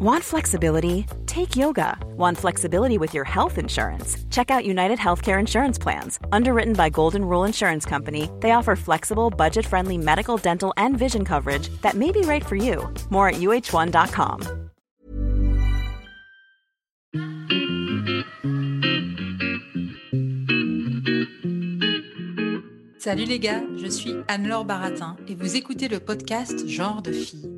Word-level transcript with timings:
Want 0.00 0.22
flexibility? 0.22 1.06
Take 1.26 1.56
yoga. 1.56 1.98
Want 2.16 2.38
flexibility 2.38 2.98
with 2.98 3.14
your 3.14 3.24
health 3.24 3.58
insurance? 3.58 4.16
Check 4.30 4.48
out 4.48 4.64
United 4.64 4.96
Healthcare 4.96 5.40
Insurance 5.40 5.76
Plans. 5.76 6.20
Underwritten 6.30 6.74
by 6.74 6.88
Golden 6.88 7.24
Rule 7.24 7.42
Insurance 7.42 7.84
Company, 7.84 8.30
they 8.38 8.52
offer 8.52 8.76
flexible, 8.76 9.28
budget 9.28 9.66
friendly 9.66 9.98
medical, 9.98 10.36
dental, 10.36 10.72
and 10.76 10.96
vision 10.96 11.24
coverage 11.24 11.68
that 11.82 11.94
may 11.94 12.12
be 12.12 12.20
right 12.20 12.46
for 12.46 12.54
you. 12.54 12.88
More 13.10 13.28
at 13.30 13.40
uh1.com. 13.40 14.68
Salut 23.00 23.24
les 23.26 23.40
gars, 23.40 23.62
je 23.76 23.88
suis 23.88 24.14
Anne-Laure 24.28 24.64
Baratin 24.64 25.16
et 25.26 25.34
vous 25.34 25.56
écoutez 25.56 25.88
le 25.88 25.98
podcast 25.98 26.68
Genre 26.68 27.02
de 27.02 27.10
fille. 27.10 27.57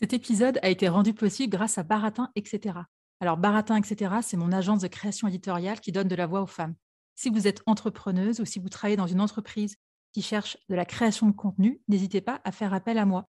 cet 0.00 0.14
épisode 0.14 0.58
a 0.62 0.70
été 0.70 0.88
rendu 0.88 1.12
possible 1.12 1.52
grâce 1.52 1.76
à 1.76 1.82
Baratin, 1.82 2.30
etc. 2.34 2.78
Alors, 3.20 3.36
Baratin, 3.36 3.76
etc., 3.76 4.14
c'est 4.22 4.38
mon 4.38 4.50
agence 4.50 4.80
de 4.80 4.88
création 4.88 5.28
éditoriale 5.28 5.78
qui 5.78 5.92
donne 5.92 6.08
de 6.08 6.14
la 6.14 6.26
voix 6.26 6.40
aux 6.40 6.46
femmes. 6.46 6.74
Si 7.16 7.28
vous 7.28 7.46
êtes 7.46 7.62
entrepreneuse 7.66 8.40
ou 8.40 8.46
si 8.46 8.58
vous 8.58 8.70
travaillez 8.70 8.96
dans 8.96 9.06
une 9.06 9.20
entreprise 9.20 9.76
qui 10.12 10.22
cherche 10.22 10.56
de 10.70 10.74
la 10.74 10.86
création 10.86 11.26
de 11.26 11.36
contenu, 11.36 11.82
n'hésitez 11.86 12.22
pas 12.22 12.40
à 12.44 12.50
faire 12.50 12.72
appel 12.72 12.96
à 12.96 13.04
moi. 13.04 13.28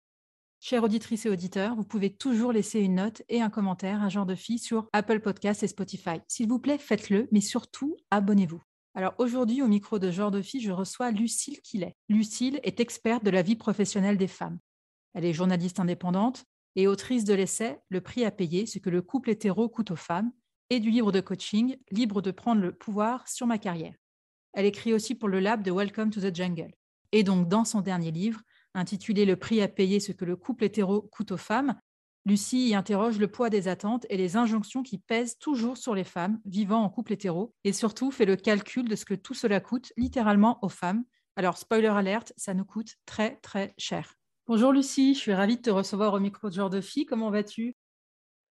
Chère 0.59 0.83
auditrice 0.83 1.25
et 1.25 1.29
auditeur, 1.29 1.75
vous 1.75 1.85
pouvez 1.85 2.15
toujours 2.15 2.51
laisser 2.51 2.81
une 2.81 2.95
note 2.95 3.23
et 3.29 3.41
un 3.41 3.49
commentaire 3.49 4.03
à 4.03 4.09
genre 4.09 4.27
de 4.27 4.35
fille 4.35 4.59
sur 4.59 4.89
Apple 4.93 5.21
Podcasts 5.21 5.63
et 5.63 5.67
Spotify. 5.67 6.21
S'il 6.27 6.49
vous 6.49 6.59
plaît, 6.59 6.77
faites-le, 6.77 7.27
mais 7.31 7.41
surtout, 7.41 7.97
abonnez-vous. 8.11 8.61
Alors 8.93 9.15
aujourd'hui, 9.17 9.63
au 9.63 9.67
micro 9.67 9.97
de 9.97 10.11
genre 10.11 10.31
de 10.31 10.41
fille, 10.43 10.61
je 10.61 10.71
reçois 10.71 11.09
Lucille 11.09 11.61
Quillet. 11.61 11.95
Lucille 12.09 12.59
est 12.61 12.79
experte 12.79 13.23
de 13.23 13.31
la 13.31 13.41
vie 13.41 13.55
professionnelle 13.55 14.17
des 14.17 14.27
femmes. 14.27 14.59
Elle 15.15 15.25
est 15.25 15.33
journaliste 15.33 15.79
indépendante, 15.79 16.45
et 16.75 16.87
autrice 16.87 17.23
de 17.23 17.33
l'essai 17.33 17.79
Le 17.89 18.01
prix 18.01 18.25
à 18.25 18.31
payer, 18.31 18.65
ce 18.65 18.79
que 18.79 18.89
le 18.89 19.01
couple 19.01 19.29
hétéro 19.29 19.69
coûte 19.69 19.91
aux 19.91 19.95
femmes, 19.95 20.31
et 20.69 20.79
du 20.79 20.91
livre 20.91 21.11
de 21.11 21.21
coaching 21.21 21.77
Libre 21.91 22.21
de 22.21 22.31
prendre 22.31 22.61
le 22.61 22.71
pouvoir 22.71 23.27
sur 23.27 23.47
ma 23.47 23.57
carrière. 23.57 23.95
Elle 24.53 24.65
écrit 24.65 24.93
aussi 24.93 25.15
pour 25.15 25.29
le 25.29 25.39
lab 25.39 25.63
de 25.63 25.71
Welcome 25.71 26.09
to 26.09 26.21
the 26.21 26.35
Jungle. 26.35 26.73
Et 27.11 27.23
donc, 27.23 27.47
dans 27.47 27.65
son 27.65 27.81
dernier 27.81 28.11
livre, 28.11 28.41
intitulé 28.73 29.25
Le 29.25 29.35
prix 29.35 29.61
à 29.61 29.67
payer, 29.67 29.99
ce 29.99 30.11
que 30.11 30.25
le 30.25 30.35
couple 30.35 30.65
hétéro 30.65 31.01
coûte 31.01 31.31
aux 31.31 31.37
femmes, 31.37 31.75
Lucie 32.25 32.69
y 32.69 32.75
interroge 32.75 33.17
le 33.17 33.27
poids 33.27 33.49
des 33.49 33.67
attentes 33.67 34.05
et 34.09 34.17
les 34.17 34.35
injonctions 34.35 34.83
qui 34.83 34.97
pèsent 34.97 35.37
toujours 35.39 35.77
sur 35.77 35.95
les 35.95 36.03
femmes 36.03 36.39
vivant 36.45 36.83
en 36.83 36.89
couple 36.89 37.13
hétéro, 37.13 37.55
et 37.63 37.73
surtout 37.73 38.11
fait 38.11 38.25
le 38.25 38.35
calcul 38.35 38.87
de 38.87 38.95
ce 38.95 39.05
que 39.05 39.13
tout 39.15 39.33
cela 39.33 39.59
coûte 39.59 39.93
littéralement 39.97 40.59
aux 40.61 40.69
femmes. 40.69 41.05
Alors, 41.35 41.57
spoiler 41.57 41.87
alerte, 41.87 42.33
ça 42.37 42.53
nous 42.53 42.65
coûte 42.65 42.95
très 43.05 43.37
très 43.37 43.73
cher. 43.77 44.18
Bonjour 44.49 44.71
Lucie, 44.71 45.13
je 45.13 45.19
suis 45.19 45.33
ravie 45.35 45.57
de 45.57 45.61
te 45.61 45.69
recevoir 45.69 46.11
au 46.15 46.19
micro 46.19 46.49
de 46.49 46.55
Genre 46.55 46.71
de 46.71 46.81
Fille. 46.81 47.05
Comment 47.05 47.29
vas-tu? 47.29 47.75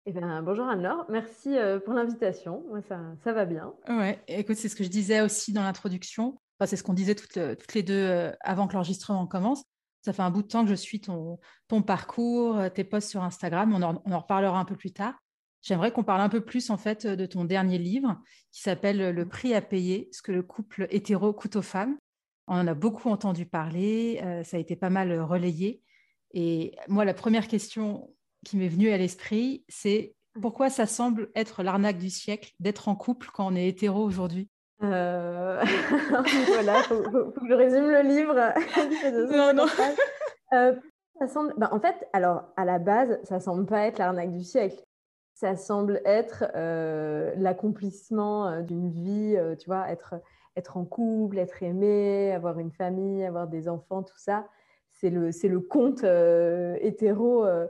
Eh 0.08 0.13
bonjour 0.41 0.66
Anne-Laure, 0.66 1.05
merci 1.08 1.55
euh, 1.55 1.80
pour 1.80 1.94
l'invitation. 1.94 2.63
Moi, 2.67 2.81
ça, 2.81 3.00
ça, 3.23 3.31
va 3.31 3.45
bien. 3.45 3.75
Ouais, 3.88 4.19
écoute, 4.27 4.55
c'est 4.55 4.69
ce 4.69 4.75
que 4.75 4.83
je 4.83 4.89
disais 4.89 5.22
aussi 5.22 5.53
dans 5.53 5.61
l'introduction. 5.61 6.41
c'est 6.66 6.77
ce 6.77 6.81
qu'on 6.81 6.95
disait 6.95 7.13
toutes, 7.13 7.38
toutes, 7.59 7.73
les 7.75 7.83
deux 7.83 7.94
euh, 7.94 8.31
avant 8.41 8.67
que 8.67 8.73
l'enregistrement 8.73 9.27
commence. 9.27 9.66
Ça 10.02 10.13
fait 10.13 10.23
un 10.23 10.31
bout 10.31 10.41
de 10.41 10.47
temps 10.47 10.63
que 10.63 10.69
je 10.72 10.73
suis 10.73 11.00
ton, 11.00 11.38
ton 11.67 11.84
parcours, 11.84 12.57
euh, 12.57 12.69
tes 12.69 12.84
posts 12.84 13.12
sur 13.12 13.22
Instagram. 13.22 13.72
On 13.75 13.84
en, 13.84 14.01
on 14.03 14.13
en 14.13 14.19
reparlera 14.19 14.57
un 14.57 14.66
peu 14.66 14.75
plus 14.75 14.94
tard. 14.94 15.13
J'aimerais 15.62 15.91
qu'on 15.91 16.03
parle 16.03 16.22
un 16.22 16.29
peu 16.29 16.41
plus 16.41 16.72
en 16.72 16.78
fait 16.78 17.06
de 17.06 17.25
ton 17.28 17.46
dernier 17.46 17.78
livre 17.78 18.19
qui 18.51 18.63
s'appelle 18.63 19.12
Le 19.12 19.29
prix 19.29 19.53
à 19.53 19.62
payer, 19.62 20.09
ce 20.12 20.23
que 20.23 20.31
le 20.31 20.41
couple 20.41 20.88
hétéro 20.90 21.34
coûte 21.34 21.56
aux 21.56 21.62
femmes. 21.62 21.97
On 22.47 22.56
en 22.56 22.67
a 22.67 22.73
beaucoup 22.73 23.09
entendu 23.09 23.46
parler, 23.46 24.19
euh, 24.23 24.44
ça 24.44 24.57
a 24.57 24.59
été 24.59 24.75
pas 24.75 24.90
mal 24.90 25.12
euh, 25.12 25.25
relayé. 25.25 25.81
Et 26.33 26.75
moi, 26.88 27.05
la 27.05 27.13
première 27.13 27.47
question 27.47 28.09
qui 28.45 28.57
m'est 28.57 28.67
venue 28.67 28.89
à 28.89 28.97
l'esprit, 28.97 29.63
c'est 29.69 30.16
pourquoi 30.41 30.69
ça 30.69 30.85
semble 30.85 31.29
être 31.35 31.63
l'arnaque 31.63 31.97
du 31.97 32.09
siècle 32.09 32.53
d'être 32.59 32.88
en 32.88 32.95
couple 32.95 33.29
quand 33.33 33.47
on 33.47 33.55
est 33.55 33.67
hétéro 33.67 34.03
aujourd'hui? 34.03 34.49
Euh... 34.81 35.63
Voilà, 36.53 36.79
il 36.79 36.83
faut, 36.83 37.31
que 37.31 37.47
je 37.47 37.53
résume 37.53 37.89
le 37.89 38.01
livre. 38.01 38.33
non, 39.31 39.53
non. 39.53 39.72
Euh, 40.53 40.75
ça 41.19 41.27
semble... 41.27 41.53
Ben, 41.57 41.69
en 41.72 41.79
fait, 41.79 42.07
alors, 42.13 42.45
à 42.57 42.66
la 42.66 42.79
base, 42.79 43.19
ça 43.23 43.39
semble 43.39 43.66
pas 43.66 43.85
être 43.85 43.99
l'arnaque 43.99 44.31
du 44.31 44.43
siècle. 44.43 44.83
Ça 45.35 45.55
semble 45.55 46.01
être 46.05 46.45
l'accomplissement 47.38 48.61
d'une 48.61 48.91
vie, 48.91 49.35
tu 49.59 49.66
vois, 49.66 49.89
être 49.89 50.16
être 50.55 50.77
en 50.77 50.85
couple, 50.85 51.39
être 51.39 51.63
aimé, 51.63 52.31
avoir 52.31 52.59
une 52.59 52.72
famille, 52.72 53.23
avoir 53.23 53.47
des 53.47 53.67
enfants, 53.67 54.03
tout 54.03 54.17
ça, 54.17 54.47
c'est 55.31 55.47
le, 55.50 55.59
conte 55.59 56.03
euh, 56.03 56.78
hétéro 56.80 57.46
euh, 57.46 57.68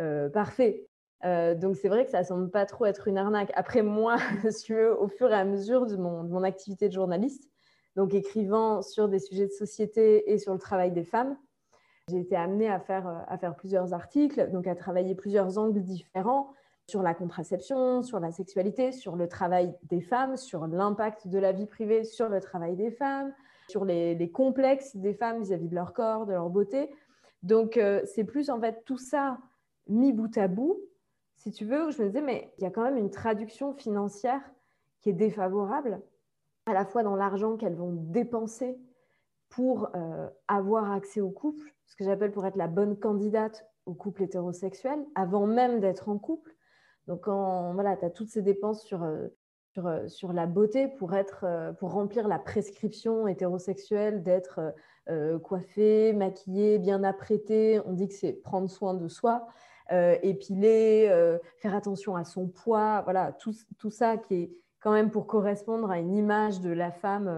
euh, 0.00 0.28
parfait. 0.28 0.88
donc 1.22 1.76
c'est 1.76 1.88
vrai 1.88 2.04
que 2.04 2.10
ça 2.10 2.24
semble 2.24 2.50
pas 2.50 2.66
trop 2.66 2.86
être 2.86 3.06
une 3.06 3.18
arnaque. 3.18 3.52
Après 3.54 3.82
moi, 3.82 4.16
au 4.98 5.08
fur 5.08 5.30
et 5.30 5.34
à 5.34 5.44
mesure 5.44 5.86
de 5.86 5.96
mon, 5.96 6.24
de 6.24 6.30
mon, 6.30 6.42
activité 6.42 6.88
de 6.88 6.94
journaliste, 6.94 7.48
donc 7.94 8.14
écrivant 8.14 8.82
sur 8.82 9.08
des 9.08 9.20
sujets 9.20 9.46
de 9.46 9.52
société 9.52 10.32
et 10.32 10.38
sur 10.38 10.52
le 10.52 10.58
travail 10.58 10.90
des 10.90 11.04
femmes, 11.04 11.36
j'ai 12.10 12.18
été 12.18 12.34
amenée 12.34 12.68
à 12.68 12.80
faire, 12.80 13.24
à 13.28 13.38
faire 13.38 13.54
plusieurs 13.54 13.94
articles, 13.94 14.50
donc 14.50 14.66
à 14.66 14.74
travailler 14.74 15.14
plusieurs 15.14 15.58
angles 15.58 15.82
différents 15.82 16.52
sur 16.88 17.00
la 17.00 17.14
contraception, 17.14 18.02
sur 18.02 18.18
la 18.18 18.32
sexualité, 18.32 18.90
sur 18.90 19.14
le 19.14 19.28
travail 19.28 19.72
des 19.84 20.00
femmes, 20.00 20.36
sur 20.36 20.66
l'impact 20.66 21.28
de 21.28 21.38
la 21.38 21.52
vie 21.52 21.66
privée 21.66 22.02
sur 22.02 22.28
le 22.28 22.40
travail 22.40 22.74
des 22.74 22.90
femmes, 22.90 23.32
sur 23.68 23.84
les, 23.84 24.30
complexes 24.30 24.96
des 24.96 25.14
femmes 25.14 25.42
vis-à-vis 25.42 25.68
de 25.68 25.74
leur 25.74 25.92
corps, 25.92 26.26
de 26.26 26.32
leur 26.32 26.50
beauté. 26.50 26.90
Donc, 27.42 27.76
euh, 27.76 28.00
c'est 28.04 28.24
plus 28.24 28.50
en 28.50 28.60
fait 28.60 28.84
tout 28.84 28.98
ça 28.98 29.38
mis 29.88 30.12
bout 30.12 30.36
à 30.38 30.48
bout, 30.48 30.78
si 31.36 31.50
tu 31.50 31.64
veux, 31.64 31.90
je 31.90 32.00
me 32.00 32.06
disais, 32.08 32.22
mais 32.22 32.52
il 32.58 32.64
y 32.64 32.66
a 32.66 32.70
quand 32.70 32.84
même 32.84 32.96
une 32.96 33.10
traduction 33.10 33.72
financière 33.74 34.40
qui 35.00 35.10
est 35.10 35.14
défavorable, 35.14 36.00
à 36.66 36.72
la 36.72 36.84
fois 36.84 37.02
dans 37.02 37.16
l'argent 37.16 37.56
qu'elles 37.56 37.74
vont 37.74 37.92
dépenser 37.92 38.78
pour 39.48 39.90
euh, 39.96 40.28
avoir 40.46 40.92
accès 40.92 41.20
au 41.20 41.30
couple, 41.30 41.74
ce 41.86 41.96
que 41.96 42.04
j'appelle 42.04 42.30
pour 42.30 42.46
être 42.46 42.56
la 42.56 42.68
bonne 42.68 42.96
candidate 42.96 43.66
au 43.86 43.94
couple 43.94 44.22
hétérosexuel, 44.22 45.04
avant 45.16 45.46
même 45.46 45.80
d'être 45.80 46.08
en 46.08 46.18
couple, 46.18 46.54
donc, 47.08 47.26
voilà, 47.26 47.96
tu 47.96 48.04
as 48.04 48.10
toutes 48.10 48.28
ces 48.28 48.42
dépenses 48.42 48.84
sur, 48.84 49.02
euh, 49.02 49.28
euh, 49.78 50.08
sur, 50.08 50.32
la 50.32 50.46
beauté 50.46 50.88
pour, 50.88 51.14
être, 51.14 51.44
euh, 51.44 51.72
pour 51.72 51.92
remplir 51.92 52.28
la 52.28 52.38
prescription 52.38 53.26
hétérosexuelle 53.26 54.22
d'être 54.22 54.60
coiffé, 55.42 56.12
maquillé, 56.12 56.78
bien 56.78 57.02
apprêté. 57.02 57.80
On 57.86 57.92
dit 57.92 58.06
que 58.06 58.14
c'est 58.14 58.34
prendre 58.34 58.70
soin 58.70 58.94
de 58.94 59.08
soi, 59.08 59.48
épiler, 59.90 61.10
faire 61.56 61.74
attention 61.74 62.14
à 62.14 62.22
son 62.22 62.46
poids. 62.46 63.00
Voilà, 63.02 63.32
tout, 63.32 63.52
tout, 63.78 63.90
ça 63.90 64.16
qui 64.16 64.34
est 64.34 64.56
quand 64.78 64.92
même 64.92 65.10
pour 65.10 65.26
correspondre 65.26 65.90
à 65.90 65.98
une 65.98 66.14
image 66.14 66.60
de 66.60 66.70
la 66.70 66.92
femme 66.92 67.28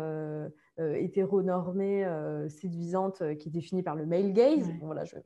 hétéronormée, 0.79 2.07
séduisante, 2.51 3.23
qui 3.39 3.49
est 3.49 3.53
définie 3.53 3.83
par 3.83 3.97
le 3.97 4.05
male 4.05 4.35
gaze. 4.35 4.71
voilà, 4.83 5.07
je 5.07 5.17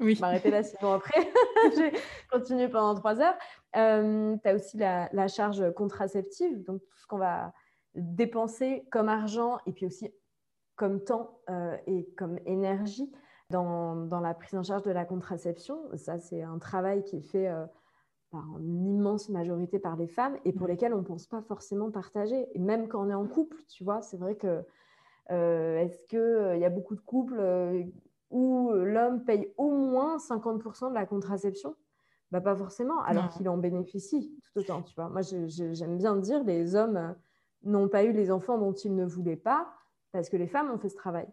oui. 0.00 0.18
m'arrêter 0.20 0.50
là, 0.50 0.62
sinon 0.62 0.92
après, 0.92 1.20
j'ai 1.76 1.92
continué 2.30 2.68
pendant 2.68 2.94
trois 2.94 3.20
heures. 3.20 3.36
Euh, 3.76 4.36
tu 4.42 4.48
as 4.48 4.54
aussi 4.54 4.76
la, 4.76 5.28
charge 5.28 5.72
contraceptive, 5.74 6.62
donc 6.64 6.82
tout 6.86 6.98
ce 6.98 7.06
qu'on 7.06 7.18
va 7.18 7.52
dépenser 7.94 8.86
comme 8.90 9.08
argent 9.08 9.58
et 9.66 9.72
puis 9.72 9.86
aussi 9.86 10.10
comme 10.76 11.02
temps 11.04 11.38
euh, 11.50 11.76
et 11.86 12.06
comme 12.16 12.38
énergie 12.46 13.10
dans, 13.50 13.96
dans, 13.96 14.20
la 14.20 14.34
prise 14.34 14.58
en 14.58 14.62
charge 14.62 14.82
de 14.82 14.90
la 14.90 15.04
contraception. 15.04 15.78
Ça, 15.96 16.18
c'est 16.18 16.42
un 16.42 16.58
travail 16.58 17.04
qui 17.04 17.16
est 17.16 17.22
fait 17.22 17.48
euh, 17.48 17.66
par 18.30 18.44
une 18.58 18.86
immense 18.86 19.28
majorité 19.28 19.78
par 19.78 19.96
les 19.96 20.08
femmes 20.08 20.36
et 20.44 20.52
pour 20.52 20.66
lesquelles 20.66 20.94
on 20.94 20.98
ne 20.98 21.06
pense 21.06 21.26
pas 21.26 21.42
forcément 21.42 21.90
partager. 21.90 22.48
Et 22.54 22.58
même 22.58 22.88
quand 22.88 23.06
on 23.06 23.10
est 23.10 23.14
en 23.14 23.26
couple, 23.26 23.58
tu 23.68 23.84
vois, 23.84 24.00
c'est 24.00 24.16
vrai 24.16 24.36
que 24.36 24.64
est-ce 25.28 26.04
qu'il 26.08 26.52
il 26.56 26.60
y 26.60 26.64
a 26.64 26.70
beaucoup 26.70 26.94
de 26.94 27.00
couples 27.00 27.40
où 28.32 28.70
euh, 28.70 28.84
l'homme 28.84 29.24
paye 29.24 29.52
au 29.56 29.70
moins 29.70 30.16
50% 30.16 30.90
de 30.90 30.94
la 30.94 31.06
contraception 31.06 31.76
bah, 32.30 32.40
Pas 32.40 32.56
forcément, 32.56 33.00
alors 33.02 33.28
qu'il 33.28 33.48
en 33.48 33.56
bénéficie 33.56 34.34
tout 34.42 34.60
autant. 34.60 34.82
Tu 34.82 34.94
vois. 34.94 35.08
Moi, 35.08 35.20
j'aime 35.22 35.96
bien 35.96 36.16
dire 36.16 36.42
les 36.44 36.74
hommes 36.74 36.96
euh, 36.96 37.12
n'ont 37.64 37.88
pas 37.88 38.04
eu 38.04 38.12
les 38.12 38.30
enfants 38.30 38.58
dont 38.58 38.72
ils 38.72 38.94
ne 38.94 39.04
voulaient 39.04 39.36
pas 39.36 39.68
parce 40.10 40.28
que 40.28 40.36
les 40.36 40.48
femmes 40.48 40.70
ont 40.70 40.78
fait 40.78 40.90
ce 40.90 40.96
travail. 40.96 41.26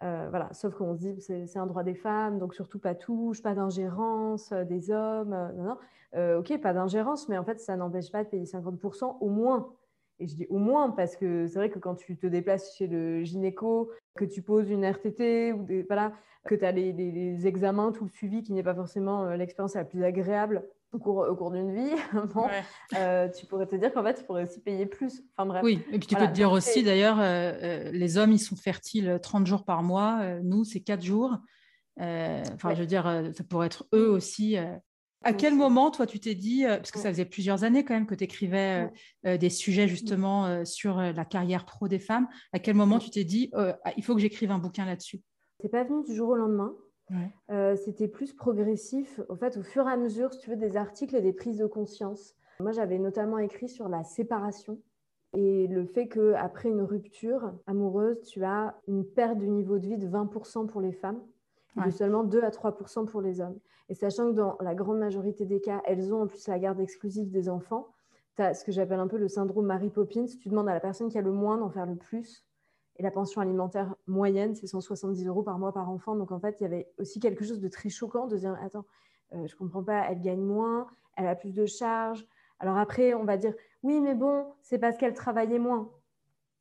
voilà, 0.00 0.52
sauf 0.52 0.74
qu'on 0.74 0.94
se 0.94 1.00
dit 1.00 1.20
c'est 1.20 1.58
un 1.58 1.66
droit 1.66 1.82
des 1.82 1.96
femmes, 1.96 2.38
donc 2.38 2.54
surtout 2.54 2.78
pas 2.78 2.94
touche, 2.94 3.42
pas 3.42 3.54
d'ingérence 3.54 4.52
des 4.52 4.92
hommes. 4.92 5.30
non, 5.56 5.76
non. 6.14 6.38
ok, 6.38 6.60
pas 6.60 6.72
d'ingérence, 6.72 7.28
mais 7.28 7.38
en 7.38 7.44
fait, 7.44 7.58
ça 7.58 7.76
n'empêche 7.76 8.12
pas 8.12 8.22
de 8.22 8.28
payer 8.28 8.44
50% 8.44 9.16
au 9.20 9.28
moins. 9.28 9.72
Et 10.20 10.28
je 10.28 10.34
dis 10.34 10.46
au 10.50 10.58
moins 10.58 10.90
parce 10.90 11.16
que 11.16 11.46
c'est 11.46 11.58
vrai 11.58 11.70
que 11.70 11.78
quand 11.78 11.94
tu 11.94 12.16
te 12.16 12.26
déplaces 12.26 12.76
chez 12.76 12.86
le 12.86 13.24
gynéco, 13.24 13.90
que 14.16 14.26
tu 14.26 14.42
poses 14.42 14.70
une 14.70 14.84
RTT 14.84 15.52
ou 15.54 15.64
des, 15.64 15.82
voilà, 15.82 16.12
que 16.46 16.54
tu 16.54 16.64
as 16.64 16.72
les, 16.72 17.46
examens, 17.46 17.90
tout 17.90 18.04
le 18.04 18.10
suivi 18.10 18.42
qui 18.42 18.52
n'est 18.52 18.62
pas 18.62 18.74
forcément 18.74 19.24
euh, 19.24 19.36
l'expérience 19.36 19.74
la 19.74 19.84
plus 19.84 20.04
agréable 20.04 20.64
au 20.92 20.98
cours, 20.98 21.26
au 21.28 21.36
cours 21.36 21.52
d'une 21.52 21.72
vie, 21.72 21.94
euh, 22.96 23.28
tu 23.28 23.46
pourrais 23.46 23.66
te 23.66 23.76
dire 23.76 23.92
qu'en 23.92 24.02
fait, 24.02 24.14
tu 24.14 24.24
pourrais 24.24 24.42
aussi 24.42 24.60
payer 24.60 24.86
plus. 24.86 25.22
Enfin 25.36 25.46
bref. 25.46 25.62
Oui, 25.62 25.82
et 25.90 25.98
puis 25.98 26.08
tu 26.08 26.16
peux 26.16 26.26
te 26.26 26.32
dire 26.32 26.52
aussi 26.52 26.82
d'ailleurs, 26.82 27.18
euh, 27.20 27.90
les 27.92 28.18
hommes, 28.18 28.32
ils 28.32 28.40
sont 28.40 28.56
fertiles 28.56 29.18
30 29.22 29.46
jours 29.46 29.64
par 29.64 29.82
mois, 29.82 30.40
nous, 30.42 30.64
c'est 30.64 30.80
4 30.80 31.02
jours. 31.02 31.38
Enfin, 31.96 32.74
je 32.74 32.80
veux 32.80 32.86
dire, 32.86 33.30
ça 33.32 33.44
pourrait 33.44 33.66
être 33.66 33.86
eux 33.94 34.10
aussi 34.10 34.56
à 35.22 35.34
quel 35.34 35.54
moment, 35.54 35.90
toi, 35.90 36.06
tu 36.06 36.18
t'es 36.18 36.34
dit, 36.34 36.64
euh, 36.64 36.76
parce 36.76 36.90
que 36.90 36.98
ça 36.98 37.10
faisait 37.10 37.26
plusieurs 37.26 37.64
années 37.64 37.84
quand 37.84 37.94
même 37.94 38.06
que 38.06 38.14
tu 38.14 38.24
écrivais 38.24 38.86
euh, 38.86 38.88
euh, 39.26 39.36
des 39.36 39.50
sujets 39.50 39.86
justement 39.86 40.64
sur 40.64 40.96
la 40.98 41.24
carrière 41.24 41.66
pro 41.66 41.88
des 41.88 41.98
femmes, 41.98 42.28
à 42.52 42.58
quel 42.58 42.74
moment 42.74 42.98
tu 42.98 43.10
t'es 43.10 43.24
dit, 43.24 43.50
ah, 43.54 43.76
il 43.96 44.04
faut 44.04 44.14
que 44.14 44.20
j'écrive 44.20 44.50
un 44.50 44.58
bouquin 44.58 44.86
là-dessus? 44.86 45.20
C'est 45.60 45.68
pas 45.68 45.84
venu 45.84 46.02
du 46.04 46.14
jour 46.14 46.30
au 46.30 46.36
lendemain. 46.36 46.74
C'était 47.76 48.08
plus 48.08 48.32
progressif, 48.32 49.20
au 49.28 49.36
fait, 49.36 49.56
au 49.56 49.62
fur 49.62 49.88
et 49.88 49.92
à 49.92 49.96
mesure, 49.96 50.32
si 50.32 50.40
tu 50.40 50.50
veux, 50.50 50.56
des 50.56 50.76
articles 50.76 51.16
et 51.16 51.20
des 51.20 51.32
prises 51.32 51.58
de 51.58 51.66
conscience. 51.66 52.34
Moi, 52.60 52.72
j'avais 52.72 52.98
notamment 52.98 53.38
écrit 53.38 53.68
sur 53.68 53.88
la 53.88 54.04
séparation 54.04 54.80
et 55.36 55.66
le 55.66 55.86
fait 55.86 56.08
qu'après 56.08 56.68
une 56.68 56.82
rupture 56.82 57.52
amoureuse, 57.66 58.20
tu 58.22 58.44
as 58.44 58.76
une 58.88 59.04
perte 59.04 59.38
du 59.38 59.48
niveau 59.48 59.78
de 59.78 59.86
vie 59.86 59.98
de 59.98 60.08
20% 60.08 60.66
pour 60.66 60.80
les 60.80 60.92
femmes 60.92 61.20
de 61.76 61.90
seulement 61.90 62.24
2 62.24 62.42
à 62.42 62.50
3 62.50 62.76
pour 63.06 63.20
les 63.20 63.40
hommes. 63.40 63.58
Et 63.88 63.94
sachant 63.94 64.30
que 64.30 64.36
dans 64.36 64.56
la 64.60 64.74
grande 64.74 64.98
majorité 64.98 65.46
des 65.46 65.60
cas, 65.60 65.82
elles 65.84 66.12
ont 66.14 66.22
en 66.22 66.26
plus 66.26 66.46
la 66.48 66.58
garde 66.58 66.80
exclusive 66.80 67.30
des 67.30 67.48
enfants, 67.48 67.88
tu 68.36 68.42
as 68.42 68.54
ce 68.54 68.64
que 68.64 68.72
j'appelle 68.72 69.00
un 69.00 69.08
peu 69.08 69.16
le 69.16 69.28
syndrome 69.28 69.66
Mary 69.66 69.90
Poppins. 69.90 70.26
Tu 70.40 70.48
demandes 70.48 70.68
à 70.68 70.74
la 70.74 70.80
personne 70.80 71.08
qui 71.08 71.18
a 71.18 71.22
le 71.22 71.32
moins 71.32 71.58
d'en 71.58 71.70
faire 71.70 71.86
le 71.86 71.96
plus. 71.96 72.44
Et 72.96 73.02
la 73.02 73.10
pension 73.10 73.40
alimentaire 73.40 73.94
moyenne, 74.06 74.54
c'est 74.54 74.66
170 74.66 75.26
euros 75.26 75.42
par 75.42 75.58
mois 75.58 75.72
par 75.72 75.90
enfant. 75.90 76.14
Donc 76.14 76.32
en 76.32 76.38
fait, 76.38 76.60
il 76.60 76.64
y 76.64 76.66
avait 76.66 76.88
aussi 76.98 77.18
quelque 77.18 77.44
chose 77.44 77.60
de 77.60 77.68
très 77.68 77.88
choquant 77.88 78.26
de 78.26 78.36
dire 78.36 78.56
Attends, 78.62 78.84
euh, 79.32 79.46
je 79.46 79.54
ne 79.54 79.58
comprends 79.58 79.82
pas, 79.82 80.04
elle 80.08 80.20
gagne 80.20 80.42
moins, 80.42 80.86
elle 81.16 81.26
a 81.26 81.34
plus 81.34 81.52
de 81.52 81.66
charges. 81.66 82.26
Alors 82.58 82.76
après, 82.76 83.14
on 83.14 83.24
va 83.24 83.36
dire 83.36 83.54
Oui, 83.82 84.00
mais 84.00 84.14
bon, 84.14 84.46
c'est 84.62 84.78
parce 84.78 84.96
qu'elle 84.96 85.14
travaillait 85.14 85.58
moins. 85.58 85.90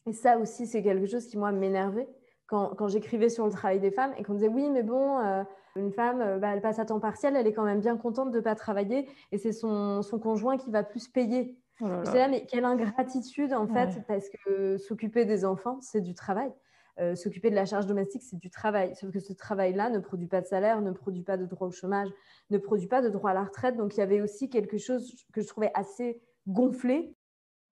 Et 0.06 0.14
ça 0.14 0.40
aussi, 0.40 0.66
c'est 0.66 0.82
quelque 0.82 1.06
chose 1.06 1.28
qui, 1.28 1.38
moi, 1.38 1.52
m'énervait 1.52 2.08
quand, 2.50 2.88
j'écrivais 2.88 3.30
sur 3.30 3.46
le 3.46 3.51
travail 3.51 3.80
des 3.80 3.92
femmes 3.92 4.12
et 4.18 4.24
qu'on 4.24 4.34
disait 4.34 4.48
oui, 4.48 4.69
mais 4.69 4.81
bon, 4.81 5.19
euh, 5.19 5.44
une 5.75 5.92
femme, 5.92 6.22
euh, 6.22 6.40
bah, 6.40 6.50
elle 6.54 6.62
passe 6.62 6.80
à 6.80 6.86
temps 6.86 7.00
partiel, 7.00 7.36
elle 7.36 7.46
est 7.46 7.54
quand 7.54 7.63
même 7.63 7.80
bien 7.80 7.96
contente 7.96 8.31
de 8.31 8.38
ne 8.38 8.44
pas 8.44 8.56
travailler 8.56 9.07
et 9.31 9.38
c'est 9.38 9.51
son, 9.51 10.01
conjoint 10.22 10.57
qui 10.57 10.72
va 10.72 10.84
plus 10.84 11.07
payer. 11.07 11.57
Oh 11.81 11.86
je 12.06 12.12
là, 12.12 12.28
mais 12.28 12.46
quelle 12.46 12.66
ingratitude 12.66 13.54
en 13.54 13.68
fait, 13.68 14.01
parce 14.07 14.28
que 14.30 14.78
s'occuper 14.78 15.25
des 15.25 15.46
enfants, 15.46 15.80
c'est 15.81 16.01
du 16.01 16.13
travail. 16.13 16.51
Euh, 17.00 17.16
s'occuper 17.16 17.50
de 17.50 17.56
la 17.56 17.66
charge 17.66 17.86
domestique, 17.86 18.24
c'est 18.24 18.38
du 18.38 18.50
travail. 18.50 18.94
Sauf 18.96 19.12
que 19.12 19.19
ce 19.19 19.31
travail-là 19.31 19.90
ne 19.90 20.00
produit 20.00 20.28
pas 20.28 20.42
de 20.42 20.48
salaire, 20.48 20.81
ne 20.81 20.92
produit 20.92 21.24
pas 21.24 21.38
de 21.38 21.46
droit 21.46 21.68
au 21.68 21.72
chômage, 21.72 22.10
ne 22.50 22.57
produit 22.57 22.88
pas 22.88 23.01
de 23.01 23.07
droit 23.07 23.31
à 23.31 23.34
la 23.34 23.44
retraite. 23.44 23.78
Donc 23.78 23.96
il 23.96 24.00
y 24.00 24.04
avait 24.04 24.19
aussi 24.19 24.50
quelque 24.50 24.78
chose 24.78 25.16
que 25.31 25.42
je 25.42 25.48
trouvais 25.48 25.72
assez 25.75 26.22
gonflé 26.48 27.16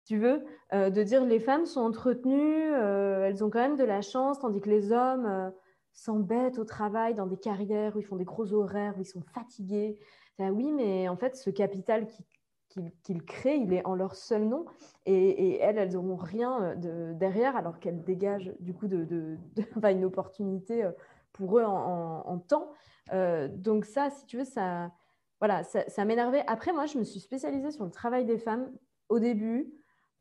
tu 0.08 0.18
veux, 0.18 0.42
euh, 0.74 0.90
de 0.90 1.04
dire 1.04 1.26
les 1.26 1.40
femmes 1.40 1.66
sont 1.66 1.82
entretenues, 1.82 2.74
euh, 2.74 3.26
elles 3.26 3.44
ont 3.44 3.50
quand 3.50 3.60
même 3.60 3.76
de 3.76 3.84
la 3.84 4.02
chance, 4.02 4.40
tandis 4.40 4.62
que 4.62 4.70
les 4.70 4.94
hommes 4.94 5.26
euh, 5.26 5.50
s'embêtent 5.92 6.60
au 6.60 6.64
travail 6.64 7.14
dans 7.14 7.28
des 7.28 7.36
carrières 7.36 7.94
où 7.98 8.00
ils 8.00 8.06
font 8.06 8.16
des 8.16 8.24
gros 8.24 8.54
horaires, 8.54 8.94
où 8.98 9.02
ils 9.02 9.06
sont 9.06 9.24
fatigués. 9.34 10.00
oui, 10.40 10.72
mais 10.72 11.10
en 11.10 11.18
fait, 11.18 11.36
ce 11.36 11.50
capital 11.50 12.08
qu'ils 13.04 13.26
créent, 13.26 13.60
il 13.60 13.74
est 13.74 13.86
en 13.86 13.96
leur 13.96 14.16
seul 14.16 14.46
nom. 14.46 14.66
Et, 15.06 15.58
elles, 15.58 15.78
elles 15.78 15.92
n'auront 15.92 16.16
rien 16.16 16.76
de, 16.76 17.12
derrière, 17.14 17.58
alors 17.58 17.80
qu'elles 17.80 18.02
dégagent 18.02 18.54
du 18.62 18.74
coup 18.74 18.88
une 19.84 20.06
opportunité 20.06 20.90
pour 21.34 21.60
eux 21.60 21.66
en, 21.66 22.38
temps. 22.48 22.72
donc 23.58 23.84
ça, 23.84 24.10
si 24.10 24.26
tu 24.26 24.38
veux, 24.38 24.46
ça, 24.46 24.92
voilà, 25.42 25.64
ça 25.64 26.06
m'énervait. 26.06 26.44
Après, 26.48 26.72
moi, 26.72 26.86
je 26.86 26.98
me 26.98 27.04
suis 27.04 27.20
spécialisée 27.20 27.72
sur 27.72 27.84
le 27.84 27.92
travail 27.92 28.24
des 28.24 28.38
femmes 28.38 28.72
au 29.10 29.20
début. 29.20 29.74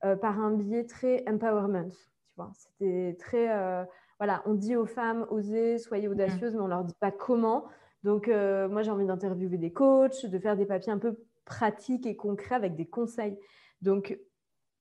Euh, 0.04 0.14
par 0.14 0.38
un 0.38 0.50
biais 0.50 0.84
très 0.84 1.24
empowerment. 1.26 1.88
Tu 1.88 2.34
vois, 2.36 2.50
c'était 2.54 3.16
très. 3.18 3.50
Euh, 3.50 3.82
voilà, 4.18 4.42
on 4.44 4.52
dit 4.52 4.76
aux 4.76 4.84
femmes, 4.84 5.26
osez, 5.30 5.78
soyez 5.78 6.06
audacieuses, 6.06 6.54
mais 6.54 6.60
on 6.60 6.66
leur 6.66 6.84
dit 6.84 6.94
pas 7.00 7.10
comment. 7.10 7.64
Donc, 8.02 8.28
euh, 8.28 8.68
moi, 8.68 8.82
j'ai 8.82 8.90
envie 8.90 9.06
d'interviewer 9.06 9.56
des 9.56 9.72
coachs, 9.72 10.26
de 10.26 10.38
faire 10.38 10.56
des 10.56 10.66
papiers 10.66 10.92
un 10.92 10.98
peu 10.98 11.16
pratiques 11.46 12.06
et 12.06 12.14
concrets 12.14 12.54
avec 12.54 12.76
des 12.76 12.86
conseils. 12.86 13.38
Donc, 13.80 14.18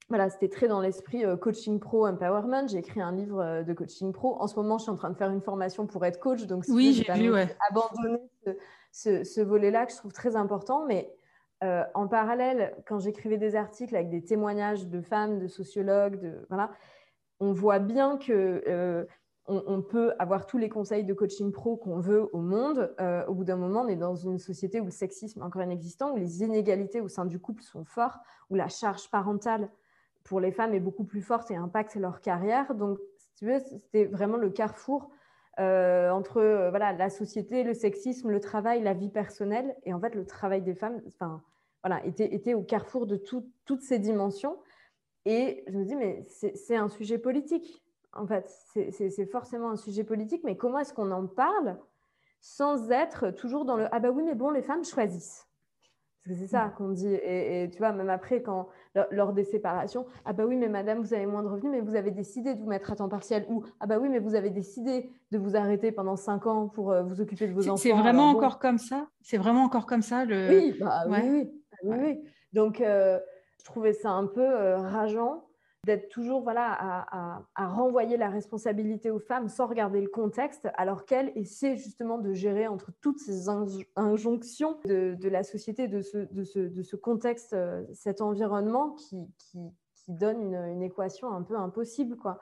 voilà, 0.10 0.30
c'était 0.30 0.50
très 0.50 0.68
dans 0.68 0.82
l'esprit 0.82 1.24
coaching 1.42 1.80
pro, 1.80 2.06
empowerment. 2.06 2.68
J'ai 2.68 2.78
écrit 2.78 3.02
un 3.02 3.14
livre 3.14 3.64
de 3.64 3.74
coaching 3.74 4.12
pro. 4.12 4.36
En 4.40 4.48
ce 4.48 4.56
moment, 4.58 4.78
je 4.78 4.84
suis 4.84 4.92
en 4.92 4.96
train 4.96 5.10
de 5.10 5.18
faire 5.18 5.32
une 5.32 5.42
formation 5.42 5.88
pour 5.88 6.06
être 6.06 6.20
coach. 6.20 6.46
Donc, 6.46 6.66
oui, 6.68 6.94
j'ai 6.94 7.12
vu, 7.14 7.32
ouais. 7.32 7.56
abandonner 7.70 8.22
ce, 8.92 9.24
ce 9.24 9.42
volet-là 9.42 9.86
que 9.86 9.94
je 9.94 9.98
trouve 9.98 10.14
très 10.14 10.36
important. 10.36 10.86
Mais 10.86 11.16
euh, 11.64 11.84
en 11.94 12.08
parallèle, 12.08 12.76
quand 12.86 13.00
j'écrivais 13.00 13.38
des 13.38 13.56
articles 13.56 13.96
avec 13.96 14.10
des 14.10 14.24
témoignages 14.24 14.88
de 14.88 15.02
femmes, 15.02 15.40
de 15.40 15.48
sociologues, 15.48 16.20
de, 16.20 16.46
voilà, 16.50 16.72
on 17.40 17.54
voit 17.54 17.80
bien 17.80 18.18
que 18.18 18.64
euh, 18.68 19.06
on, 19.48 19.82
peut 19.82 20.14
avoir 20.18 20.48
tous 20.48 20.58
les 20.58 20.70
conseils 20.70 21.04
de 21.04 21.14
coaching 21.14 21.52
pro 21.52 21.78
qu'on 21.78 22.00
veut 22.00 22.30
au 22.34 22.40
monde. 22.40 22.94
Euh, 23.00 23.26
au 23.28 23.36
bout 23.36 23.44
d'un 23.44 23.58
moment, 23.58 23.82
on 23.82 23.88
est 23.88 23.96
dans 23.96 24.16
une 24.16 24.40
société 24.40 24.82
où 24.82 24.86
le 24.86 24.92
sexisme 24.92 25.40
est 25.40 25.44
encore 25.44 25.62
inexistant, 25.62 26.14
où 26.14 26.18
les 26.18 26.42
inégalités 26.42 27.00
au 27.00 27.08
sein 27.08 27.26
du 27.26 27.40
couple 27.40 27.62
sont 27.62 27.86
fortes, 27.86 28.20
où 28.50 28.56
la 28.56 28.68
charge 28.68 29.10
parentale 29.10 29.70
pour 30.24 30.40
les 30.40 30.52
femmes 30.52 30.74
est 30.74 30.80
beaucoup 30.80 31.04
plus 31.04 31.22
forte 31.22 31.52
et 31.52 31.56
impacte 31.56 31.96
leur 31.96 32.22
carrière. 32.22 32.74
Donc, 32.74 32.98
si 33.18 33.32
tu 33.36 33.46
veux, 33.46 33.60
c'était 33.60 34.06
vraiment 34.06 34.38
le 34.38 34.50
carrefour 34.50 35.12
entre 35.58 36.70
voilà, 36.70 36.94
la 36.94 37.10
société, 37.10 37.64
le 37.64 37.74
sexisme, 37.74 38.30
le 38.30 38.40
travail, 38.40 38.82
la 38.82 38.94
vie 38.94 39.10
personnelle. 39.10 39.76
Et 39.84 39.94
en 39.94 40.00
fait, 40.00 40.16
le 40.16 40.26
travail 40.26 40.62
des 40.62 40.76
femmes, 40.76 41.02
voilà, 41.84 42.06
était, 42.06 42.34
était 42.34 42.54
au 42.54 42.64
carrefour 42.64 43.06
de 43.06 43.16
toutes 43.16 43.82
ces 43.82 44.00
dimensions. 44.00 44.58
Et 45.26 45.64
je 45.68 45.78
me 45.78 45.86
dis, 45.86 45.96
mais 45.96 46.24
c'est 46.28 46.76
un 46.76 46.90
sujet 46.90 47.18
politique. 47.18 47.84
En 48.14 48.28
fait, 48.28 48.48
c'est 48.92 49.26
forcément 49.26 49.72
un 49.72 49.76
sujet 49.76 50.04
politique, 50.04 50.44
mais 50.44 50.56
comment 50.56 50.80
est-ce 50.80 50.94
qu'on 50.94 51.12
en 51.12 51.28
parle 51.28 51.78
sans 52.40 52.92
être 52.92 53.32
toujours 53.32 53.66
dans 53.66 53.76
le 53.76 53.88
ah 53.92 54.00
bah 54.00 54.12
oui, 54.12 54.24
mais 54.24 54.36
bon, 54.36 54.52
les 54.52 54.62
femmes 54.62 54.86
choisissent. 54.86 55.45
Parce 56.26 56.40
que 56.40 56.46
c'est 56.46 56.52
ça 56.52 56.74
qu'on 56.76 56.90
dit. 56.90 57.14
Et, 57.14 57.70
tu 57.72 57.78
vois, 57.78 57.92
même 57.92 58.10
après, 58.10 58.42
quand, 58.42 58.68
lors 59.12 59.32
des 59.32 59.44
séparations, 59.44 60.06
ah 60.26 60.34
bah 60.34 60.46
oui, 60.48 60.56
mais 60.56 60.70
madame, 60.70 61.00
vous 61.00 61.14
avez 61.14 61.28
moins 61.28 61.44
de 61.44 61.48
revenus, 61.48 61.72
mais 61.72 61.82
vous 61.82 61.96
avez 61.96 62.10
décidé 62.10 62.56
de 62.56 62.60
vous 62.60 62.68
mettre 62.68 62.92
à 62.92 62.96
temps 62.96 63.10
partiel. 63.10 63.46
Ou 63.48 63.64
ah 63.80 63.86
bah 63.86 64.00
oui, 64.00 64.10
mais 64.10 64.20
vous 64.20 64.34
avez 64.34 64.50
décidé 64.50 65.12
de 65.32 65.38
vous 65.38 65.56
arrêter 65.56 65.92
pendant 65.92 66.16
cinq 66.16 66.48
ans 66.48 66.68
pour 66.68 66.92
euh, 66.92 67.04
vous 67.04 67.22
occuper 67.22 67.48
de 67.48 67.54
vos 67.54 67.68
enfants. 67.68 67.78
C'est 67.78 67.92
vraiment 67.92 68.30
encore 68.30 68.58
comme 68.58 68.80
ça? 68.80 69.08
C'est 69.22 69.38
vraiment 69.38 69.64
encore 69.64 69.86
comme 69.86 70.02
ça 70.02 70.26
le... 70.26 70.50
Oui, 70.50 70.76
bah, 70.80 71.04
oui, 71.08 71.18
oui. 71.24 71.52
Oui, 71.84 72.24
Donc, 72.54 72.82
euh, 72.82 73.20
je 73.60 73.66
trouvais 73.66 73.94
ça 73.94 74.10
un 74.10 74.26
peu 74.26 74.42
euh, 74.42 74.78
rageant 74.78 75.45
d'être 75.86 76.10
toujours 76.10 76.42
voilà, 76.42 76.76
à, 77.56 77.68
renvoyer 77.68 78.18
la 78.18 78.30
responsabilité 78.30 79.12
aux 79.12 79.20
femmes 79.20 79.50
sans 79.50 79.68
regarder 79.68 80.02
le 80.02 80.08
contexte, 80.08 80.68
alors 80.78 81.06
qu'elles 81.06 81.32
essaient 81.36 81.78
justement 81.78 82.18
de 82.18 82.34
gérer 82.34 82.68
entre 82.68 82.92
toutes 83.02 83.20
ces 83.20 83.50
injonctions 83.96 84.78
de, 84.86 85.30
la 85.30 85.44
société, 85.44 85.88
de 85.88 86.02
ce, 86.02 86.18
de 86.18 86.44
ce, 86.44 86.60
de 86.60 86.82
ce 86.82 86.96
contexte, 86.96 87.54
euh, 87.54 87.84
cet 87.94 88.22
environnement 88.22 88.92
qui, 88.92 89.18
qui, 89.38 89.60
donne 90.08 90.54
une, 90.54 90.84
équation 90.84 91.32
un 91.32 91.42
peu 91.42 91.56
impossible. 91.58 92.16
Quoi. 92.16 92.40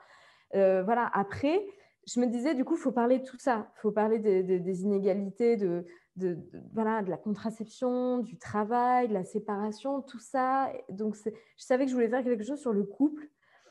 voilà. 0.52 1.10
Après, 1.14 1.64
je 2.06 2.20
me 2.20 2.26
disais, 2.26 2.54
du 2.54 2.62
coup, 2.62 2.74
il 2.74 2.80
faut 2.80 2.92
parler 2.92 3.18
de 3.18 3.24
tout 3.24 3.38
ça. 3.38 3.70
Il 3.78 3.80
faut 3.80 3.90
parler 3.90 4.18
des 4.18 4.82
inégalités, 4.82 5.56
de, 5.56 5.86
de, 6.16 6.38
voilà, 6.72 7.02
de 7.02 7.10
la 7.10 7.16
contraception, 7.16 8.18
du 8.18 8.38
travail, 8.38 9.08
de 9.08 9.14
la 9.14 9.24
séparation, 9.24 10.02
tout 10.02 10.18
ça. 10.18 10.72
Donc, 10.88 11.16
je 11.16 11.30
savais 11.56 11.84
que 11.84 11.90
je 11.90 11.94
voulais 11.94 12.08
faire 12.08 12.22
quelque 12.22 12.44
chose 12.44 12.60
sur 12.60 12.72
le 12.72 12.84
couple. 12.84 13.28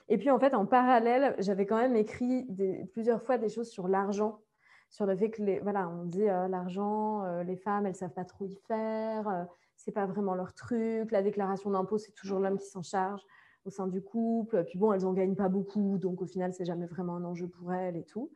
Et 0.10 0.17
puis, 0.17 0.29
en 0.29 0.39
fait, 0.39 0.53
en 0.53 0.65
parallèle, 0.65 1.36
j'avais 1.39 1.65
quand 1.65 1.77
même 1.77 1.95
écrit 1.95 2.45
plusieurs 2.91 3.22
fois 3.22 3.38
des 3.38 3.50
choses 3.50 3.69
sur 3.69 3.88
l'argent, 3.88 4.41
sur 4.89 5.05
le 5.05 5.15
fait 5.15 5.31
que, 5.31 5.62
voilà, 5.62 5.89
on 5.89 6.05
dit 6.05 6.29
euh, 6.29 6.48
l'argent, 6.48 7.24
euh, 7.25 7.43
les 7.43 7.55
femmes, 7.55 7.86
elles 7.86 7.95
savent 7.95 8.13
pas 8.13 8.25
trop 8.25 8.45
y 8.45 8.55
faire, 8.67 9.27
euh, 9.27 9.43
c'est 9.75 9.91
pas 9.91 10.05
vraiment 10.05 10.36
leur 10.36 10.53
truc. 10.53 11.12
La 11.12 11.24
déclaration 11.24 11.72
d'impôt, 11.72 11.98
c'est 11.98 12.12
toujours 12.12 12.39
l'homme 12.39 12.60
qui 12.60 12.67
s'en 12.67 12.83
charge 12.83 13.24
au 13.65 13.69
sein 13.69 13.88
du 13.88 14.03
couple. 14.03 14.63
Puis 14.65 14.77
bon, 14.77 14.93
elles 14.93 15.05
en 15.05 15.13
gagnent 15.13 15.36
pas 15.36 15.50
beaucoup, 15.50 15.98
donc 15.98 16.22
au 16.22 16.27
final, 16.27 16.53
c'est 16.53 16.65
jamais 16.65 16.86
vraiment 16.86 17.15
un 17.15 17.24
enjeu 17.24 17.48
pour 17.48 17.74
elles 17.74 17.98
et 17.98 18.03
tout. 18.03 18.31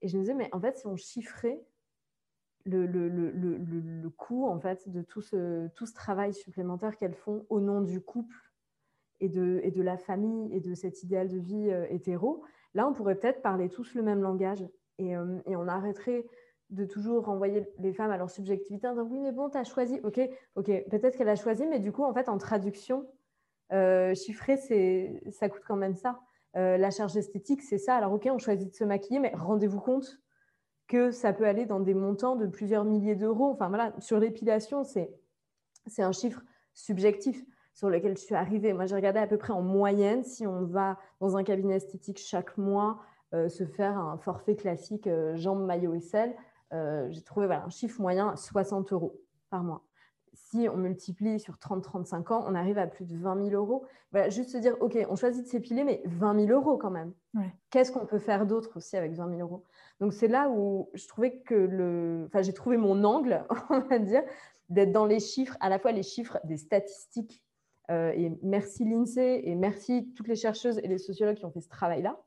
Et 0.00 0.08
je 0.08 0.16
me 0.16 0.22
disais, 0.22 0.34
mais 0.34 0.48
en 0.52 0.60
fait, 0.60 0.78
si 0.78 0.86
on 0.86 0.96
chiffrait 0.96 1.62
le, 2.64 2.86
le, 2.86 3.08
le, 3.08 3.30
le, 3.30 4.10
coût 4.10 4.46
en 4.46 4.60
fait 4.60 4.88
de 4.88 5.02
tout 5.02 5.22
ce, 5.22 5.68
tout 5.68 5.86
ce 5.86 5.94
travail 5.94 6.34
supplémentaire 6.34 6.96
qu'elles 6.96 7.14
font 7.14 7.46
au 7.48 7.60
nom 7.60 7.80
du 7.80 8.00
couple 8.00 8.49
et 9.20 9.28
de, 9.28 9.82
la 9.82 9.96
famille 9.96 10.54
et 10.54 10.60
de 10.60 10.74
cet 10.74 11.02
idéal 11.02 11.28
de 11.28 11.38
vie 11.38 11.70
euh, 11.70 11.86
hétéro, 11.90 12.42
là 12.74 12.88
on 12.88 12.92
pourrait 12.92 13.16
peut-être 13.16 13.42
parler 13.42 13.68
tous 13.68 13.94
le 13.94 14.02
même 14.02 14.22
langage. 14.22 14.66
Et, 14.98 15.12
et 15.46 15.56
on 15.56 15.66
arrêterait 15.66 16.26
de 16.70 16.84
toujours 16.84 17.24
renvoyer 17.24 17.66
les 17.78 17.92
femmes 17.92 18.10
à 18.10 18.16
leur 18.16 18.30
subjectivité 18.30 18.86
en 18.86 18.92
disant 18.92 19.08
oui 19.10 19.20
mais 19.20 19.32
bon 19.32 19.50
tu 19.50 19.58
as 19.58 19.64
choisi. 19.64 20.00
Ok 20.04 20.20
ok 20.54 20.66
peut-être 20.90 21.16
qu'elle 21.16 21.28
a 21.28 21.36
choisi 21.36 21.66
mais 21.66 21.80
du 21.80 21.92
coup 21.92 22.04
en 22.04 22.14
fait 22.14 22.28
en 22.28 22.38
traduction 22.38 23.06
euh, 23.72 24.14
ça 24.14 25.48
coûte 25.48 25.62
quand 25.66 25.76
même 25.76 25.96
ça. 25.96 26.20
Euh, 26.56 26.76
la 26.76 26.90
charge 26.90 27.16
esthétique 27.16 27.62
c'est 27.62 27.78
ça. 27.78 27.96
Alors 27.96 28.12
ok 28.12 28.28
on 28.30 28.38
choisit 28.38 28.70
de 28.70 28.74
se 28.74 28.84
maquiller 28.84 29.18
mais 29.18 29.32
rendez-vous 29.34 29.80
compte 29.80 30.20
que 30.86 31.10
ça 31.10 31.32
peut 31.32 31.46
aller 31.46 31.66
dans 31.66 31.80
des 31.80 31.94
montants 31.94 32.36
de 32.36 32.46
plusieurs 32.46 32.84
milliers 32.84 33.16
d'euros. 33.16 33.50
Enfin 33.50 33.68
voilà 33.68 33.92
sur 33.98 34.18
l'épilation 34.18 34.84
c'est 34.84 36.02
un 36.02 36.12
chiffre 36.12 36.42
subjectif 36.72 37.44
sur 37.74 37.88
lequel 37.88 38.16
je 38.16 38.22
suis 38.22 38.34
arrivée 38.34 38.72
moi 38.72 38.86
j'ai 38.86 38.94
regardé 38.94 39.18
à 39.18 39.26
peu 39.26 39.36
près 39.36 39.52
en 39.52 39.62
moyenne 39.62 40.24
si 40.24 40.46
on 40.46 40.64
va 40.64 40.98
dans 41.20 41.36
un 41.36 41.44
cabinet 41.44 41.76
esthétique 41.76 42.18
chaque 42.18 42.58
mois 42.58 43.00
euh, 43.34 43.48
se 43.48 43.64
faire 43.64 43.98
un 43.98 44.18
forfait 44.18 44.56
classique 44.56 45.08
jambes 45.34 45.64
maillot 45.64 45.94
et 45.94 46.00
sel 46.00 46.34
euh, 46.72 47.08
j'ai 47.10 47.22
trouvé 47.22 47.46
voilà, 47.46 47.64
un 47.64 47.70
chiffre 47.70 48.00
moyen 48.00 48.36
60 48.36 48.92
euros 48.92 49.20
par 49.50 49.62
mois. 49.62 49.84
Si 50.32 50.68
on 50.72 50.76
multiplie 50.76 51.40
sur 51.40 51.56
30-35 51.56 52.32
ans, 52.32 52.44
on 52.46 52.54
arrive 52.54 52.78
à 52.78 52.86
plus 52.86 53.04
de 53.04 53.16
20 53.16 53.50
000 53.50 53.60
euros. 53.60 53.84
juste 54.28 54.50
se 54.50 54.58
dire, 54.58 54.76
OK, 54.80 54.96
on 55.08 55.16
choisit 55.16 55.44
de 55.44 55.48
s'épiler, 55.48 55.84
mais 55.84 56.02
20 56.04 56.46
000 56.46 56.52
euros 56.52 56.76
quand 56.76 56.90
même. 56.90 57.12
Qu'est-ce 57.70 57.90
qu'on 57.90 58.06
peut 58.06 58.18
faire 58.18 58.46
d'autre 58.46 58.76
aussi 58.76 58.96
avec 58.96 59.12
20 59.12 59.28
000 59.36 59.40
euros? 59.40 59.64
Donc, 59.98 60.12
c'est 60.12 60.28
là 60.28 60.48
où 60.48 60.88
je 60.94 61.06
trouvais 61.08 61.38
que 61.40 61.54
le... 61.54 62.24
Enfin, 62.26 62.42
j'ai 62.42 62.52
trouvé 62.52 62.76
mon 62.76 63.02
angle, 63.04 63.44
on 63.70 63.80
va 63.80 63.98
dire, 63.98 64.22
d'être 64.68 64.92
dans 64.92 65.06
les 65.06 65.20
chiffres, 65.20 65.56
à 65.60 65.68
la 65.68 65.78
fois 65.78 65.92
les 65.92 66.04
chiffres 66.04 66.38
des 66.44 66.56
statistiques. 66.56 67.42
Euh, 67.90 68.12
et 68.14 68.32
merci 68.42 68.84
l'INSEE 68.84 69.42
et 69.44 69.54
merci 69.54 70.12
toutes 70.14 70.28
les 70.28 70.36
chercheuses 70.36 70.78
et 70.78 70.88
les 70.88 70.98
sociologues 70.98 71.36
qui 71.36 71.44
ont 71.44 71.50
fait 71.50 71.60
ce 71.60 71.68
travail-là, 71.68 72.20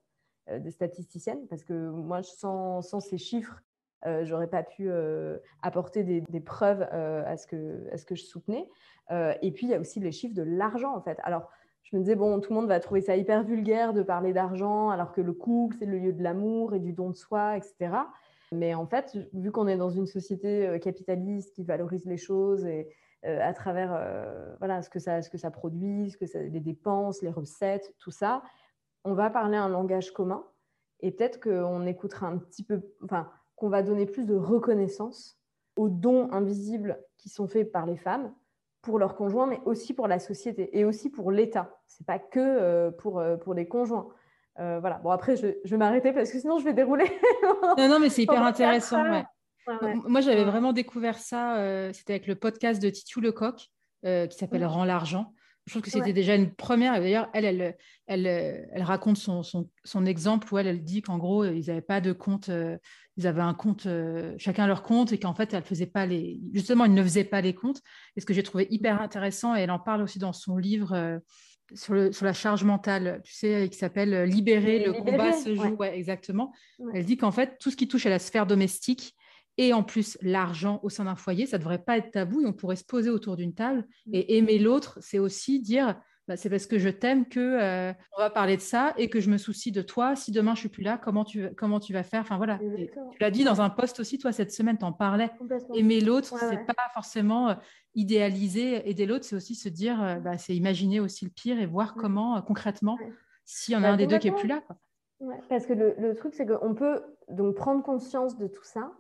euh, 0.50 0.60
des 0.60 0.72
statisticiennes, 0.72 1.48
parce 1.48 1.64
que 1.64 1.90
moi, 1.90 2.22
sans, 2.22 2.82
ces 2.82 3.18
chiffres, 3.18 3.64
euh, 4.06 4.26
j'aurais 4.26 4.50
pas 4.50 4.62
pu 4.62 4.90
euh, 4.90 5.38
apporter 5.62 6.04
des, 6.04 6.40
preuves 6.42 6.82
à, 6.82 7.38
ce 7.38 7.48
que, 7.48 7.90
à 7.94 7.98
ce 7.98 8.06
que 8.06 8.16
je 8.16 8.26
soutenais. 8.26 8.68
et 9.10 9.52
puis, 9.54 9.68
il 9.68 9.70
y 9.70 9.74
a 9.74 9.80
aussi 9.80 10.02
les 10.02 10.12
chiffres 10.12 10.36
de 10.36 10.42
l'argent, 10.42 10.94
en 10.94 11.02
fait. 11.02 11.18
Alors, 11.24 11.50
je 11.84 11.96
me 11.96 12.02
disais, 12.02 12.16
bon, 12.16 12.42
tout 12.42 12.52
le 12.52 12.60
monde 12.60 12.68
va 12.68 12.82
trouver 12.82 13.00
ça 13.00 13.16
hyper 13.16 13.44
vulgaire 13.44 13.94
de 13.94 14.04
parler 14.04 14.34
d'argent, 14.34 14.90
alors 14.90 15.14
que 15.14 15.22
le 15.22 15.32
couple, 15.32 15.78
c'est 15.80 15.86
le 15.86 15.98
lieu 15.98 16.12
de 16.12 16.22
l'amour 16.22 16.74
et 16.74 16.80
du 16.80 16.92
don 16.92 17.10
de 17.10 17.16
soi, 17.16 17.56
etc. 17.56 17.96
Mais 18.52 18.74
en 18.74 18.86
fait, 18.86 19.18
vu 19.32 19.50
qu'on 19.52 19.68
est 19.70 19.78
dans 19.78 19.92
une 19.92 20.08
société 20.08 20.78
capitaliste 20.82 21.56
qui 21.56 21.64
valorise 21.64 22.06
les 22.06 22.18
choses 22.18 22.66
et 22.66 22.90
à 23.24 23.54
travers 23.54 23.98
voilà, 24.60 24.82
ce, 24.82 24.90
que 24.90 25.00
ça, 25.00 25.22
ce 25.22 25.30
que 25.30 25.38
ça 25.38 25.52
produit, 25.52 26.10
ce 26.12 26.18
que 26.18 26.26
ça, 26.26 26.40
les 26.40 26.60
dépenses, 26.60 27.22
les 27.22 27.30
recettes, 27.30 27.94
tout 28.00 28.12
ça, 28.12 28.44
on 29.04 29.14
va 29.14 29.30
parler 29.30 29.58
un 29.58 29.70
langage 29.70 30.12
commun. 30.12 30.44
Et 31.00 31.12
peut-être 31.12 31.42
qu'on 31.42 31.86
écoutera 31.86 32.28
un 32.28 32.38
petit 32.38 32.64
peu, 32.64 32.82
enfin, 33.04 33.30
qu'on 33.56 33.70
va 33.70 33.84
donner 33.84 34.06
plus 34.06 34.26
de 34.26 34.36
reconnaissance 34.36 35.40
aux 35.76 35.90
dons 35.90 36.30
invisibles 36.32 37.00
qui 37.18 37.30
sont 37.30 37.48
faits 37.48 37.72
par 37.72 37.86
les 37.86 37.98
femmes 37.98 38.34
pour 38.82 39.00
leurs 39.00 39.16
conjoints, 39.16 39.48
mais 39.48 39.62
aussi 39.66 39.94
pour 39.94 40.08
la 40.08 40.20
société 40.20 40.78
et 40.78 40.86
aussi 40.86 41.10
pour 41.10 41.32
l'État. 41.32 41.78
Ce 41.88 42.02
n'est 42.02 42.06
pas 42.06 42.20
que 42.20 42.40
euh, 42.40 42.92
pour, 42.92 43.20
euh, 43.20 43.38
pour 43.38 43.54
les 43.54 43.68
conjoints. 43.68 44.08
Euh, 44.60 44.80
voilà. 44.80 45.00
Bon, 45.00 45.10
après, 45.10 45.36
je, 45.36 45.48
je 45.64 45.72
vais 45.72 45.78
m'arrêter 45.78 46.14
parce 46.14 46.32
que 46.32 46.40
sinon, 46.40 46.60
je 46.60 46.66
vais 46.66 46.74
dérouler. 46.74 47.06
non, 47.78 47.88
non, 47.88 48.00
mais 48.00 48.10
c'est 48.10 48.24
hyper 48.24 48.44
intéressant. 48.44 49.04
Moi, 50.08 50.22
j'avais 50.22 50.44
vraiment 50.44 50.74
découvert 50.74 51.18
ça. 51.18 51.92
C'était 51.94 52.14
avec 52.14 52.28
le 52.28 52.36
podcast 52.36 52.82
de 52.82 52.90
Titu 52.90 53.22
Lecoq 53.22 53.70
qui 54.04 54.38
s'appelle 54.38 54.66
Rends 54.66 54.86
l'argent. 54.86 55.34
Je 55.66 55.72
trouve 55.72 55.82
que 55.82 55.90
c'était 55.90 56.14
déjà 56.14 56.36
une 56.36 56.54
première. 56.54 57.00
D'ailleurs, 57.00 57.30
elle, 57.34 57.46
elle, 57.46 57.78
elle, 58.08 58.28
elle, 58.28 58.84
raconte 58.84 59.18
son, 59.18 59.44
son, 59.44 59.70
son, 59.86 60.06
exemple 60.06 60.54
où 60.54 60.58
elle, 60.58 60.68
elle 60.68 60.84
dit 60.84 61.02
qu'en 61.02 61.18
gros, 61.18 61.46
ils 61.46 61.68
n'avaient 61.68 61.82
pas 61.82 62.02
de 62.02 62.12
compte, 62.12 62.50
euh, 62.50 62.78
ils 63.16 63.28
avaient 63.28 63.42
un 63.42 63.54
compte, 63.54 63.86
euh, 63.86 64.36
chacun 64.38 64.68
leur 64.68 64.84
compte, 64.84 65.14
et 65.14 65.20
qu'en 65.20 65.34
fait, 65.34 65.54
elle 65.54 65.64
faisait 65.64 65.88
pas 65.88 66.06
les. 66.06 66.42
Justement, 66.54 66.84
ils 66.84 66.94
ne 66.94 67.02
faisaient 67.02 67.24
pas 67.24 67.40
les 67.40 67.56
comptes. 67.56 67.80
Et 68.18 68.22
ce 68.22 68.26
que 68.26 68.34
j'ai 68.34 68.44
trouvé 68.44 68.68
hyper 68.72 69.02
intéressant, 69.02 69.56
et 69.56 69.62
elle 69.62 69.72
en 69.72 69.80
parle 69.80 70.02
aussi 70.02 70.20
dans 70.20 70.34
son 70.34 70.58
livre. 70.58 70.94
Euh, 70.94 71.20
sur, 71.76 71.94
le, 71.94 72.12
sur, 72.12 72.26
la 72.26 72.34
charge 72.34 72.66
mentale, 72.66 73.22
tu 73.24 73.34
sais, 73.34 73.70
qui 73.72 73.78
s'appelle 73.78 74.26
Libérer, 74.26 74.84
le 74.86 74.94
combat 74.94 75.32
se 75.32 75.56
joue. 75.56 75.76
Ouais. 75.76 75.98
exactement. 75.98 76.52
Elle 76.94 77.06
dit 77.06 77.16
qu'en 77.16 77.32
fait, 77.32 77.58
tout 77.58 77.72
ce 77.72 77.78
qui 77.78 77.88
touche 77.88 78.06
à 78.06 78.10
la 78.10 78.20
sphère 78.20 78.46
domestique, 78.46 79.16
et 79.58 79.74
en 79.74 79.84
plus 79.84 80.18
l'argent 80.22 80.80
au 80.84 80.90
sein 80.90 81.06
d'un 81.06 81.16
foyer, 81.16 81.46
ça 81.46 81.58
ne 81.58 81.64
devrait 81.64 81.84
pas 81.84 81.98
être 81.98 82.12
tabou 82.12 82.42
et 82.42 82.46
on 82.46 82.54
pourrait 82.54 82.76
se 82.76 82.86
poser 82.86 83.10
autour 83.10 83.36
d'une 83.36 83.54
table. 83.54 83.88
Mm. 84.08 84.12
Et 84.14 84.38
aimer 84.38 84.60
l'autre, 84.60 84.98
c'est 85.02 85.20
aussi 85.20 85.60
dire 85.60 86.00
bah, 86.28 86.38
c'est 86.38 86.50
parce 86.50 86.68
que 86.68 86.80
je 86.80 86.88
t'aime 86.88 87.28
que 87.28 87.40
euh, 87.40 87.94
on 88.18 88.22
va 88.22 88.30
parler 88.30 88.56
de 88.56 88.62
ça 88.62 88.94
et 88.98 89.10
que 89.10 89.20
je 89.20 89.30
me 89.30 89.38
soucie 89.38 89.74
de 89.74 89.82
toi. 89.82 90.16
Si 90.16 90.32
demain 90.32 90.56
je 90.56 90.62
suis 90.62 90.70
plus 90.70 90.84
là, 90.84 90.98
comment 90.98 91.26
tu, 91.26 91.54
comment 91.56 91.82
tu 91.82 91.92
vas 91.92 92.04
faire? 92.04 92.22
Enfin 92.22 92.38
voilà, 92.38 92.60
tu 92.60 93.18
l'as 93.20 93.30
dit 93.30 93.44
dans 93.44 93.60
un 93.60 93.70
post 93.70 94.00
aussi, 94.00 94.18
toi 94.18 94.32
cette 94.32 94.52
semaine, 94.54 94.78
tu 94.78 94.86
en 94.86 94.94
parlais. 94.94 95.30
Aimer 95.76 96.00
l'autre, 96.00 96.28
ce 96.30 96.38
c'est 96.38 96.66
pas 96.66 96.90
forcément 96.94 97.50
euh, 97.50 97.56
idéaliser, 97.94 98.90
aider 98.90 99.06
l'autre, 99.06 99.26
c'est 99.26 99.36
aussi 99.36 99.54
se 99.54 99.68
dire, 99.68 100.02
euh, 100.02 100.16
bah, 100.16 100.38
c'est 100.38 100.56
imaginer 100.56 101.02
aussi 101.02 101.26
le 101.26 101.32
pire 101.32 101.60
et 101.60 101.66
voir 101.66 101.94
comment 101.94 102.42
concrètement, 102.42 102.98
s'il 103.44 103.74
y 103.74 103.78
en 103.78 103.84
a 103.84 103.88
bah, 103.88 103.94
un 103.94 103.98
des 103.98 104.08
deux 104.08 104.18
qui 104.18 104.30
est 104.30 104.32
plus 104.32 104.48
là. 104.48 104.64
parce 105.50 105.66
que 105.66 105.74
le, 105.74 105.94
le 105.98 106.16
truc, 106.16 106.34
c'est 106.36 106.46
qu'on 106.46 106.74
peut 106.74 107.02
donc 107.28 107.56
prendre 107.56 107.84
conscience 107.84 108.38
de 108.38 108.48
tout 108.48 108.64
ça 108.64 108.94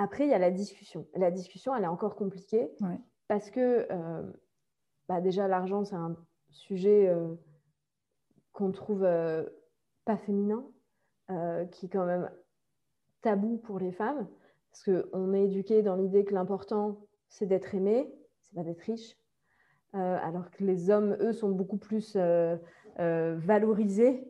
après, 0.00 0.24
il 0.24 0.30
y 0.30 0.34
a 0.34 0.38
la 0.38 0.50
discussion. 0.50 1.06
La 1.14 1.30
discussion, 1.30 1.74
elle 1.76 1.84
est 1.84 1.88
encore 1.88 2.16
compliquée 2.16 2.70
parce 3.28 3.50
que 3.50 3.86
euh, 3.90 4.22
bah, 5.08 5.20
déjà, 5.20 5.46
l'argent, 5.46 5.84
c'est 5.84 5.96
un 5.96 6.16
sujet 6.48 7.06
euh, 7.08 7.34
qu'on 8.52 8.72
trouve 8.72 9.04
euh, 9.04 9.44
pas 10.04 10.16
féminin, 10.16 10.64
qui 11.70 11.86
est 11.86 11.88
quand 11.88 12.06
même 12.06 12.28
tabou 13.22 13.58
pour 13.58 13.78
les 13.78 13.92
femmes, 13.92 14.26
parce 14.72 14.82
qu'on 14.82 15.32
est 15.32 15.44
éduqué 15.44 15.80
dans 15.80 15.94
l'idée 15.94 16.24
que 16.24 16.34
l'important, 16.34 16.98
c'est 17.28 17.46
d'être 17.46 17.72
aimé, 17.72 18.12
c'est 18.40 18.56
pas 18.56 18.64
d'être 18.64 18.80
riche, 18.80 19.16
alors 19.92 20.50
que 20.50 20.64
les 20.64 20.90
hommes, 20.90 21.16
eux, 21.20 21.32
sont 21.32 21.50
beaucoup 21.50 21.76
plus 21.76 22.16
valorisés 22.96 24.26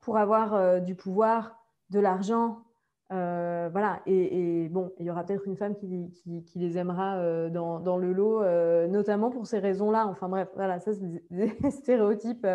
pour 0.00 0.18
avoir 0.18 0.82
du 0.82 0.94
pouvoir, 0.94 1.56
de 1.88 2.00
l'argent, 2.00 2.62
euh, 3.12 3.68
voilà, 3.70 4.00
et, 4.06 4.68
bon, 4.70 4.92
il 4.98 5.04
y 5.04 5.10
aura 5.10 5.24
peut-être 5.24 5.46
une 5.46 5.56
femme 5.56 5.74
qui, 5.74 6.10
qui, 6.46 6.58
les 6.58 6.78
aimera 6.78 7.16
euh, 7.18 7.50
dans, 7.50 7.78
dans, 7.78 7.98
le 7.98 8.12
lot, 8.12 8.42
euh, 8.42 8.86
notamment 8.86 9.30
pour 9.30 9.46
ces 9.46 9.58
raisons-là. 9.58 10.06
Enfin 10.06 10.28
bref, 10.28 10.48
voilà, 10.54 10.80
ça 10.80 10.92
c'est 10.94 11.30
des, 11.30 11.70
stéréotypes 11.70 12.46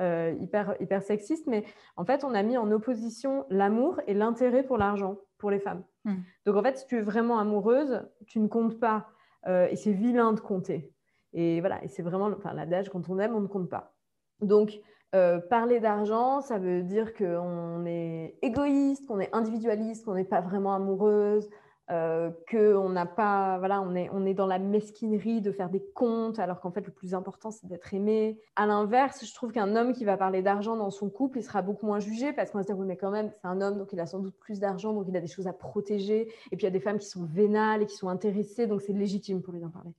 hyper, 0.00 0.74
hyper 0.80 1.02
sexistes, 1.02 1.46
mais 1.46 1.64
en 1.96 2.04
fait, 2.04 2.24
on 2.24 2.34
a 2.34 2.42
mis 2.42 2.56
en 2.56 2.70
opposition 2.72 3.44
l'amour 3.50 4.00
et 4.06 4.14
l'intérêt 4.14 4.62
pour 4.62 4.78
l'argent 4.78 5.16
pour 5.38 5.50
les 5.50 5.60
femmes. 5.60 5.84
Hmm. 6.04 6.16
Donc 6.44 6.56
en 6.56 6.62
fait, 6.62 6.78
si 6.78 6.86
tu 6.86 6.98
es 6.98 7.02
vraiment 7.02 7.38
amoureuse, 7.38 8.02
tu 8.26 8.40
ne 8.40 8.48
comptes 8.48 8.80
pas, 8.80 9.08
et 9.46 9.76
c'est 9.76 9.92
vilain 9.92 10.32
de 10.32 10.40
compter. 10.40 10.92
Et 11.32 11.60
voilà, 11.60 11.82
et 11.84 11.88
c'est 11.88 12.02
vraiment 12.02 12.26
enfin, 12.26 12.52
l'adage 12.52 12.88
quand 12.88 13.08
on 13.08 13.18
aime, 13.18 13.34
on 13.34 13.40
ne 13.40 13.46
compte 13.46 13.68
pas. 13.68 13.94
Donc, 14.40 14.80
euh, 15.14 15.40
parler 15.40 15.80
d'argent, 15.80 16.40
ça 16.40 16.58
veut 16.58 16.82
dire 16.82 17.14
qu'on 17.14 17.84
est 17.84 18.36
égoïste, 18.42 19.06
qu'on 19.06 19.18
est 19.18 19.34
individualiste, 19.34 20.04
qu'on 20.04 20.14
n'est 20.14 20.24
pas 20.24 20.40
vraiment 20.40 20.74
amoureuse, 20.74 21.48
euh, 21.90 22.30
qu'on 22.48 22.88
n'a 22.90 23.06
pas, 23.06 23.58
voilà, 23.58 23.80
on 23.80 23.96
est, 23.96 24.08
on 24.12 24.24
est 24.24 24.34
dans 24.34 24.46
la 24.46 24.60
mesquinerie 24.60 25.40
de 25.40 25.50
faire 25.50 25.68
des 25.68 25.82
comptes, 25.94 26.38
alors 26.38 26.60
qu'en 26.60 26.70
fait 26.70 26.86
le 26.86 26.92
plus 26.92 27.14
important 27.14 27.50
c'est 27.50 27.66
d'être 27.66 27.92
aimé. 27.92 28.38
À 28.54 28.66
l'inverse, 28.66 29.26
je 29.26 29.34
trouve 29.34 29.50
qu'un 29.50 29.74
homme 29.74 29.92
qui 29.92 30.04
va 30.04 30.16
parler 30.16 30.42
d'argent 30.42 30.76
dans 30.76 30.90
son 30.90 31.10
couple, 31.10 31.38
il 31.38 31.42
sera 31.42 31.62
beaucoup 31.62 31.86
moins 31.86 31.98
jugé 31.98 32.32
parce 32.32 32.52
qu'on 32.52 32.58
va 32.58 32.62
se 32.62 32.68
dire 32.68 32.78
oui 32.78 32.86
mais 32.86 32.96
quand 32.96 33.10
même 33.10 33.30
c'est 33.32 33.48
un 33.48 33.60
homme 33.60 33.76
donc 33.76 33.92
il 33.92 33.98
a 33.98 34.06
sans 34.06 34.20
doute 34.20 34.36
plus 34.38 34.60
d'argent 34.60 34.92
donc 34.92 35.06
il 35.08 35.16
a 35.16 35.20
des 35.20 35.26
choses 35.26 35.48
à 35.48 35.52
protéger. 35.52 36.32
Et 36.52 36.56
puis 36.56 36.60
il 36.60 36.64
y 36.64 36.66
a 36.68 36.70
des 36.70 36.78
femmes 36.78 36.98
qui 36.98 37.08
sont 37.08 37.24
vénales 37.24 37.82
et 37.82 37.86
qui 37.86 37.96
sont 37.96 38.08
intéressées 38.08 38.68
donc 38.68 38.82
c'est 38.82 38.92
légitime 38.92 39.42
pour 39.42 39.52
lui 39.52 39.60
d'en 39.60 39.70
parler. 39.70 39.90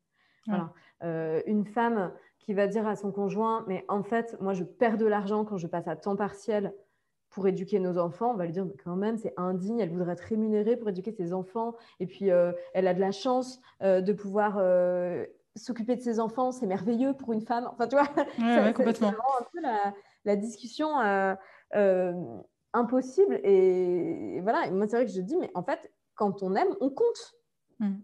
Voilà. 0.48 0.72
Euh, 1.04 1.42
une 1.46 1.66
femme 1.66 2.12
qui 2.42 2.54
va 2.54 2.68
dire 2.68 2.88
à 2.88 2.96
son 2.96 3.12
conjoint, 3.12 3.64
mais 3.68 3.86
en 3.88 4.04
fait, 4.04 4.36
moi, 4.42 4.54
je 4.54 4.64
perds 4.64 4.98
de 4.98 5.06
l'argent 5.06 5.46
quand 5.46 5.58
je 5.58 5.68
passe 5.68 5.88
à 5.88 5.96
temps 5.96 6.16
partiel 6.16 6.74
pour 7.30 7.48
éduquer 7.48 7.80
nos 7.80 7.98
enfants, 7.98 8.32
on 8.32 8.36
va 8.36 8.46
lui 8.46 8.52
dire, 8.52 8.66
mais 8.66 8.76
quand 8.84 8.96
même, 8.96 9.18
c'est 9.18 9.34
indigne, 9.38 9.80
elle 9.80 9.92
voudrait 9.92 10.14
être 10.14 10.22
rémunérée 10.22 10.76
pour 10.76 10.90
éduquer 10.90 11.12
ses 11.14 11.32
enfants, 11.34 11.76
et 12.00 12.06
puis 12.06 12.30
euh, 12.30 12.52
elle 12.74 12.88
a 12.88 12.94
de 12.94 13.00
la 13.00 13.12
chance 13.12 13.62
euh, 13.82 14.02
de 14.02 14.12
pouvoir 14.12 14.58
euh, 14.58 15.26
s'occuper 15.56 15.96
de 15.96 16.02
ses 16.02 16.20
enfants, 16.20 16.52
c'est 16.52 16.66
merveilleux 16.66 17.14
pour 17.14 17.32
une 17.32 17.42
femme. 17.42 17.70
Enfin, 17.72 17.88
tu 17.88 17.96
vois, 17.96 18.10
ouais, 18.38 18.74
complètement. 18.76 19.12
c'est 19.12 19.16
vraiment 19.16 19.40
un 19.40 19.46
peu 19.54 19.94
la, 20.26 20.36
discussion 20.36 20.90
impossible. 22.74 23.40
Et, 23.44 24.42
voilà, 24.42 24.70
moi, 24.72 24.88
c'est 24.88 24.98
vrai 24.98 25.06
que 25.06 25.12
je 25.12 25.22
dis, 25.22 25.38
mais 25.38 25.52
en 25.54 25.64
fait, 25.64 25.92
quand 26.16 26.44
on 26.44 26.56
aime, 26.56 26.76
on 26.82 26.90
compte. 26.90 27.36
Mm 27.80 27.96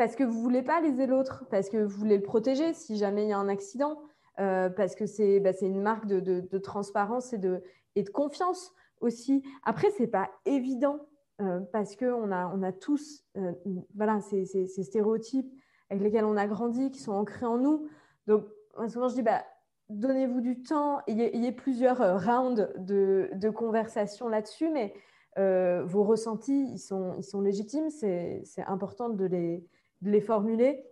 parce 0.00 0.16
que 0.16 0.24
vous 0.24 0.40
voulez 0.40 0.62
pas 0.62 0.80
léser 0.80 1.06
l'autre, 1.06 1.44
parce 1.50 1.68
que 1.68 1.76
vous 1.76 1.98
voulez 1.98 2.16
le 2.16 2.22
protéger 2.22 2.72
si 2.72 2.96
jamais 2.96 3.24
il 3.24 3.28
y 3.28 3.32
a 3.34 3.38
un 3.38 3.50
accident, 3.50 4.00
euh, 4.38 4.70
parce 4.70 4.94
que 4.94 5.04
c'est 5.04 5.40
bah, 5.40 5.50
une 5.60 5.82
marque 5.82 6.06
de, 6.06 6.56
transparence 6.56 7.34
et 7.34 7.38
de, 7.38 7.62
et 7.96 8.02
de 8.02 8.08
confiance 8.08 8.72
aussi. 9.02 9.42
Après, 9.62 9.90
c'est 9.98 10.06
pas 10.06 10.30
évident 10.46 11.00
euh, 11.42 11.60
parce 11.70 11.96
qu'on 11.96 12.32
a, 12.32 12.46
on 12.46 12.62
a 12.62 12.72
tous 12.72 13.26
euh, 13.36 13.52
voilà, 13.94 14.22
ces, 14.22 14.46
ces, 14.46 14.82
stéréotypes 14.82 15.52
avec 15.90 16.02
lesquels 16.02 16.24
on 16.24 16.38
a 16.38 16.46
grandi, 16.46 16.90
qui 16.90 17.00
sont 17.00 17.12
ancrés 17.12 17.44
en 17.44 17.58
nous. 17.58 17.86
Donc, 18.26 18.46
souvent, 18.88 19.08
je 19.10 19.16
dis, 19.16 19.22
bah, 19.22 19.44
donnez-vous 19.90 20.40
du 20.40 20.62
temps, 20.62 21.02
y, 21.08 21.20
ait 21.20 21.52
plusieurs 21.52 21.98
rounds 22.24 22.72
de, 22.78 23.28
de 23.34 23.50
conversation 23.50 24.30
là-dessus, 24.30 24.70
mais 24.70 24.94
vos 25.36 26.04
ressentis, 26.04 26.70
ils 26.72 26.78
sont, 26.78 27.16
ils 27.18 27.24
sont 27.24 27.42
légitimes, 27.42 27.90
c'est 27.90 28.64
important 28.66 29.10
de 29.10 29.26
les, 29.26 29.62
de 30.02 30.10
les 30.10 30.20
formuler, 30.20 30.84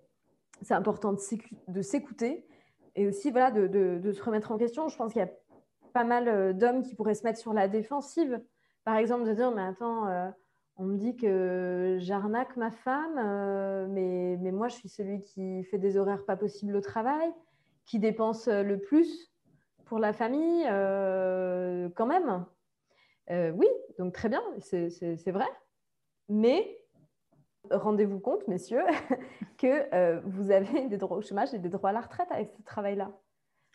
c'est 0.62 0.74
important 0.74 1.12
de 1.12 1.82
s'écouter 1.82 2.46
et 2.94 3.06
aussi 3.06 3.30
voilà, 3.30 3.50
de, 3.50 3.66
de, 3.66 4.12
se 4.12 4.22
remettre 4.22 4.50
en 4.52 4.58
question. 4.58 4.88
Je 4.88 4.96
pense 4.96 5.12
qu'il 5.12 5.20
y 5.20 5.24
a 5.24 5.30
pas 5.92 6.04
mal 6.04 6.56
d'hommes 6.56 6.82
qui 6.82 6.94
pourraient 6.94 7.14
se 7.14 7.24
mettre 7.24 7.38
sur 7.38 7.52
la 7.52 7.68
défensive. 7.68 8.42
Par 8.84 8.96
exemple, 8.96 9.24
de 9.24 9.34
dire, 9.34 9.52
mais 9.52 9.62
attends, 9.62 10.32
on 10.76 10.84
me 10.84 10.96
dit 10.96 11.16
que 11.16 11.96
j'arnaque 12.00 12.56
ma 12.56 12.70
femme, 12.70 13.88
mais, 13.90 14.36
mais 14.40 14.50
moi, 14.50 14.68
je 14.68 14.74
suis 14.76 14.88
celui 14.88 15.22
qui 15.22 15.62
fait 15.64 15.78
des 15.78 15.96
horaires 15.96 16.24
pas 16.24 16.36
possibles 16.36 16.74
au 16.74 16.80
travail, 16.80 17.32
qui 17.86 17.98
dépense 17.98 18.48
le 18.48 18.78
plus 18.78 19.32
pour 19.88 19.98
la 19.98 20.12
famille, 20.12 20.66
euh, 20.70 21.88
quand 21.96 22.06
même. 22.06 22.44
Euh, 23.30 23.50
oui, 23.52 23.66
donc 23.98 24.12
très 24.12 24.28
bien, 24.28 24.42
c'est 24.58 25.30
vrai. 25.30 25.48
Mais 26.28 26.78
rendez-vous 27.70 28.18
compte, 28.18 28.46
messieurs, 28.48 28.84
que 29.58 29.94
euh, 29.94 30.20
vous 30.24 30.50
avez 30.50 30.86
des 30.88 30.96
droits 30.96 31.16
au 31.16 31.22
chômage 31.22 31.54
et 31.54 31.58
des 31.58 31.68
droits 31.68 31.90
à 31.90 31.92
la 31.92 32.00
retraite 32.00 32.28
avec 32.30 32.50
ce 32.52 32.62
travail-là. 32.62 33.10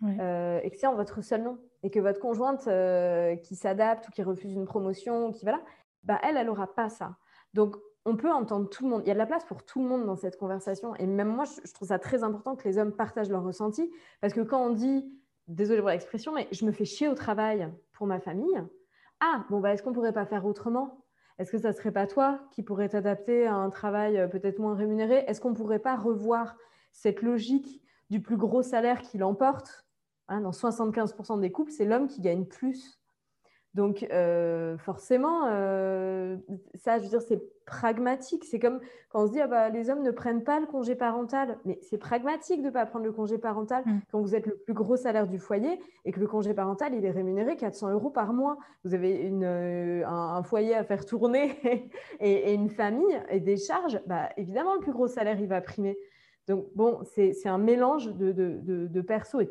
et 0.02 0.70
que 0.70 0.78
c'est 0.78 0.88
en 0.88 0.96
votre 0.96 1.22
seul 1.22 1.44
nom. 1.44 1.58
Et 1.84 1.90
que 1.90 2.00
votre 2.00 2.20
conjointe 2.20 2.68
qui 3.42 3.56
s'adapte 3.56 4.08
ou 4.08 4.12
qui 4.12 4.24
refuse 4.24 4.54
une 4.54 4.66
promotion, 4.66 5.32
qui 5.32 5.44
voilà, 5.44 5.62
bah, 6.04 6.20
elle, 6.24 6.38
elle 6.38 6.48
n'aura 6.48 6.74
pas 6.74 6.90
ça. 6.90 7.16
Donc, 7.54 7.76
on 8.06 8.18
peut 8.18 8.32
entendre 8.32 8.70
tout 8.70 8.84
le 8.84 8.90
monde. 8.90 9.02
Il 9.06 9.08
y 9.08 9.12
a 9.12 9.14
de 9.14 9.20
la 9.20 9.26
place 9.26 9.46
pour 9.46 9.64
tout 9.64 9.82
le 9.82 9.88
monde 9.88 10.06
dans 10.06 10.16
cette 10.16 10.38
conversation. 10.38 10.96
Et 10.96 11.06
même 11.06 11.30
moi, 11.30 11.46
je 11.46 11.72
trouve 11.74 11.88
ça 11.88 12.00
très 12.00 12.24
important 12.24 12.56
que 12.56 12.68
les 12.68 12.78
hommes 12.78 12.92
partagent 12.92 13.30
leurs 13.30 13.44
ressentis. 13.44 13.90
Parce 14.20 14.34
que 14.34 14.42
quand 14.42 14.62
on 14.62 14.72
dit 14.72 15.10
désolée 15.48 15.80
pour 15.80 15.90
l'expression, 15.90 16.34
mais 16.34 16.48
je 16.52 16.66
me 16.66 16.72
fais 16.72 16.86
chier 16.86 17.08
au 17.08 17.16
travail 17.16 17.72
pour 17.94 18.08
ma 18.08 18.20
famille. 18.20 18.62
Ah, 19.20 19.46
bon, 19.50 19.62
bah, 19.62 19.74
est-ce 19.74 19.84
qu'on 19.84 19.94
pourrait 19.94 20.14
pas 20.14 20.26
faire 20.26 20.46
autrement? 20.46 21.03
Est-ce 21.40 21.52
que 21.52 21.58
ça 21.58 21.74
serait 21.74 21.92
pas 21.92 22.08
toi 22.08 22.40
qui 22.52 22.64
pourrais 22.64 22.90
t'adapter 22.90 23.48
à 23.48 23.56
un 23.56 23.70
travail 23.70 24.18
euh, 24.18 24.28
peut-être 24.28 24.60
moins 24.60 24.76
rémunéré? 24.76 25.24
Est-ce 25.28 25.42
qu'on 25.42 25.54
pourrait 25.54 25.80
pas 25.80 25.96
revoir 25.96 26.56
cette 26.92 27.22
logique 27.22 27.82
du 28.10 28.22
plus 28.22 28.38
gros 28.38 28.62
salaire 28.62 29.02
qui 29.02 29.18
l'emporte? 29.18 29.86
Hein, 30.28 30.42
Dans 30.42 30.52
75% 30.52 31.40
des 31.40 31.52
couples, 31.52 31.72
c'est 31.72 31.86
l'homme 31.86 32.08
qui 32.08 32.22
gagne 32.22 32.46
plus 32.46 33.03
donc, 33.74 34.06
euh, 34.12 34.78
forcément, 34.78 35.48
euh, 35.48 36.38
ça, 36.76 37.00
je 37.00 37.04
veux 37.04 37.10
dire, 37.10 37.22
c'est 37.22 37.42
pragmatique. 37.66 38.46
C'est 38.46 38.60
comme 38.60 38.80
quand 39.10 39.24
on 39.24 39.28
se 39.28 39.32
dit, 39.32 39.42
ah 39.42 39.48
bah, 39.48 39.70
les 39.70 39.90
hommes 39.90 40.04
ne 40.04 40.12
prennent 40.12 40.44
pas 40.44 40.60
le 40.60 40.68
congé 40.68 40.96
parental. 40.96 41.58
Mais 41.66 41.80
c'est 41.82 41.98
pragmatique 41.98 42.62
de 42.62 42.68
ne 42.68 42.72
pas 42.72 42.86
prendre 42.86 43.06
le 43.06 43.12
congé 43.12 43.40
parental 43.40 43.84
mm. 43.86 44.02
quand 44.12 44.22
vous 44.22 44.36
êtes 44.36 44.46
le 44.46 44.58
plus 44.58 44.76
gros 44.76 44.96
salaire 44.96 45.28
du 45.28 45.40
foyer 45.40 45.80
et 46.06 46.12
que 46.12 46.20
le 46.20 46.28
congé 46.28 46.54
parental, 46.54 46.94
il 46.94 47.04
est 47.04 47.12
rémunéré 47.12 47.56
400 47.56 47.90
euros 47.92 48.12
par 48.12 48.32
mois. 48.34 48.60
Vous 48.84 48.94
avez 48.94 49.16
une, 49.16 49.44
euh, 49.44 50.06
un, 50.06 50.44
foyer 50.44 50.76
à 50.76 50.84
faire 50.84 51.04
tourner 51.04 51.60
et, 52.20 52.54
une 52.54 52.70
famille 52.70 53.20
et 53.30 53.40
des 53.40 53.58
charges. 53.58 54.00
Bah, 54.06 54.30
évidemment, 54.38 54.76
le 54.76 54.82
plus 54.82 54.94
gros 54.94 55.08
salaire, 55.08 55.40
il 55.40 55.48
va 55.48 55.62
primer. 55.62 55.98
Donc, 56.48 56.68
bon, 56.76 57.00
c'est 57.16 57.48
un 57.48 57.58
mélange 57.58 58.14
de, 58.14 58.34
de, 58.34 58.88
de, 58.88 59.02
perso 59.02 59.40
et, 59.40 59.50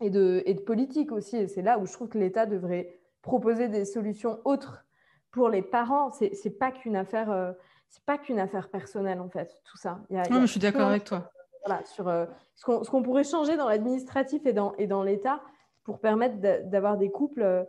et, 0.00 0.10
de, 0.10 0.42
et 0.46 0.54
de 0.54 0.60
politique 0.60 1.12
aussi. 1.12 1.36
Et 1.36 1.46
c'est 1.46 1.62
là 1.62 1.78
où 1.78 1.86
je 1.86 1.92
trouve 1.92 2.08
que 2.08 2.18
l'État 2.18 2.46
devrait 2.46 2.99
proposer 3.22 3.68
des 3.68 3.84
solutions 3.84 4.40
autres 4.44 4.84
pour 5.30 5.48
les 5.48 5.62
parents. 5.62 6.10
C'est 6.10 6.32
n'est 6.44 6.50
pas 6.50 6.70
qu'une 6.70 6.96
affaire, 6.96 7.30
euh, 7.30 7.52
c'est 7.88 8.04
pas 8.04 8.18
qu'une 8.18 8.38
affaire 8.38 8.68
personnelle 8.70 9.20
en 9.20 9.28
fait, 9.28 9.60
tout 9.64 9.76
ça. 9.76 10.00
je 10.10 10.46
suis 10.46 10.60
d'accord 10.60 10.88
avec 10.88 11.04
toi. 11.04 11.30
Voilà, 11.66 11.84
sur 11.84 12.08
euh, 12.08 12.26
ce 12.54 12.64
qu'on 12.64 13.02
pourrait 13.02 13.24
changer 13.24 13.56
dans 13.56 13.68
l'administratif 13.68 14.46
et 14.46 14.52
dans, 14.52 14.74
et 14.76 14.86
dans 14.86 15.02
l'État 15.02 15.42
pour 15.84 16.00
permettre 16.00 16.36
d'avoir 16.68 16.96
des 16.96 17.10
couples 17.10 17.66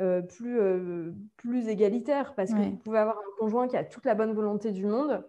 euh, 0.00 0.22
plus, 0.22 0.58
plus 1.36 1.68
égalitaires. 1.68 2.34
Parce 2.34 2.52
que 2.52 2.58
vous 2.58 2.76
pouvez 2.76 2.98
avoir 2.98 3.18
un 3.18 3.38
conjoint 3.38 3.68
qui 3.68 3.76
a 3.76 3.84
toute 3.84 4.06
la 4.06 4.14
bonne 4.14 4.32
volonté 4.32 4.72
du 4.72 4.86
monde. 4.86 5.22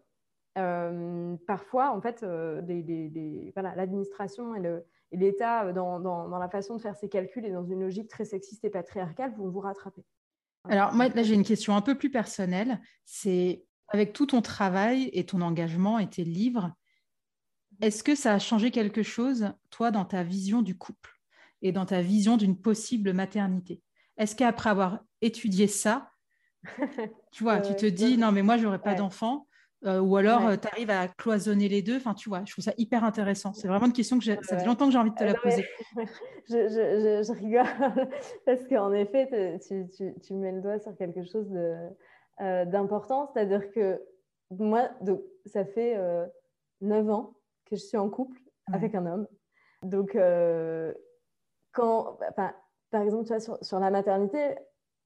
parfois, 1.45 1.91
en 1.91 1.99
fait, 1.99 2.21
l'administration 3.55 4.55
et 4.55 4.61
le, 4.61 4.85
et 5.15 5.17
l'État, 5.17 5.65
euh, 5.65 5.73
dans, 5.73 6.37
la 6.37 6.49
façon 6.49 6.75
de 6.75 6.81
faire 6.81 6.95
ses 6.95 7.07
calculs 7.07 7.45
et 7.45 7.51
dans 7.51 7.63
une 7.63 7.79
logique 7.79 8.09
très 8.09 8.25
sexiste 8.25 8.63
et 8.65 8.69
patriarcale, 8.69 9.33
vont 9.37 9.49
vous 9.49 9.61
rattraper. 9.61 10.03
Alors, 10.65 10.93
moi, 10.93 11.07
là, 11.07 11.23
j'ai 11.23 11.35
une 11.35 11.43
question 11.43 11.75
un 11.75 11.81
peu 11.81 11.95
plus 11.97 12.11
personnelle. 12.11 12.81
C'est 13.05 13.63
avec 13.87 14.13
tout 14.13 14.25
ton 14.25 14.41
travail 14.41 15.09
et 15.13 15.25
ton 15.25 15.41
engagement 15.41 15.99
et 15.99 16.09
tes 16.09 16.23
livres, 16.23 16.73
est-ce 17.81 18.03
que 18.03 18.15
ça 18.15 18.33
a 18.33 18.39
changé 18.39 18.71
quelque 18.71 19.03
chose, 19.03 19.53
toi, 19.69 19.91
dans 19.91 20.05
ta 20.05 20.23
vision 20.23 20.61
du 20.61 20.77
couple 20.77 21.21
et 21.61 21.71
dans 21.71 21.85
ta 21.85 22.01
vision 22.01 22.35
d'une 22.35 22.59
possible 22.59 23.13
maternité? 23.13 23.81
Est-ce 24.17 24.35
qu'après 24.35 24.69
avoir 24.69 24.99
étudié 25.21 25.67
ça, 25.67 26.11
tu 27.31 27.43
vois, 27.43 27.59
tu 27.59 27.75
te 27.75 27.85
dis, 27.85 28.17
non, 28.17 28.31
mais 28.31 28.41
moi, 28.41 28.57
j'aurais 28.57 28.81
pas 28.81 28.95
d'enfant, 28.95 29.47
euh, 29.85 29.99
ou 29.99 30.15
alors, 30.17 30.47
euh, 30.47 30.55
tu 30.55 30.67
arrives 30.67 30.89
à 30.89 31.07
cloisonner 31.07 31.67
les 31.67 31.81
deux. 31.81 31.97
Enfin, 31.97 32.13
tu 32.13 32.29
vois, 32.29 32.43
je 32.45 32.51
trouve 32.51 32.63
ça 32.63 32.73
hyper 32.77 33.03
intéressant. 33.03 33.53
C'est 33.53 33.67
vraiment 33.67 33.85
une 33.85 33.93
question 33.93 34.17
que 34.17 34.25
ça 34.25 34.57
fait 34.57 34.65
longtemps 34.65 34.85
que 34.87 34.91
j'ai 34.91 34.97
envie 34.97 35.11
de 35.11 35.15
te 35.15 35.23
la 35.23 35.35
poser. 35.35 35.65
je, 36.49 36.67
je, 36.69 37.23
je, 37.25 37.31
rigole 37.31 37.65
parce 38.45 38.65
qu'en 38.67 38.91
effet, 38.93 39.59
tu, 39.67 39.87
tu, 39.89 40.13
tu, 40.21 40.33
mets 40.33 40.51
le 40.51 40.61
doigt 40.61 40.79
sur 40.79 40.95
quelque 40.95 41.23
chose 41.23 41.47
euh, 42.41 42.65
d'important. 42.65 43.31
C'est-à-dire 43.33 43.71
que 43.71 44.01
moi, 44.51 44.89
donc, 45.01 45.21
ça 45.45 45.65
fait 45.65 45.97
neuf 46.81 47.09
ans 47.09 47.35
que 47.65 47.75
je 47.75 47.81
suis 47.81 47.97
en 47.97 48.09
couple 48.09 48.39
avec 48.71 48.95
un 48.95 49.05
homme. 49.05 49.27
Donc, 49.83 50.17
quand, 51.73 52.17
par 52.91 53.01
exemple, 53.01 53.23
tu 53.23 53.29
vois, 53.29 53.39
sur, 53.39 53.57
sur 53.63 53.79
la 53.79 53.91
maternité, 53.91 54.55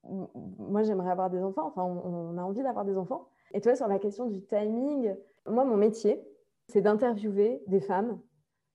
moi, 0.03 0.83
j'aimerais 0.83 1.11
avoir 1.11 1.29
des 1.29 1.41
enfants. 1.43 1.67
Enfin, 1.67 1.83
on 1.83 2.37
a 2.37 2.41
envie 2.41 2.63
d'avoir 2.63 2.85
des 2.85 2.95
enfants. 2.95 3.27
Et 3.53 3.61
toi, 3.61 3.75
sur 3.75 3.87
la 3.87 3.99
question 3.99 4.27
du 4.27 4.41
timing, 4.41 5.15
moi, 5.47 5.65
mon 5.65 5.77
métier, 5.77 6.21
c'est 6.67 6.81
d'interviewer 6.81 7.63
des 7.67 7.81
femmes 7.81 8.19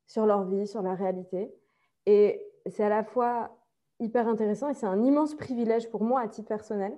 sur 0.06 0.26
leur 0.26 0.44
vie, 0.44 0.66
sur 0.66 0.82
la 0.82 0.94
réalité. 0.94 1.52
Et 2.06 2.44
c'est 2.66 2.84
à 2.84 2.88
la 2.88 3.04
fois 3.04 3.56
hyper 4.00 4.28
intéressant 4.28 4.68
et 4.68 4.74
c'est 4.74 4.86
un 4.86 5.02
immense 5.02 5.34
privilège 5.34 5.88
pour 5.90 6.02
moi 6.02 6.20
à 6.20 6.28
titre 6.28 6.48
personnel, 6.48 6.96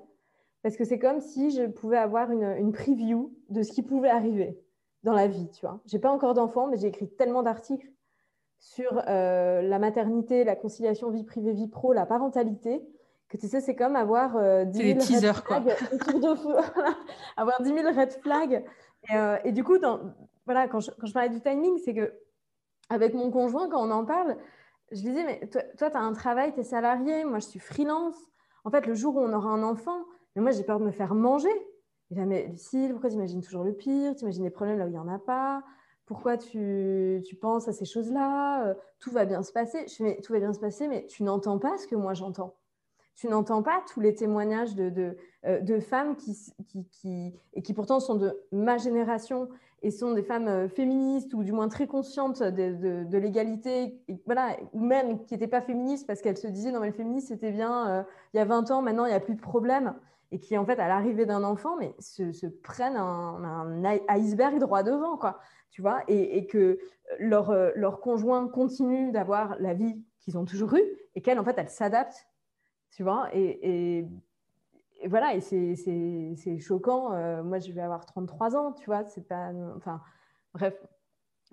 parce 0.62 0.76
que 0.76 0.84
c'est 0.84 0.98
comme 0.98 1.20
si 1.20 1.50
je 1.50 1.64
pouvais 1.64 1.98
avoir 1.98 2.30
une, 2.30 2.72
preview 2.72 3.32
de 3.50 3.62
ce 3.62 3.72
qui 3.72 3.82
pouvait 3.82 4.08
arriver 4.08 4.58
dans 5.02 5.12
la 5.12 5.28
vie, 5.28 5.48
tu 5.50 5.60
vois. 5.60 5.80
J'ai 5.86 5.98
pas 5.98 6.10
encore 6.10 6.34
d'enfants, 6.34 6.66
mais 6.66 6.76
j'ai 6.78 6.88
écrit 6.88 7.08
tellement 7.08 7.42
d'articles 7.42 7.92
sur 8.58 9.02
euh, 9.06 9.62
la 9.62 9.78
maternité, 9.78 10.42
la 10.42 10.56
conciliation 10.56 11.10
vie 11.10 11.24
privée, 11.24 11.52
vie 11.52 11.68
pro, 11.68 11.92
la 11.92 12.06
parentalité, 12.06 12.82
que 13.28 13.36
tu 13.36 13.48
sais, 13.48 13.60
c'est 13.60 13.74
comme 13.74 13.96
avoir 13.96 14.36
euh, 14.36 14.64
10 14.64 14.78
000 14.78 15.32
red 15.32 15.34
flags 15.34 15.76
autour 15.92 16.20
de 16.20 16.96
avoir 17.36 17.62
10 17.62 17.74
000 17.74 17.94
red 17.94 18.12
flags. 18.22 18.64
Et, 19.10 19.16
euh, 19.16 19.36
et 19.44 19.52
du 19.52 19.64
coup, 19.64 19.78
dans, 19.78 20.00
voilà, 20.44 20.68
quand 20.68 20.80
je, 20.80 20.90
quand 20.92 21.06
je, 21.06 21.12
parlais 21.12 21.28
du 21.28 21.40
timing, 21.40 21.78
c'est 21.84 21.94
que 21.94 22.12
avec 22.88 23.14
mon 23.14 23.30
conjoint, 23.30 23.68
quand 23.68 23.84
on 23.86 23.90
en 23.90 24.04
parle, 24.04 24.36
je 24.92 25.02
lui 25.02 25.10
disais, 25.10 25.24
mais 25.24 25.48
toi, 25.48 25.90
tu 25.90 25.96
as 25.96 26.00
un 26.00 26.12
travail, 26.12 26.52
tu 26.54 26.60
es 26.60 26.64
salarié, 26.64 27.24
moi, 27.24 27.40
je 27.40 27.46
suis 27.46 27.58
freelance. 27.58 28.16
En 28.64 28.70
fait, 28.70 28.86
le 28.86 28.94
jour 28.94 29.16
où 29.16 29.20
on 29.20 29.32
aura 29.32 29.50
un 29.50 29.62
enfant, 29.62 30.04
mais 30.34 30.42
moi, 30.42 30.52
j'ai 30.52 30.62
peur 30.62 30.78
de 30.78 30.84
me 30.84 30.92
faire 30.92 31.14
manger. 31.14 31.50
Il 32.10 32.20
a 32.20 32.24
mais 32.24 32.46
Lucille, 32.46 32.92
pourquoi 32.92 33.10
tu 33.10 33.16
imagines 33.16 33.42
toujours 33.42 33.64
le 33.64 33.72
pire? 33.72 34.14
Tu 34.14 34.22
imagines 34.22 34.44
les 34.44 34.50
problèmes 34.50 34.78
là 34.78 34.84
où 34.84 34.88
il 34.88 34.92
n'y 34.92 34.98
en 34.98 35.08
a 35.08 35.18
pas? 35.18 35.64
Pourquoi 36.04 36.36
tu, 36.36 37.20
tu, 37.26 37.34
penses 37.34 37.66
à 37.66 37.72
ces 37.72 37.84
choses-là? 37.84 38.68
Euh, 38.68 38.74
Tout 39.00 39.10
va 39.10 39.24
bien 39.24 39.42
se 39.42 39.50
passer. 39.50 39.88
Je 39.88 40.04
mais 40.04 40.20
tout 40.20 40.32
va 40.32 40.38
bien 40.38 40.52
se 40.52 40.60
passer, 40.60 40.86
mais 40.86 41.04
tu 41.06 41.24
n'entends 41.24 41.58
pas 41.58 41.76
ce 41.78 41.88
que 41.88 41.96
moi 41.96 42.14
j'entends 42.14 42.54
tu 43.16 43.28
n'entends 43.28 43.62
pas 43.62 43.82
tous 43.92 44.00
les 44.00 44.14
témoignages 44.14 44.74
de, 44.74 44.90
de, 44.90 45.16
euh, 45.46 45.80
femmes 45.80 46.16
qui, 46.16 46.36
qui, 46.90 47.34
et 47.54 47.62
qui 47.62 47.72
pourtant 47.72 47.98
sont 47.98 48.14
de 48.14 48.38
ma 48.52 48.76
génération 48.76 49.48
et 49.82 49.90
sont 49.90 50.12
des 50.12 50.22
femmes 50.22 50.48
euh, 50.48 50.68
féministes 50.68 51.32
ou 51.32 51.42
du 51.42 51.52
moins 51.52 51.68
très 51.68 51.86
conscientes 51.86 52.42
de, 52.42 53.16
l'égalité, 53.16 53.98
voilà, 54.26 54.56
ou 54.74 54.80
même 54.80 55.24
qui 55.24 55.32
n'étaient 55.32 55.48
pas 55.48 55.62
féministes 55.62 56.06
parce 56.06 56.20
qu'elles 56.20 56.36
se 56.36 56.46
disaient 56.46 56.72
non 56.72 56.80
mais 56.80 56.88
le 56.88 56.92
féminisme 56.92 57.28
c'était 57.28 57.52
bien 57.52 57.88
euh, 57.88 58.02
il 58.34 58.36
y 58.36 58.40
a 58.40 58.44
20 58.44 58.70
ans, 58.70 58.82
maintenant 58.82 59.06
il 59.06 59.10
n'y 59.10 59.14
a 59.14 59.20
plus 59.20 59.34
de 59.34 59.40
problème 59.40 59.94
et 60.30 60.38
qui 60.38 60.58
en 60.58 60.66
fait 60.66 60.78
à 60.78 60.88
l'arrivée 60.88 61.24
d'un 61.24 61.42
enfant 61.42 61.76
mais 61.78 61.94
se, 61.98 62.46
prennent 62.46 62.96
un, 62.96 63.82
iceberg 64.08 64.58
droit 64.58 64.82
devant 64.82 65.16
quoi, 65.16 65.38
tu 65.70 65.80
vois, 65.80 66.02
et, 66.08 66.46
que 66.46 66.78
leur, 67.18 67.54
leur 67.76 68.00
conjoint 68.00 68.46
continue 68.48 69.10
d'avoir 69.12 69.56
la 69.58 69.72
vie 69.72 70.02
qu'ils 70.20 70.36
ont 70.36 70.44
toujours 70.44 70.74
eue 70.74 70.84
et 71.14 71.22
qu'elle 71.22 71.38
en 71.38 71.44
fait 71.44 71.54
elle 71.56 71.70
s'adapte 71.70 72.26
tu 72.90 73.02
vois, 73.02 73.28
et, 73.34 74.06
voilà, 75.06 75.34
et 75.34 75.40
c'est 75.40 76.58
choquant. 76.58 77.12
Euh, 77.12 77.42
moi, 77.42 77.58
je 77.58 77.70
vais 77.72 77.82
avoir 77.82 78.06
33 78.06 78.56
ans, 78.56 78.72
tu 78.72 78.86
vois, 78.86 79.04
c'est 79.04 79.26
pas. 79.26 79.50
Enfin, 79.76 80.00
bref, 80.54 80.74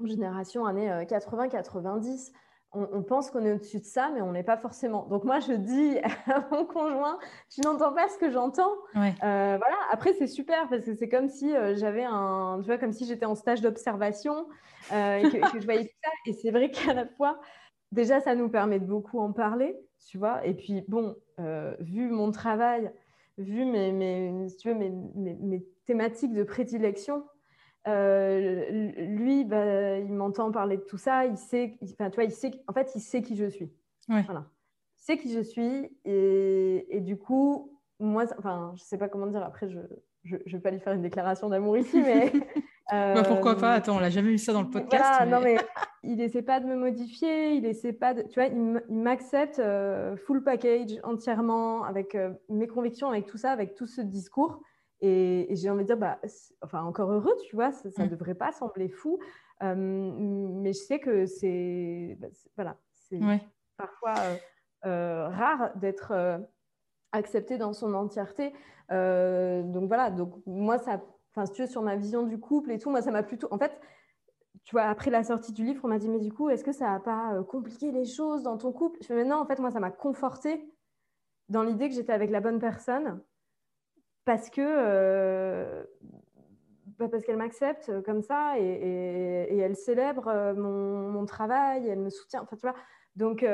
génération 0.05 0.65
années 0.65 0.89
80-90. 0.89 2.31
Euh, 2.75 2.87
on, 2.91 3.03
pense 3.03 3.29
qu'on 3.29 3.45
est 3.45 3.51
au-dessus 3.51 3.77
de 3.77 3.85
ça, 3.85 4.09
mais 4.11 4.21
on 4.21 4.31
n'est 4.31 4.43
pas 4.43 4.57
forcément. 4.57 5.05
Donc, 5.05 5.25
moi, 5.25 5.39
je 5.39 5.53
dis 5.53 5.99
à 6.25 6.47
mon 6.51 6.65
conjoint, 6.65 7.19
tu 7.49 7.61
n'entends 7.61 7.93
pas 7.93 8.07
ce 8.09 8.17
que 8.17 8.31
j'entends. 8.31 8.71
Euh, 8.95 9.11
voilà, 9.21 9.77
après, 9.91 10.13
c'est 10.13 10.27
super 10.27 10.67
parce 10.69 10.83
que 10.83 10.95
c'est 10.95 11.09
comme 11.09 11.29
si 11.29 11.53
j'avais 11.75 12.05
un. 12.05 12.59
Tu 12.61 12.67
vois, 12.67 12.77
comme 12.77 12.93
si 12.93 13.05
j'étais 13.05 13.25
en 13.25 13.35
stage 13.35 13.61
d'observation 13.61 14.47
et 14.89 15.23
que, 15.23 15.51
que, 15.51 15.59
je 15.59 15.65
voyais 15.65 15.83
tout 15.83 15.99
ça. 16.03 16.09
Et 16.25 16.33
c'est 16.33 16.51
vrai 16.51 16.71
qu'à 16.71 16.93
la 16.93 17.05
fois, 17.05 17.39
déjà, 17.93 18.19
ça 18.19 18.35
nous 18.35 18.49
permet 18.49 18.79
de 18.79 18.85
beaucoup 18.85 19.19
en 19.19 19.31
parler, 19.31 19.77
tu 20.07 20.17
vois. 20.17 20.45
Et 20.45 20.53
puis, 20.53 20.83
bon, 20.87 21.15
euh, 21.39 21.75
vu 21.79 22.09
mon 22.09 22.31
travail, 22.31 22.91
vu 23.37 23.65
mes, 23.65 23.91
mes, 23.91 24.47
tu 24.59 24.69
veux, 24.69 24.75
mes, 24.75 24.91
mes, 25.15 25.65
thématiques 25.85 26.33
de 26.33 26.43
prédilection, 26.43 27.23
lui, 27.85 29.45
bah, 29.45 29.99
il 29.99 30.13
m'entend 30.13 30.51
parler 30.51 30.77
de 30.77 30.83
tout 30.83 30.97
ça. 30.97 31.25
Il 31.25 31.37
sait, 31.37 31.77
enfin, 31.83 32.09
tu 32.09 32.15
vois, 32.15 32.23
il 32.23 32.31
sait, 32.31 32.51
en 32.67 32.73
fait, 32.73 32.91
il 32.95 33.01
sait 33.01 33.21
qui 33.21 33.35
je 33.35 33.45
suis. 33.45 33.71
Voilà. 34.07 34.45
Il 34.97 35.03
sait 35.03 35.17
qui 35.17 35.31
je 35.31 35.41
suis. 35.41 35.89
Et, 36.05 36.87
et 36.89 37.01
du 37.01 37.17
coup, 37.17 37.79
moi, 37.99 38.25
enfin, 38.37 38.73
je 38.75 38.83
sais 38.83 38.97
pas 38.97 39.09
comment 39.09 39.27
dire. 39.27 39.43
Après, 39.43 39.69
je 39.69 39.79
ne 40.35 40.51
vais 40.51 40.59
pas 40.59 40.71
lui 40.71 40.79
faire 40.79 40.93
une 40.93 41.01
déclaration 41.01 41.49
d'amour 41.49 41.77
ici, 41.77 42.01
mais 42.01 42.31
bah, 42.91 43.23
pourquoi 43.25 43.57
pas 43.57 43.73
Attends, 43.73 43.97
on 43.97 43.99
l'a 43.99 44.09
jamais 44.09 44.29
vu 44.29 44.37
ça 44.37 44.53
dans 44.53 44.61
le 44.61 44.69
podcast. 44.69 45.25
Non, 45.27 45.39
mais 45.41 45.57
il 46.03 46.19
essaie 46.19 46.41
pas 46.41 46.59
de 46.59 46.65
me 46.65 46.75
modifier, 46.75 47.53
il 47.53 47.65
essaie 47.65 47.93
pas 47.93 48.13
de, 48.13 48.23
tu 48.23 48.39
vois, 48.39 48.49
il 48.49 48.83
m'accepte 48.89 49.59
euh, 49.59 50.17
full 50.17 50.43
package 50.43 50.99
entièrement 51.03 51.83
avec 51.85 52.13
euh, 52.15 52.33
mes 52.49 52.67
convictions, 52.67 53.09
avec 53.09 53.25
tout 53.25 53.37
ça, 53.37 53.51
avec 53.51 53.73
tout 53.75 53.87
ce 53.87 54.01
discours. 54.01 54.61
Et, 54.99 55.47
j'ai 55.51 55.69
envie 55.69 55.83
de 55.83 55.87
dire, 55.87 55.97
bah, 55.97 56.19
enfin, 56.61 56.83
encore 56.83 57.11
heureux, 57.11 57.35
tu 57.47 57.55
vois, 57.55 57.71
ça 57.71 57.89
ne 57.97 58.05
mm. 58.05 58.09
devrait 58.09 58.35
pas 58.35 58.51
sembler 58.51 58.89
fou. 58.89 59.19
Euh, 59.61 59.75
mais 59.75 60.73
je 60.73 60.79
sais 60.79 60.99
que 60.99 61.25
c'est, 61.25 62.17
bah, 62.19 62.27
voilà, 62.55 62.77
c'est 62.93 63.19
parfois 63.77 64.13
rare 64.83 65.71
d'être 65.75 66.39
accepté 67.13 67.57
dans 67.57 67.71
son 67.71 67.93
entièreté. 67.93 68.53
donc 68.89 69.87
voilà, 69.87 70.11
donc 70.11 70.35
moi, 70.45 70.77
ça 70.77 71.01
enfin, 71.35 71.45
si 71.45 71.53
tu 71.53 71.61
veux, 71.61 71.67
sur 71.67 71.81
ma 71.81 71.95
vision 71.95 72.23
du 72.23 72.39
couple 72.39 72.71
et 72.71 72.79
tout, 72.79 72.89
moi, 72.89 73.01
ça 73.01 73.11
m'a 73.11 73.23
plutôt. 73.23 73.47
En 73.51 73.57
fait, 73.57 73.79
tu 74.63 74.75
vois, 74.75 74.83
après 74.83 75.11
la 75.11 75.23
sortie 75.23 75.51
du 75.51 75.63
livre, 75.65 75.81
on 75.83 75.87
m'a 75.87 75.99
dit, 75.99 76.09
mais 76.09 76.19
du 76.19 76.31
coup, 76.31 76.49
est-ce 76.49 76.63
que 76.63 76.71
ça 76.71 76.91
n'a 76.91 76.99
pas 76.99 77.33
euh, 77.33 77.43
compliqué 77.43 77.91
les 77.91 78.05
choses 78.05 78.43
dans 78.43 78.57
ton 78.57 78.71
couple? 78.71 78.99
Je 79.01 79.07
fais, 79.07 79.15
mais 79.15 79.25
non, 79.25 79.37
en 79.37 79.45
fait, 79.45 79.59
moi, 79.59 79.71
ça 79.71 79.79
m'a 79.79 79.91
conforté 79.91 80.71
dans 81.49 81.63
l'idée 81.63 81.89
que 81.89 81.95
j'étais 81.95 82.13
avec 82.13 82.29
la 82.29 82.39
bonne 82.39 82.59
personne 82.59 83.21
parce 84.25 84.49
que. 84.49 84.61
Euh, 84.61 85.83
bah, 86.99 87.07
parce 87.09 87.23
qu'elle 87.23 87.37
m'accepte 87.37 88.03
comme 88.03 88.21
ça 88.21 88.59
et, 88.59 89.57
elle 89.57 89.75
célèbre 89.75 90.27
euh, 90.27 90.53
mon, 90.53 91.25
travail, 91.25 91.87
elle 91.87 91.99
me 91.99 92.09
soutient. 92.09 92.43
Enfin, 92.43 92.55
tu 92.55 92.67
vois. 92.67 92.75
Donc, 93.15 93.45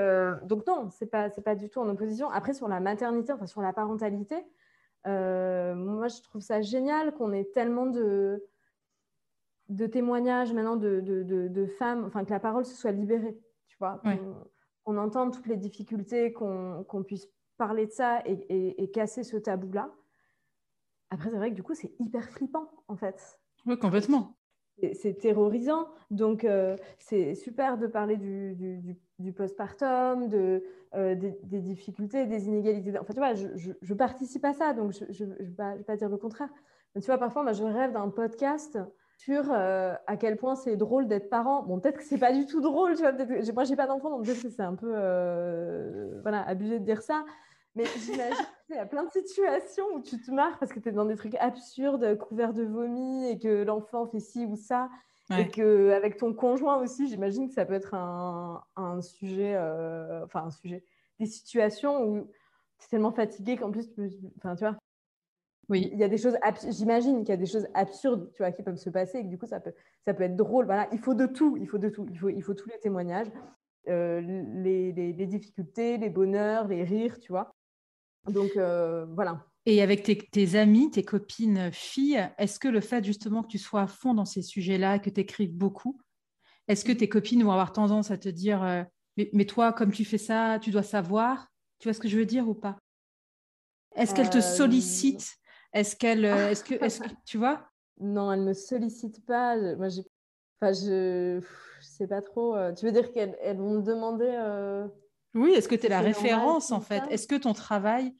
donc 0.44 0.65
non, 0.68 0.89
c'est 0.89 1.08
pas 1.08 1.30
pas 1.30 1.56
du 1.56 1.70
tout 1.70 1.80
en 1.80 1.89
opposition. 1.89 2.30
Après, 2.30 2.54
sur 2.54 2.68
la 2.68 2.80
maternité, 2.80 3.34
enfin 3.34 3.46
sur 3.46 3.62
la 3.62 3.74
parentalité, 3.74 4.36
euh, 5.07 5.75
moi, 5.75 6.07
je 6.07 6.21
trouve 6.21 6.41
ça 6.41 6.62
génial 6.62 7.13
qu'on 7.13 7.31
ait 7.31 7.45
tellement 7.45 7.85
de, 7.85 8.43
de 9.69 9.85
témoignages 9.88 10.53
maintenant 10.53 10.75
de, 10.75 11.01
de, 11.01 11.65
femmes, 11.65 12.03
enfin 12.05 12.25
que 12.25 12.31
la 12.31 12.39
parole 12.39 12.65
se 12.65 12.75
soit 12.75 12.91
libérée, 12.91 13.38
tu 13.67 13.77
vois, 13.77 14.01
qu'on 14.83 14.97
entende 14.97 15.33
toutes 15.33 15.47
les 15.47 15.57
difficultés, 15.57 16.33
qu'on 16.33 17.03
puisse 17.05 17.27
parler 17.57 17.85
de 17.85 17.91
ça 17.91 18.21
et, 18.25 18.91
casser 18.91 19.23
ce 19.23 19.38
tabou-là. 19.38 19.93
Après, 21.12 21.29
c'est 21.29 21.38
vrai 21.38 21.49
que 21.49 21.55
du 21.55 21.63
coup, 21.63 21.73
c'est 21.73 21.93
hyper 21.99 22.29
flippant, 22.29 22.69
en 22.88 22.95
fait. 22.95 23.39
Oui, 23.65 23.77
complètement. 23.77 24.38
C'est 24.94 25.18
terrorisant. 25.18 25.88
Donc, 26.12 26.44
euh, 26.44 26.76
c'est 26.98 27.36
super 27.36 27.78
de 27.78 27.88
parler 27.88 28.18
du, 28.18 28.56
du, 28.56 28.98
du 29.20 29.34
postpartum, 29.34 30.28
de, 30.28 30.63
euh, 30.96 31.15
des, 31.15 31.60
difficultés, 31.60 32.26
des 32.26 32.48
inégalités. 32.48 32.98
Enfin, 33.00 33.13
tu 33.13 33.20
vois, 33.20 33.34
je, 33.34 33.94
participe 33.94 34.46
à 34.46 34.54
ça, 34.54 34.74
donc 34.74 34.94
je 35.10 35.24
ne 35.24 35.34
vais, 35.34 35.84
pas 35.84 35.96
dire 35.96 36.10
le 36.10 36.18
contraire. 36.18 36.50
Tu 36.96 37.06
vois, 37.06 37.18
parfois, 37.18 37.44
moi, 37.44 37.54
je 37.54 37.63
rêve 37.63 37.92
d'un 37.92 38.10
podcast 38.10 38.80
sur 39.18 39.52
euh, 39.52 39.94
à 40.08 40.18
quel 40.18 40.38
point 40.38 40.56
c'est 40.56 40.78
drôle 40.78 41.08
d'être 41.08 41.30
parent. 41.30 41.63
Bon, 41.63 41.80
peut-être 41.80 41.98
que 41.98 42.04
c'est 42.04 42.18
pas 42.18 42.32
du 42.32 42.46
tout 42.46 42.62
drôle, 42.62 42.96
tu 42.96 43.02
vois. 43.02 43.12
Moi, 43.54 43.63
j'ai 43.65 43.76
pas 43.76 43.88
d'enfant, 43.88 44.10
donc 44.10 44.26
peut-être 44.26 44.42
que 44.42 44.50
c'est 44.50 44.62
un 44.62 44.76
peu 44.76 44.92
voilà, 46.22 46.42
abusé 46.48 46.80
de 46.80 46.86
dire 46.86 47.02
ça. 47.02 47.26
Mais 47.76 47.86
j'imagine 47.86 48.46
qu'il 48.69 48.77
y 48.77 48.79
a 48.79 48.86
plein 48.86 49.03
de 49.03 49.12
situations 49.12 49.86
où 49.95 50.01
tu 50.01 50.21
te 50.21 50.29
marres 50.29 50.60
parce 50.60 50.71
que 50.71 50.79
tu 50.79 50.89
es 50.89 50.91
dans 50.91 51.05
des 51.05 51.15
trucs 51.15 51.36
absurdes, 51.36 52.17
couverts 52.19 52.53
de 52.53 52.63
vomi, 52.63 53.27
et 53.27 53.39
que 53.39 53.63
l'enfant 53.63 54.05
fait 54.05 54.19
ci 54.19 54.45
ou 54.45 54.55
ça. 54.55 54.89
Et 55.38 55.47
qu'avec 55.47 56.17
ton 56.17 56.34
conjoint 56.34 56.77
aussi, 56.82 57.08
j'imagine 57.08 57.47
que 57.47 57.53
ça 57.53 57.63
peut 57.63 57.75
être 57.75 57.93
un, 57.93 58.63
un 58.75 58.99
sujet, 59.01 59.53
euh, 59.55 60.25
enfin 60.25 60.45
un 60.45 60.49
sujet, 60.49 60.84
des 61.19 61.27
situations 61.27 62.03
où 62.03 62.21
tu 62.79 62.86
es 62.86 62.88
tellement 62.89 63.12
fatigué 63.12 63.55
qu'en 63.55 63.69
plus, 63.69 63.88
enfin 64.38 64.55
tu 64.55 64.63
vois, 64.63 64.75
oui. 65.69 65.89
il 65.91 65.99
y 65.99 66.03
a 66.03 66.08
des 66.08 66.17
choses, 66.17 66.36
j'imagine 66.69 67.19
qu'il 67.19 67.29
y 67.29 67.34
a 67.34 67.38
des 67.38 67.45
choses 67.45 67.67
absurdes, 67.75 68.32
tu 68.34 68.41
vois, 68.41 68.51
qui 68.51 68.63
peuvent 68.63 68.75
se 68.75 68.89
passer 68.89 69.19
et 69.19 69.23
que 69.23 69.29
du 69.29 69.38
coup, 69.38 69.45
ça 69.45 69.60
peut, 69.60 69.73
ça 70.03 70.15
peut 70.15 70.23
être 70.23 70.36
drôle. 70.36 70.65
Voilà, 70.65 70.88
il 70.91 70.97
faut 70.97 71.13
de 71.13 71.27
tout, 71.27 71.58
il 71.58 71.67
faut 71.67 71.77
de 71.77 71.89
tout, 71.89 72.08
il 72.10 72.17
faut, 72.17 72.29
il 72.29 72.41
faut 72.41 72.55
tous 72.55 72.69
les 72.69 72.79
témoignages, 72.79 73.32
euh, 73.88 74.21
les, 74.21 74.91
les, 74.91 75.13
les, 75.13 75.25
difficultés, 75.27 75.97
les 75.97 76.10
bonheurs, 76.10 76.67
les 76.67 76.84
rires, 76.84 77.19
tu 77.19 77.32
vois. 77.32 77.51
Donc 78.27 78.55
euh, 78.58 79.05
voilà. 79.15 79.45
Et 79.65 79.82
avec 79.82 80.03
tes, 80.03 80.55
amis, 80.55 80.89
tes 80.89 81.03
copines 81.03 81.71
filles, 81.71 82.29
est-ce 82.38 82.60
que 82.60 82.67
le 82.67 82.82
fait 82.82 83.03
justement 83.03 83.43
que 83.43 83.49
tu 83.49 83.58
sois 83.58 83.82
à 83.82 83.88
fond 83.88 84.13
dans 84.13 84.25
ces 84.25 84.41
sujets-là, 84.41 84.99
que 84.99 85.10
tu 85.10 85.19
écrives 85.19 85.53
beaucoup, 85.53 85.99
est-ce 86.67 86.86
que 86.86 86.91
tes 86.91 87.10
copines 87.10 87.43
vont 87.43 87.51
avoir 87.51 87.71
tendance 87.71 88.10
à 88.12 88.17
te 88.17 88.29
dire 88.29 88.63
euh, 88.63 88.84
mais, 89.34 89.45
toi, 89.45 89.73
comme 89.73 89.91
tu 89.91 90.05
fais 90.05 90.17
ça, 90.17 90.60
tu 90.62 90.71
dois 90.71 90.84
savoir? 90.84 91.47
Tu 91.79 91.88
vois 91.88 91.93
ce 91.93 91.99
que 91.99 92.08
je 92.08 92.17
veux 92.17 92.25
dire 92.25 92.47
ou 92.47 92.53
pas? 92.53 92.77
Est-ce 93.95 94.15
qu'elles 94.15 94.29
te 94.29 94.38
euh, 94.38 94.41
sollicitent? 94.41 95.36
Est-ce 95.73 95.97
qu'elles. 95.97 96.23
Est-ce 96.23 96.63
que, 96.63 96.75
est 96.75 97.01
que, 97.01 97.10
tu 97.25 97.38
vois? 97.38 97.65
Non, 98.01 98.32
elles 98.32 98.39
ne 98.39 98.45
me 98.45 98.53
sollicitent 98.53 99.25
pas. 99.25 99.58
Moi, 99.75 99.89
j'ai. 99.89 100.03
Enfin, 100.62 100.71
je. 100.71 101.41
Je 101.82 101.86
sais 101.86 102.08
pas 102.08 102.21
trop. 102.21 102.55
Tu 102.77 102.86
veux 102.86 102.93
dire 102.93 103.12
qu'elles 103.12 103.58
vont 103.58 103.79
me 103.79 103.82
demander. 103.82 104.32
Oui, 105.36 105.52
est-ce 105.52 105.68
que 105.68 105.76
tu 105.76 105.86
es 105.86 105.89
la 105.89 106.02
référence 106.02 106.72
en 106.72 106.82
fait? 106.82 107.04
Est-ce 107.10 107.28
que 107.28 107.36
ton 107.36 107.54
travail 107.54 108.13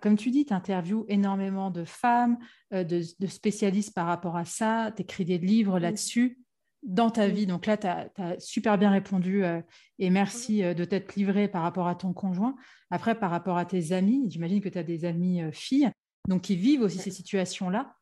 comme 0.00 0.16
tu 0.16 0.30
dis, 0.30 0.44
tu 0.44 0.52
interviews 0.52 1.04
énormément 1.08 1.70
de 1.70 1.84
femmes, 1.84 2.38
euh, 2.72 2.84
de, 2.84 3.02
spécialistes 3.26 3.94
par 3.94 4.06
rapport 4.06 4.36
à 4.36 4.44
ça, 4.44 4.92
tu 4.94 5.02
écris 5.02 5.24
des 5.24 5.38
livres 5.38 5.78
là-dessus 5.78 6.38
dans 6.82 7.10
ta 7.10 7.28
vie? 7.28 7.46
Donc 7.46 7.66
là, 7.66 7.76
tu 7.76 7.86
as, 7.86 8.38
super 8.38 8.78
bien 8.78 8.90
répondu 8.90 9.44
euh, 9.44 9.60
et 9.98 10.10
merci 10.10 10.64
euh, 10.64 10.74
de 10.74 10.84
t'être 10.84 11.14
livré 11.14 11.48
par 11.48 11.62
rapport 11.62 11.86
à 11.86 11.94
ton 11.94 12.12
conjoint. 12.12 12.56
Après, 12.90 13.14
par 13.14 13.30
rapport 13.30 13.58
à 13.58 13.64
tes 13.64 13.92
amis, 13.92 14.26
j'imagine 14.28 14.60
que 14.60 14.68
tu 14.68 14.78
as 14.78 14.82
des 14.82 15.04
amis 15.04 15.42
filles 15.52 15.90
donc 16.26 16.42
qui 16.42 16.56
vivent 16.56 16.82
aussi 16.82 16.98
ces 16.98 17.10
situations-là. 17.10 17.94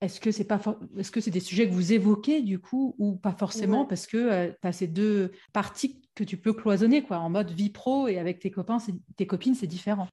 Est-ce 0.00 0.18
que 0.18 0.30
c'est 0.30 0.44
pas 0.44 0.60
est-ce 0.96 1.10
que 1.10 1.20
c'est 1.20 1.30
des 1.30 1.40
sujets 1.40 1.68
que 1.68 1.74
vous 1.74 1.92
évoquez 1.92 2.40
du 2.40 2.58
coup 2.58 2.94
ou 2.98 3.16
pas 3.16 3.32
forcément 3.32 3.84
parce 3.84 4.06
que 4.06 4.48
tu 4.48 4.66
as 4.66 4.72
ces 4.72 4.86
deux 4.86 5.30
parties 5.52 6.00
que 6.20 6.24
tu 6.24 6.36
peux 6.36 6.52
cloisonner 6.52 7.02
quoi 7.02 7.18
en 7.18 7.30
mode 7.30 7.50
vie 7.50 7.70
pro 7.70 8.06
et 8.06 8.18
avec 8.18 8.40
tes 8.40 8.50
copains 8.50 8.76
tes 9.16 9.26
copines 9.26 9.54
c'est 9.54 9.66
différent. 9.66 10.06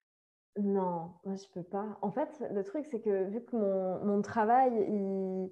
Non, 0.57 1.11
je 1.25 1.43
peux 1.53 1.63
pas. 1.63 1.85
En 2.01 2.11
fait, 2.11 2.29
le 2.51 2.63
truc, 2.63 2.85
c'est 2.89 2.99
que 2.99 3.25
vu 3.25 3.41
que 3.41 3.55
mon, 4.03 4.23
travail, 4.23 4.71
il, 4.89 5.51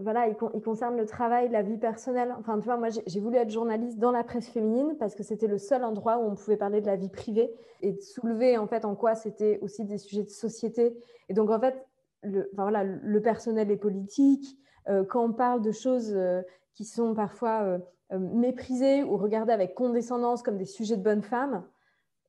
voilà, 0.00 0.26
il, 0.26 0.36
concerne 0.36 0.96
le 0.96 1.04
travail, 1.04 1.50
la 1.50 1.60
vie 1.60 1.76
personnelle. 1.76 2.34
Enfin, 2.38 2.58
tu 2.58 2.64
vois, 2.64 2.78
moi, 2.78 2.88
j'ai 2.88 3.20
voulu 3.20 3.36
être 3.36 3.50
journaliste 3.50 3.98
dans 3.98 4.10
la 4.10 4.24
presse 4.24 4.48
féminine 4.48 4.96
parce 4.98 5.14
que 5.14 5.22
c'était 5.22 5.48
le 5.48 5.58
seul 5.58 5.84
endroit 5.84 6.16
où 6.16 6.22
on 6.22 6.34
pouvait 6.34 6.56
parler 6.56 6.80
de 6.80 6.86
la 6.86 6.96
vie 6.96 7.10
privée 7.10 7.52
et 7.82 7.92
de 7.92 8.00
soulever, 8.00 8.56
en 8.56 8.66
fait, 8.66 8.86
en 8.86 8.94
quoi 8.94 9.14
c'était 9.14 9.58
aussi 9.60 9.84
des 9.84 9.98
sujets 9.98 10.24
de 10.24 10.30
société. 10.30 10.96
Et 11.28 11.34
donc, 11.34 11.50
en 11.50 11.60
fait, 11.60 11.86
le, 12.22 12.48
voilà, 12.54 12.84
le 12.84 13.20
personnel 13.20 13.70
est 13.70 13.76
politique. 13.76 14.56
Euh, 14.88 15.04
quand 15.04 15.24
on 15.24 15.32
parle 15.34 15.60
de 15.60 15.72
choses 15.72 16.14
euh, 16.14 16.40
qui 16.74 16.84
sont 16.84 17.14
parfois 17.14 17.62
euh, 17.62 18.18
méprisées 18.18 19.02
ou 19.04 19.16
regardées 19.16 19.52
avec 19.52 19.74
condescendance 19.74 20.42
comme 20.42 20.58
des 20.58 20.64
sujets 20.64 20.96
de 20.96 21.02
bonnes 21.02 21.22
femmes, 21.22 21.64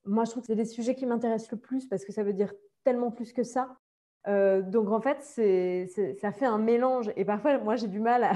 moi, 0.06 0.24
je 0.24 0.30
trouve 0.30 0.42
que 0.42 0.46
c'est 0.46 0.56
des 0.56 0.64
sujets 0.64 0.94
qui 0.94 1.04
m'intéressent 1.04 1.50
le 1.50 1.58
plus 1.58 1.86
parce 1.86 2.04
que 2.04 2.12
ça 2.12 2.22
veut 2.22 2.32
dire 2.32 2.52
tellement 2.84 3.10
plus 3.10 3.32
que 3.32 3.42
ça. 3.42 3.76
Euh, 4.28 4.62
donc 4.62 4.90
en 4.90 5.00
fait, 5.00 5.22
ça 5.22 6.32
fait 6.32 6.46
un 6.46 6.58
mélange. 6.58 7.12
Et 7.16 7.24
parfois, 7.24 7.58
moi, 7.58 7.76
j'ai 7.76 7.88
du 7.88 8.00
mal 8.00 8.26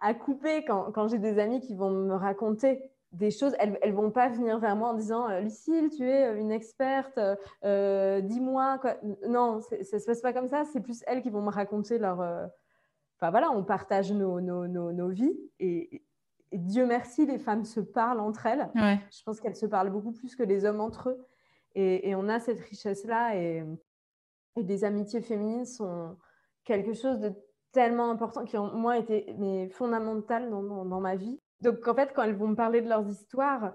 à, 0.00 0.14
couper 0.14 0.64
quand, 0.64 1.08
j'ai 1.08 1.18
des 1.18 1.38
amis 1.38 1.60
qui 1.60 1.74
vont 1.74 1.90
me 1.90 2.14
raconter 2.14 2.82
des 3.12 3.30
choses. 3.30 3.54
Elles 3.58 3.78
ne 3.84 3.92
vont 3.92 4.10
pas 4.10 4.28
venir 4.28 4.58
vers 4.58 4.76
moi 4.76 4.90
en 4.90 4.94
disant 4.94 5.28
euh, 5.28 5.40
Lucille, 5.40 5.90
tu 5.96 6.08
es 6.08 6.38
une 6.38 6.52
experte, 6.52 7.18
euh, 7.64 8.20
dis-moi. 8.20 8.78
Non, 9.26 9.60
ça 9.60 9.76
ne 9.76 9.98
se 9.98 10.06
passe 10.06 10.20
pas 10.20 10.32
comme 10.32 10.48
ça. 10.48 10.64
C'est 10.72 10.80
plus 10.80 11.02
elles 11.06 11.22
qui 11.22 11.30
vont 11.30 11.42
me 11.42 11.50
raconter 11.50 11.98
leur. 11.98 12.20
Enfin 13.18 13.30
voilà, 13.30 13.50
on 13.50 13.64
partage 13.64 14.12
nos, 14.12 14.40
nos, 14.40 14.66
nos, 14.66 14.92
nos 14.92 15.08
vies. 15.08 15.38
Et, 15.58 16.02
et 16.52 16.58
Dieu 16.58 16.86
merci, 16.86 17.26
les 17.26 17.38
femmes 17.38 17.64
se 17.64 17.80
parlent 17.80 18.20
entre 18.20 18.46
elles. 18.46 18.70
Je 18.74 19.22
pense 19.24 19.40
qu'elles 19.40 19.56
se 19.56 19.66
parlent 19.66 19.90
beaucoup 19.90 20.12
plus 20.12 20.36
que 20.36 20.42
les 20.42 20.64
hommes 20.64 20.80
entre 20.80 21.10
eux. 21.10 21.26
Et, 21.74 22.14
on 22.14 22.28
a 22.28 22.40
cette 22.40 22.60
richesse-là. 22.60 23.36
Et, 23.36 23.64
des 24.56 24.84
amitiés 24.84 25.20
féminines 25.20 25.66
sont 25.66 26.16
quelque 26.64 26.94
chose 26.94 27.20
de 27.20 27.34
tellement 27.72 28.10
important 28.10 28.44
qui 28.44 28.56
ont, 28.56 28.72
moi, 28.72 28.96
été 28.96 29.34
mais, 29.38 29.68
fondamental 29.68 30.48
dans, 30.48 30.62
dans, 30.62 31.00
ma 31.00 31.14
vie. 31.14 31.38
Donc, 31.60 31.86
en 31.86 31.94
fait, 31.94 32.12
quand 32.14 32.22
elles 32.22 32.36
vont 32.36 32.48
me 32.48 32.56
parler 32.56 32.80
de 32.80 32.88
leurs 32.88 33.06
histoires, 33.06 33.74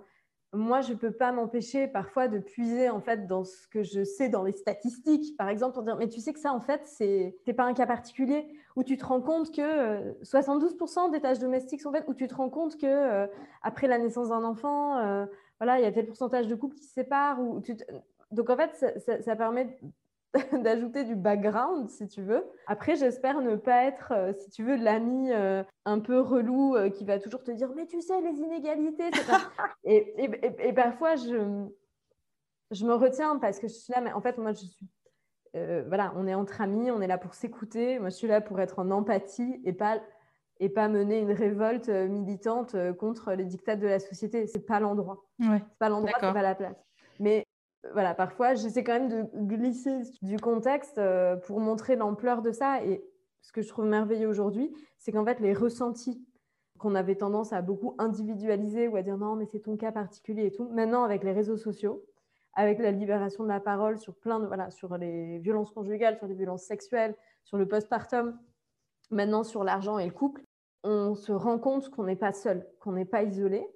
moi, 0.53 0.81
je 0.81 0.93
ne 0.93 0.97
peux 0.97 1.11
pas 1.11 1.31
m'empêcher 1.31 1.87
parfois 1.87 2.27
de 2.27 2.39
puiser 2.39 2.89
en 2.89 2.99
fait 2.99 3.27
dans 3.27 3.43
ce 3.43 3.67
que 3.67 3.83
je 3.83 4.03
sais 4.03 4.27
dans 4.27 4.43
les 4.43 4.53
statistiques, 4.53 5.37
par 5.37 5.49
exemple, 5.49 5.75
pour 5.75 5.83
dire 5.83 5.95
mais 5.95 6.09
tu 6.09 6.19
sais 6.19 6.33
que 6.33 6.39
ça 6.39 6.51
en 6.51 6.59
fait 6.59 6.81
c'est 6.85 7.37
n'est 7.47 7.53
pas 7.53 7.63
un 7.63 7.73
cas 7.73 7.85
particulier 7.85 8.45
où 8.75 8.83
tu 8.83 8.97
te 8.97 9.05
rends 9.05 9.21
compte 9.21 9.51
que 9.51 10.13
72% 10.23 11.07
euh, 11.07 11.09
des 11.11 11.21
tâches 11.21 11.39
domestiques 11.39 11.81
sont 11.81 11.91
faites, 11.91 12.05
où 12.07 12.13
tu 12.13 12.27
te 12.27 12.35
rends 12.35 12.49
compte 12.49 12.77
que 12.77 12.85
euh, 12.85 13.27
après 13.61 13.87
la 13.87 13.97
naissance 13.97 14.29
d'un 14.29 14.43
enfant, 14.43 14.97
euh, 14.97 15.25
voilà, 15.59 15.79
il 15.79 15.83
y 15.83 15.85
a 15.85 15.91
tel 15.91 16.07
pourcentage 16.07 16.47
de 16.47 16.55
couples 16.55 16.75
qui 16.75 16.85
se 16.85 16.93
séparent. 16.93 17.39
Ou 17.39 17.61
donc 18.31 18.49
en 18.49 18.57
fait, 18.57 18.95
ça, 19.21 19.35
permet 19.35 19.77
d'ajouter 20.63 21.03
du 21.03 21.15
background, 21.15 21.89
si 21.89 22.07
tu 22.07 22.21
veux. 22.21 22.43
Après, 22.67 22.95
j'espère 22.95 23.41
ne 23.41 23.55
pas 23.55 23.83
être, 23.83 24.13
euh, 24.13 24.33
si 24.33 24.49
tu 24.49 24.63
veux, 24.63 24.75
l'ami 24.75 25.31
euh, 25.31 25.63
un 25.85 25.99
peu 25.99 26.19
relou 26.19 26.75
euh, 26.75 26.89
qui 26.89 27.05
va 27.05 27.19
toujours 27.19 27.43
te 27.43 27.51
dire 27.51 27.69
Mais 27.75 27.85
tu 27.85 28.01
sais, 28.01 28.19
les 28.21 28.37
inégalités. 28.37 29.09
et, 29.83 30.23
et, 30.23 30.69
et, 30.69 30.73
parfois, 30.73 31.15
je, 31.15 31.67
je 32.71 32.85
me 32.85 32.93
retiens 32.93 33.37
parce 33.39 33.59
que 33.59 33.67
je 33.67 33.73
suis 33.73 33.93
là, 33.93 34.01
mais 34.01 34.13
en 34.13 34.21
fait, 34.21 34.37
moi, 34.37 34.53
je 34.53 34.65
suis. 34.65 34.87
Voilà, 35.53 36.13
on 36.15 36.27
est 36.27 36.33
entre 36.33 36.61
amis, 36.61 36.91
on 36.91 37.01
est 37.01 37.07
là 37.07 37.17
pour 37.17 37.33
s'écouter. 37.33 37.99
Moi, 37.99 38.09
je 38.09 38.15
suis 38.15 38.27
là 38.27 38.41
pour 38.41 38.59
être 38.59 38.79
en 38.79 38.89
empathie 38.91 39.61
et 39.65 39.73
pas, 39.73 40.01
et 40.59 40.69
pas 40.69 40.87
mener 40.87 41.19
une 41.19 41.31
révolte 41.31 41.89
militante 41.89 42.75
contre 42.97 43.33
les 43.33 43.45
dictats 43.45 43.75
de 43.75 43.87
la 43.87 43.99
société. 43.99 44.47
C'est 44.47 44.65
pas 44.65 44.79
l'endroit. 44.79 45.25
Ouais. 45.39 45.59
C'est 45.59 45.77
pas 45.79 45.89
l'endroit, 45.89 46.17
c'est 46.19 46.33
pas 46.33 46.41
la 46.41 46.55
place. 46.55 46.77
Mais 47.19 47.45
voilà, 47.93 48.13
parfois, 48.13 48.53
j'essaie 48.53 48.83
quand 48.83 48.93
même 48.93 49.09
de 49.09 49.27
glisser 49.33 50.01
du 50.21 50.37
contexte 50.37 50.97
euh, 50.97 51.35
pour 51.35 51.59
montrer 51.59 51.95
l'ampleur 51.95 52.41
de 52.41 52.51
ça. 52.51 52.83
Et 52.85 53.03
ce 53.41 53.51
que 53.51 53.61
je 53.61 53.67
trouve 53.67 53.85
merveilleux 53.85 54.27
aujourd'hui, 54.27 54.71
c'est 54.97 55.11
qu'en 55.11 55.25
fait, 55.25 55.39
les 55.39 55.53
ressentis 55.53 56.23
qu'on 56.77 56.95
avait 56.95 57.15
tendance 57.15 57.53
à 57.53 57.61
beaucoup 57.61 57.95
individualiser 57.99 58.87
ou 58.87 58.95
à 58.95 59.01
dire 59.01 59.17
non, 59.17 59.35
mais 59.35 59.45
c'est 59.45 59.59
ton 59.59 59.77
cas 59.77 59.91
particulier 59.91 60.47
et 60.47 60.51
tout, 60.51 60.69
maintenant, 60.69 61.03
avec 61.03 61.23
les 61.23 61.31
réseaux 61.31 61.57
sociaux, 61.57 62.03
avec 62.53 62.79
la 62.79 62.91
libération 62.91 63.43
de 63.43 63.49
la 63.49 63.59
parole 63.59 63.97
sur 63.97 64.15
plein 64.15 64.39
de, 64.39 64.47
voilà, 64.47 64.71
sur 64.71 64.97
les 64.97 65.39
violences 65.39 65.71
conjugales, 65.71 66.17
sur 66.17 66.27
les 66.27 66.35
violences 66.35 66.63
sexuelles, 66.63 67.15
sur 67.43 67.57
le 67.57 67.67
postpartum, 67.67 68.37
maintenant 69.09 69.43
sur 69.43 69.63
l'argent 69.63 69.99
et 69.99 70.05
le 70.05 70.11
couple, 70.11 70.43
on 70.83 71.15
se 71.15 71.31
rend 71.31 71.59
compte 71.59 71.89
qu'on 71.89 72.03
n'est 72.03 72.15
pas 72.15 72.33
seul, 72.33 72.67
qu'on 72.79 72.93
n'est 72.93 73.05
pas 73.05 73.23
isolé. 73.23 73.67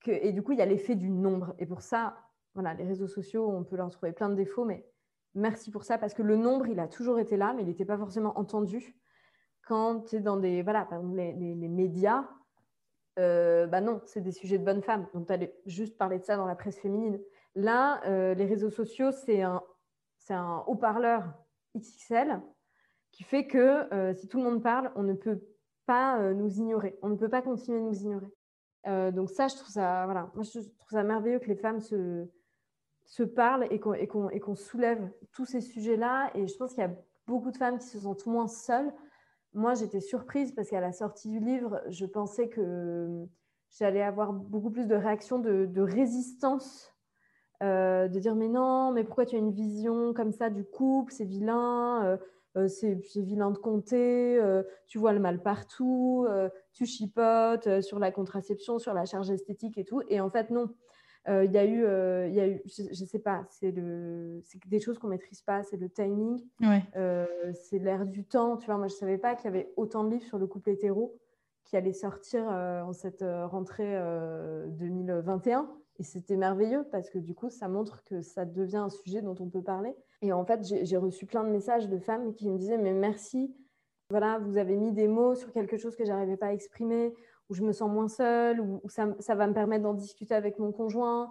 Que, 0.00 0.10
et 0.10 0.32
du 0.32 0.42
coup, 0.42 0.52
il 0.52 0.58
y 0.58 0.62
a 0.62 0.66
l'effet 0.66 0.94
du 0.94 1.10
nombre. 1.10 1.54
Et 1.58 1.66
pour 1.66 1.80
ça, 1.80 2.18
voilà, 2.54 2.74
les 2.74 2.84
réseaux 2.84 3.08
sociaux, 3.08 3.48
on 3.50 3.64
peut 3.64 3.76
leur 3.76 3.90
trouver 3.90 4.12
plein 4.12 4.28
de 4.28 4.34
défauts, 4.34 4.64
mais 4.64 4.86
merci 5.34 5.70
pour 5.70 5.84
ça 5.84 5.98
parce 5.98 6.14
que 6.14 6.22
le 6.22 6.36
nombre, 6.36 6.66
il 6.66 6.78
a 6.78 6.88
toujours 6.88 7.18
été 7.18 7.36
là, 7.36 7.52
mais 7.54 7.62
il 7.62 7.68
n'était 7.68 7.84
pas 7.84 7.98
forcément 7.98 8.38
entendu. 8.38 8.96
Quand 9.66 10.02
tu 10.02 10.16
es 10.16 10.20
dans 10.20 10.36
des, 10.36 10.62
voilà, 10.62 10.82
exemple, 10.82 11.16
les, 11.16 11.68
médias, 11.68 12.28
euh, 13.18 13.66
bah 13.66 13.80
non, 13.80 14.02
c'est 14.04 14.20
des 14.20 14.32
sujets 14.32 14.58
de 14.58 14.64
bonnes 14.64 14.82
femmes. 14.82 15.06
Donc, 15.14 15.26
tu 15.26 15.32
allais 15.32 15.56
juste 15.64 15.96
parler 15.96 16.18
de 16.18 16.24
ça 16.24 16.36
dans 16.36 16.46
la 16.46 16.54
presse 16.54 16.78
féminine. 16.78 17.18
Là, 17.54 18.02
euh, 18.06 18.34
les 18.34 18.46
réseaux 18.46 18.70
sociaux, 18.70 19.10
c'est 19.12 19.42
un, 19.42 20.64
haut-parleur 20.66 21.34
XXL 21.76 22.40
qui 23.12 23.22
fait 23.22 23.46
que 23.46 23.92
euh, 23.94 24.14
si 24.14 24.26
tout 24.28 24.38
le 24.38 24.44
monde 24.44 24.62
parle, 24.62 24.90
on 24.96 25.02
ne 25.02 25.14
peut 25.14 25.40
pas 25.86 26.32
nous 26.32 26.50
ignorer. 26.58 26.98
On 27.02 27.08
ne 27.08 27.16
peut 27.16 27.28
pas 27.28 27.42
continuer 27.42 27.80
de 27.80 27.84
nous 27.84 28.02
ignorer. 28.02 29.12
donc 29.12 29.30
ça, 29.30 29.48
je 29.48 29.56
trouve 29.56 29.68
ça, 29.68 30.04
voilà, 30.06 30.30
moi, 30.34 30.44
je 30.44 30.60
trouve 30.60 30.90
ça 30.90 31.02
merveilleux 31.02 31.38
que 31.38 31.48
les 31.48 31.56
femmes 31.56 31.80
se 31.80 33.22
parlent 33.22 33.66
et 33.70 33.78
qu'on 33.78 34.54
soulève 34.54 35.10
tous 35.32 35.44
ces 35.44 35.60
sujets-là. 35.60 36.30
Et 36.34 36.46
je 36.48 36.56
pense 36.56 36.74
qu'il 36.74 36.82
y 36.82 36.86
a 36.86 36.96
beaucoup 37.26 37.50
de 37.50 37.56
femmes 37.56 37.78
qui 37.78 37.86
se 37.86 37.98
sentent 37.98 38.26
moins 38.26 38.48
seules. 38.48 38.92
Moi, 39.52 39.74
j'étais 39.74 40.00
surprise 40.00 40.52
parce 40.52 40.68
qu'à 40.68 40.80
la 40.80 40.92
sortie 40.92 41.28
du 41.28 41.38
livre, 41.38 41.80
je 41.88 42.06
pensais 42.06 42.48
que 42.48 43.24
j'allais 43.70 44.02
avoir 44.02 44.32
beaucoup 44.32 44.70
plus 44.70 44.86
de 44.86 44.94
réactions 44.94 45.38
de, 45.38 45.80
résistance, 45.80 46.93
euh, 47.62 48.08
de 48.08 48.18
dire 48.18 48.34
mais 48.34 48.48
non, 48.48 48.90
mais 48.92 49.04
pourquoi 49.04 49.26
tu 49.26 49.36
as 49.36 49.38
une 49.38 49.52
vision 49.52 50.12
comme 50.12 50.32
ça 50.32 50.50
du 50.50 50.64
couple, 50.64 51.12
c'est 51.12 51.24
vilain, 51.24 52.04
euh, 52.04 52.16
euh, 52.56 52.68
c'est 52.68 53.00
vilain 53.16 53.50
de 53.50 53.58
compter, 53.58 54.40
tu 54.86 54.98
vois 54.98 55.12
le 55.12 55.20
mal 55.20 55.40
partout, 55.42 56.26
tu 56.72 56.86
chipotes 56.86 57.80
sur 57.80 57.98
la 57.98 58.10
contraception, 58.10 58.78
sur 58.78 58.94
la 58.94 59.04
charge 59.04 59.30
esthétique 59.30 59.78
et 59.78 59.84
tout. 59.84 60.02
Et 60.08 60.20
en 60.20 60.30
fait, 60.30 60.50
non. 60.50 60.70
Il 61.26 61.50
y 61.52 61.56
a 61.56 61.64
eu, 61.64 61.78
il 62.28 62.34
y 62.34 62.40
a 62.40 62.48
eu 62.48 62.62
je 62.66 62.82
ne 62.82 63.08
sais 63.08 63.18
pas, 63.18 63.46
c'est 63.48 63.72
des 63.72 64.80
choses 64.80 64.98
qu'on 64.98 65.06
ne 65.06 65.12
maîtrise 65.12 65.40
pas, 65.40 65.62
c'est 65.62 65.78
le 65.78 65.88
timing, 65.88 66.44
c'est 66.92 67.78
l'air 67.78 68.04
du 68.04 68.24
temps. 68.24 68.58
Tu 68.58 68.66
vois, 68.66 68.76
moi, 68.76 68.88
je 68.88 68.94
ne 68.94 68.98
savais 68.98 69.18
pas 69.18 69.34
qu'il 69.34 69.46
y 69.46 69.48
avait 69.48 69.72
autant 69.76 70.04
de 70.04 70.10
livres 70.10 70.26
sur 70.26 70.38
le 70.38 70.46
couple 70.46 70.70
hétéro 70.70 71.18
qui 71.64 71.78
allaient 71.78 71.94
sortir 71.94 72.44
en 72.44 72.92
cette 72.92 73.24
rentrée 73.24 73.98
2021. 74.68 75.66
Et 75.98 76.02
c'était 76.02 76.36
merveilleux 76.36 76.86
parce 76.90 77.08
que 77.08 77.18
du 77.18 77.34
coup, 77.34 77.50
ça 77.50 77.68
montre 77.68 78.02
que 78.04 78.20
ça 78.20 78.44
devient 78.44 78.78
un 78.78 78.88
sujet 78.88 79.22
dont 79.22 79.36
on 79.38 79.48
peut 79.48 79.62
parler. 79.62 79.94
Et 80.22 80.32
en 80.32 80.44
fait, 80.44 80.64
j'ai 80.64 80.96
reçu 80.96 81.26
plein 81.26 81.44
de 81.44 81.50
messages 81.50 81.88
de 81.88 81.98
femmes 81.98 82.34
qui 82.34 82.48
me 82.48 82.58
disaient, 82.58 82.78
mais 82.78 82.92
merci, 82.92 83.54
voilà, 84.10 84.38
vous 84.38 84.56
avez 84.58 84.76
mis 84.76 84.92
des 84.92 85.08
mots 85.08 85.34
sur 85.34 85.52
quelque 85.52 85.76
chose 85.76 85.96
que 85.96 86.04
j'arrivais 86.04 86.36
pas 86.36 86.46
à 86.46 86.52
exprimer 86.52 87.14
où 87.50 87.54
je 87.54 87.62
me 87.62 87.72
sens 87.72 87.90
moins 87.90 88.08
seule, 88.08 88.60
où, 88.60 88.80
ça, 88.88 89.34
va 89.34 89.46
me 89.46 89.52
permettre 89.52 89.82
d'en 89.82 89.94
discuter 89.94 90.34
avec 90.34 90.58
mon 90.58 90.72
conjoint. 90.72 91.30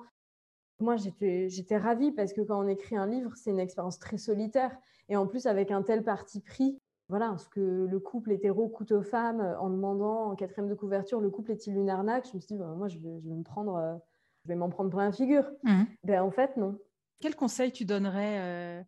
Moi, 0.79 0.95
j'étais 0.95 1.77
ravie 1.77 2.11
parce 2.11 2.33
que 2.33 2.41
quand 2.41 2.63
on 2.63 2.67
écrit 2.67 2.95
un 2.95 3.07
livre, 3.07 3.31
c'est 3.35 3.49
une 3.49 3.59
expérience 3.59 3.99
très 3.99 4.17
solitaire. 4.17 4.75
Et 5.09 5.15
en 5.15 5.27
plus, 5.27 5.45
avec 5.45 5.71
un 5.71 5.81
tel 5.81 6.03
parti 6.03 6.41
pris, 6.41 6.79
voilà, 7.09 7.35
ce 7.37 7.49
que 7.49 7.85
le 7.89 7.99
couple 7.99 8.31
hétéro 8.31 8.67
coûte 8.69 8.91
aux 8.91 9.01
femmes 9.01 9.55
en 9.59 9.69
demandant 9.69 10.31
en 10.31 10.35
quatrième 10.35 10.69
de 10.69 10.73
couverture, 10.75 11.19
le 11.19 11.29
couple 11.29 11.51
est-il 11.51 11.75
une 11.75 11.89
arnaque? 11.89 12.27
Je 12.29 12.35
me 12.35 12.39
suis 12.39 12.55
dit, 12.55 12.57
bah, 12.57 12.73
moi, 12.77 12.87
je 12.87 12.99
vais, 12.99 13.19
me 13.23 13.43
prendre, 13.43 13.75
euh, 13.75 13.95
je 14.43 14.49
vais 14.49 14.55
m'en 14.55 14.69
prendre 14.69 14.89
plein 14.89 15.05
la 15.05 15.11
figure. 15.11 15.49
Mmh. 15.63 15.83
Ben, 16.03 16.21
en 16.21 16.31
fait, 16.31 16.55
non. 16.57 16.77
Quel 17.19 17.35
conseil 17.35 17.71
tu 17.71 17.85
donnerais 17.85 18.39
euh, 18.39 18.81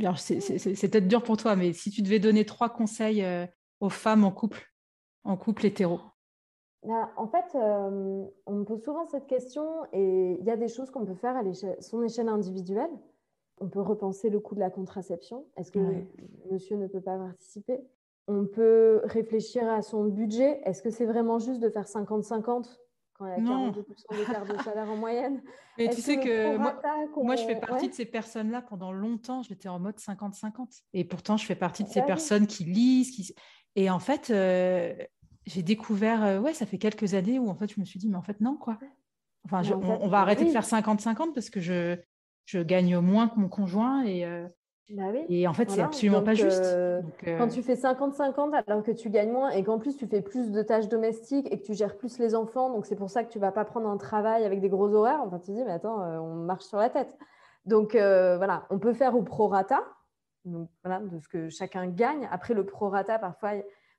Alors, 0.00 0.18
c'est 0.18 0.38
peut-être 0.90 1.08
dur 1.08 1.22
pour 1.22 1.36
toi, 1.36 1.56
mais 1.56 1.72
si 1.72 1.90
tu 1.90 2.02
devais 2.02 2.18
donner 2.18 2.44
trois 2.44 2.68
conseils 2.68 3.24
euh, 3.24 3.46
aux 3.80 3.90
femmes 3.90 4.24
en 4.24 4.32
couple, 4.32 4.60
en 5.24 5.36
couple 5.36 5.66
hétéro? 5.66 6.00
Bah, 6.84 7.12
en 7.16 7.28
fait, 7.28 7.44
euh, 7.54 8.24
on 8.46 8.52
me 8.52 8.64
pose 8.64 8.82
souvent 8.82 9.06
cette 9.06 9.26
question 9.26 9.84
et 9.92 10.36
il 10.38 10.44
y 10.44 10.50
a 10.50 10.56
des 10.56 10.68
choses 10.68 10.90
qu'on 10.90 11.04
peut 11.04 11.14
faire 11.14 11.36
à 11.36 11.42
son 11.80 12.02
échelle 12.02 12.28
individuelle. 12.28 12.90
On 13.60 13.68
peut 13.68 13.80
repenser 13.80 14.30
le 14.30 14.40
coût 14.40 14.54
de 14.54 14.60
la 14.60 14.70
contraception. 14.70 15.46
Est-ce 15.56 15.72
que 15.72 15.78
monsieur 16.50 16.76
ne 16.76 16.86
peut 16.86 17.00
pas 17.00 17.16
participer? 17.16 17.80
On 18.28 18.44
peut 18.44 19.00
réfléchir 19.04 19.66
à 19.68 19.82
son 19.82 20.04
budget. 20.04 20.60
Est-ce 20.64 20.82
que 20.82 20.90
c'est 20.90 21.06
vraiment 21.06 21.38
juste 21.38 21.60
de 21.60 21.70
faire 21.70 21.86
50-50 21.86 22.78
quand 23.16 23.26
il 23.26 23.44
y 23.44 23.48
a 23.48 23.52
42% 23.52 24.16
d'écart 24.16 24.44
de 24.44 24.56
salaire 24.62 24.90
en 24.90 24.96
moyenne 24.96 25.42
Mais 25.78 25.88
tu 25.88 26.00
sais 26.00 26.18
que, 26.18 26.56
moi, 26.56 27.36
je 27.36 27.44
fais 27.44 27.56
partie 27.56 27.88
de 27.88 27.94
ces 27.94 28.06
personnes-là. 28.06 28.62
Pendant 28.62 28.92
longtemps, 28.92 29.42
j'étais 29.42 29.68
en 29.68 29.78
mode 29.78 29.96
50-50. 29.96 30.82
Et 30.94 31.04
pourtant, 31.04 31.36
je 31.36 31.44
fais 31.44 31.54
partie 31.54 31.84
de 31.84 31.88
ces 31.88 32.00
bah 32.00 32.06
personnes 32.06 32.46
qui 32.46 32.64
lisent. 32.64 33.10
Qui... 33.10 33.34
Et 33.74 33.90
en 33.90 33.98
fait, 33.98 34.30
euh, 34.30 34.94
j'ai 35.44 35.62
découvert, 35.62 36.24
euh, 36.24 36.38
ouais, 36.38 36.54
ça 36.54 36.66
fait 36.66 36.78
quelques 36.78 37.14
années 37.14 37.38
où 37.38 37.48
en 37.48 37.54
fait 37.54 37.72
je 37.72 37.78
me 37.80 37.84
suis 37.84 37.98
dit, 37.98 38.08
mais 38.08 38.16
en 38.16 38.22
fait 38.22 38.40
non, 38.40 38.56
quoi. 38.56 38.78
Enfin, 39.44 39.62
on, 39.70 40.08
va 40.08 40.20
arrêter 40.20 40.44
de 40.44 40.50
faire 40.50 40.64
50-50 40.64 41.32
parce 41.32 41.50
que 41.50 41.60
je, 41.60 41.96
je 42.46 42.58
gagne 42.58 42.98
moins 42.98 43.28
que 43.28 43.38
mon 43.38 43.48
conjoint 43.48 44.02
et, 44.04 44.24
euh, 44.24 44.48
bah 44.90 45.04
et 45.28 45.48
en 45.48 45.52
fait, 45.52 45.70
c'est 45.70 45.80
absolument 45.80 46.22
pas 46.22 46.34
juste. 46.34 46.62
Euh, 46.64 47.02
quand 47.24 47.48
tu 47.48 47.62
fais 47.62 47.74
50-50 47.74 48.62
alors 48.66 48.82
que 48.82 48.92
tu 48.92 49.10
gagnes 49.10 49.32
moins 49.32 49.50
et 49.50 49.64
qu'en 49.64 49.78
plus 49.78 49.96
tu 49.96 50.06
fais 50.06 50.22
plus 50.22 50.52
de 50.52 50.62
tâches 50.62 50.88
domestiques 50.88 51.48
et 51.52 51.58
que 51.58 51.64
tu 51.64 51.74
gères 51.74 51.96
plus 51.96 52.18
les 52.18 52.34
enfants, 52.34 52.70
donc 52.70 52.86
c'est 52.86 52.96
pour 52.96 53.10
ça 53.10 53.24
que 53.24 53.32
tu 53.32 53.38
vas 53.38 53.50
pas 53.50 53.64
prendre 53.64 53.88
un 53.88 53.96
travail 53.96 54.44
avec 54.44 54.60
des 54.60 54.68
gros 54.68 54.92
horaires, 54.94 55.20
enfin 55.24 55.38
tu 55.38 55.46
te 55.46 55.52
dis, 55.52 55.64
mais 55.64 55.72
attends, 55.72 56.00
on 56.22 56.34
marche 56.34 56.64
sur 56.64 56.78
la 56.78 56.88
tête. 56.88 57.16
Donc 57.64 57.92
voilà, 57.92 58.66
on 58.70 58.78
peut 58.78 58.92
faire 58.92 59.16
au 59.16 59.22
prorata, 59.22 59.82
donc 60.44 60.70
voilà, 60.84 61.00
de 61.00 61.18
ce 61.18 61.28
que 61.28 61.48
chacun 61.48 61.88
gagne. 61.88 62.28
Après, 62.30 62.54
le 62.54 62.64
prorata, 62.64 63.18
parfois, 63.18 63.52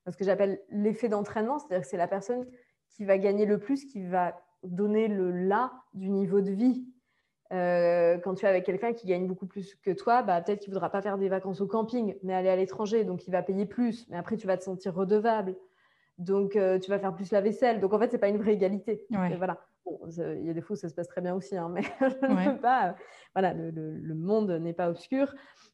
ce 0.09 0.15
que 0.15 0.23
j'appelle 0.23 0.61
l'effet 0.69 1.09
d'entraînement, 1.09 1.59
c'est-à-dire 1.59 1.81
que 1.81 1.87
c'est 1.87 1.97
la 1.97 2.07
personne 2.07 2.45
qui 2.95 3.03
va 3.03 3.17
gagner 3.17 3.45
le 3.45 3.59
plus, 3.59 3.85
qui 3.85 4.03
va 4.03 4.39
donner 4.63 5.07
le 5.07 5.31
là 5.31 5.73
du 5.93 6.09
niveau 6.09 6.41
de 6.41 6.51
vie. 6.51 6.87
Euh, 7.53 8.17
quand 8.17 8.35
tu 8.35 8.45
es 8.45 8.49
avec 8.49 8.65
quelqu'un 8.65 8.93
qui 8.93 9.07
gagne 9.07 9.27
beaucoup 9.27 9.47
plus 9.47 9.75
que 9.75 9.91
toi, 9.91 10.21
bah, 10.21 10.41
peut-être 10.41 10.59
qu'il 10.59 10.71
ne 10.71 10.75
voudra 10.75 10.89
pas 10.89 11.01
faire 11.01 11.17
des 11.17 11.29
vacances 11.29 11.61
au 11.61 11.67
camping, 11.67 12.15
mais 12.23 12.33
aller 12.33 12.49
à 12.49 12.55
l'étranger, 12.55 13.03
donc 13.03 13.27
il 13.27 13.31
va 13.31 13.41
payer 13.41 13.65
plus. 13.65 14.07
Mais 14.09 14.17
après, 14.17 14.37
tu 14.37 14.47
vas 14.47 14.57
te 14.57 14.63
sentir 14.63 14.93
redevable. 14.93 15.55
Donc, 16.17 16.55
euh, 16.55 16.79
tu 16.79 16.89
vas 16.89 16.99
faire 16.99 17.13
plus 17.13 17.31
la 17.31 17.41
vaisselle. 17.41 17.79
Donc, 17.79 17.93
en 17.93 17.99
fait, 17.99 18.07
ce 18.07 18.13
n'est 18.13 18.19
pas 18.19 18.29
une 18.29 18.37
vraie 18.37 18.53
égalité. 18.53 19.05
Voilà. 19.09 19.59
il 20.07 20.45
y 20.45 20.49
a 20.49 20.53
des 20.53 20.61
fois 20.61 20.73
où 20.73 20.77
ça 20.77 20.89
se 20.89 20.95
passe 20.95 21.07
très 21.07 21.21
bien 21.21 21.35
aussi, 21.35 21.55
hein, 21.55 21.69
mais 21.69 21.81
je 22.01 22.05
ne 22.05 22.53
peux 22.53 22.59
pas. 22.59 22.95
voilà, 23.35 23.53
le, 23.53 24.13
monde 24.15 24.51
n'est 24.51 24.73
pas 24.73 24.89
obscur. 24.89 25.33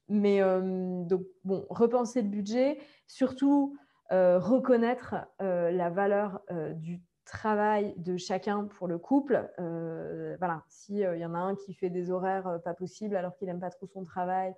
Mais 0.09 0.41
euh, 0.41 1.03
donc, 1.05 1.23
bon, 1.43 1.65
repenser 1.69 2.21
le 2.21 2.27
budget, 2.27 2.77
surtout 3.07 3.77
euh, 4.13 4.37
reconnaître 4.37 5.15
euh, 5.41 5.71
la 5.71 5.89
valeur 5.89 6.41
euh, 6.51 6.73
du 6.73 7.01
travail 7.25 7.93
de 7.97 8.17
chacun 8.17 8.65
pour 8.65 8.87
le 8.87 8.97
couple. 8.97 9.49
voilà, 10.39 10.63
s'il 10.67 10.97
y 10.97 11.25
en 11.25 11.33
a 11.33 11.39
un 11.39 11.55
qui 11.55 11.73
fait 11.73 11.89
des 11.89 12.11
horaires 12.11 12.59
pas 12.63 12.73
possibles 12.73 13.15
alors 13.15 13.35
qu'il 13.35 13.47
n'aime 13.47 13.59
pas 13.59 13.69
trop 13.69 13.87
son 13.87 14.03
travail 14.03 14.53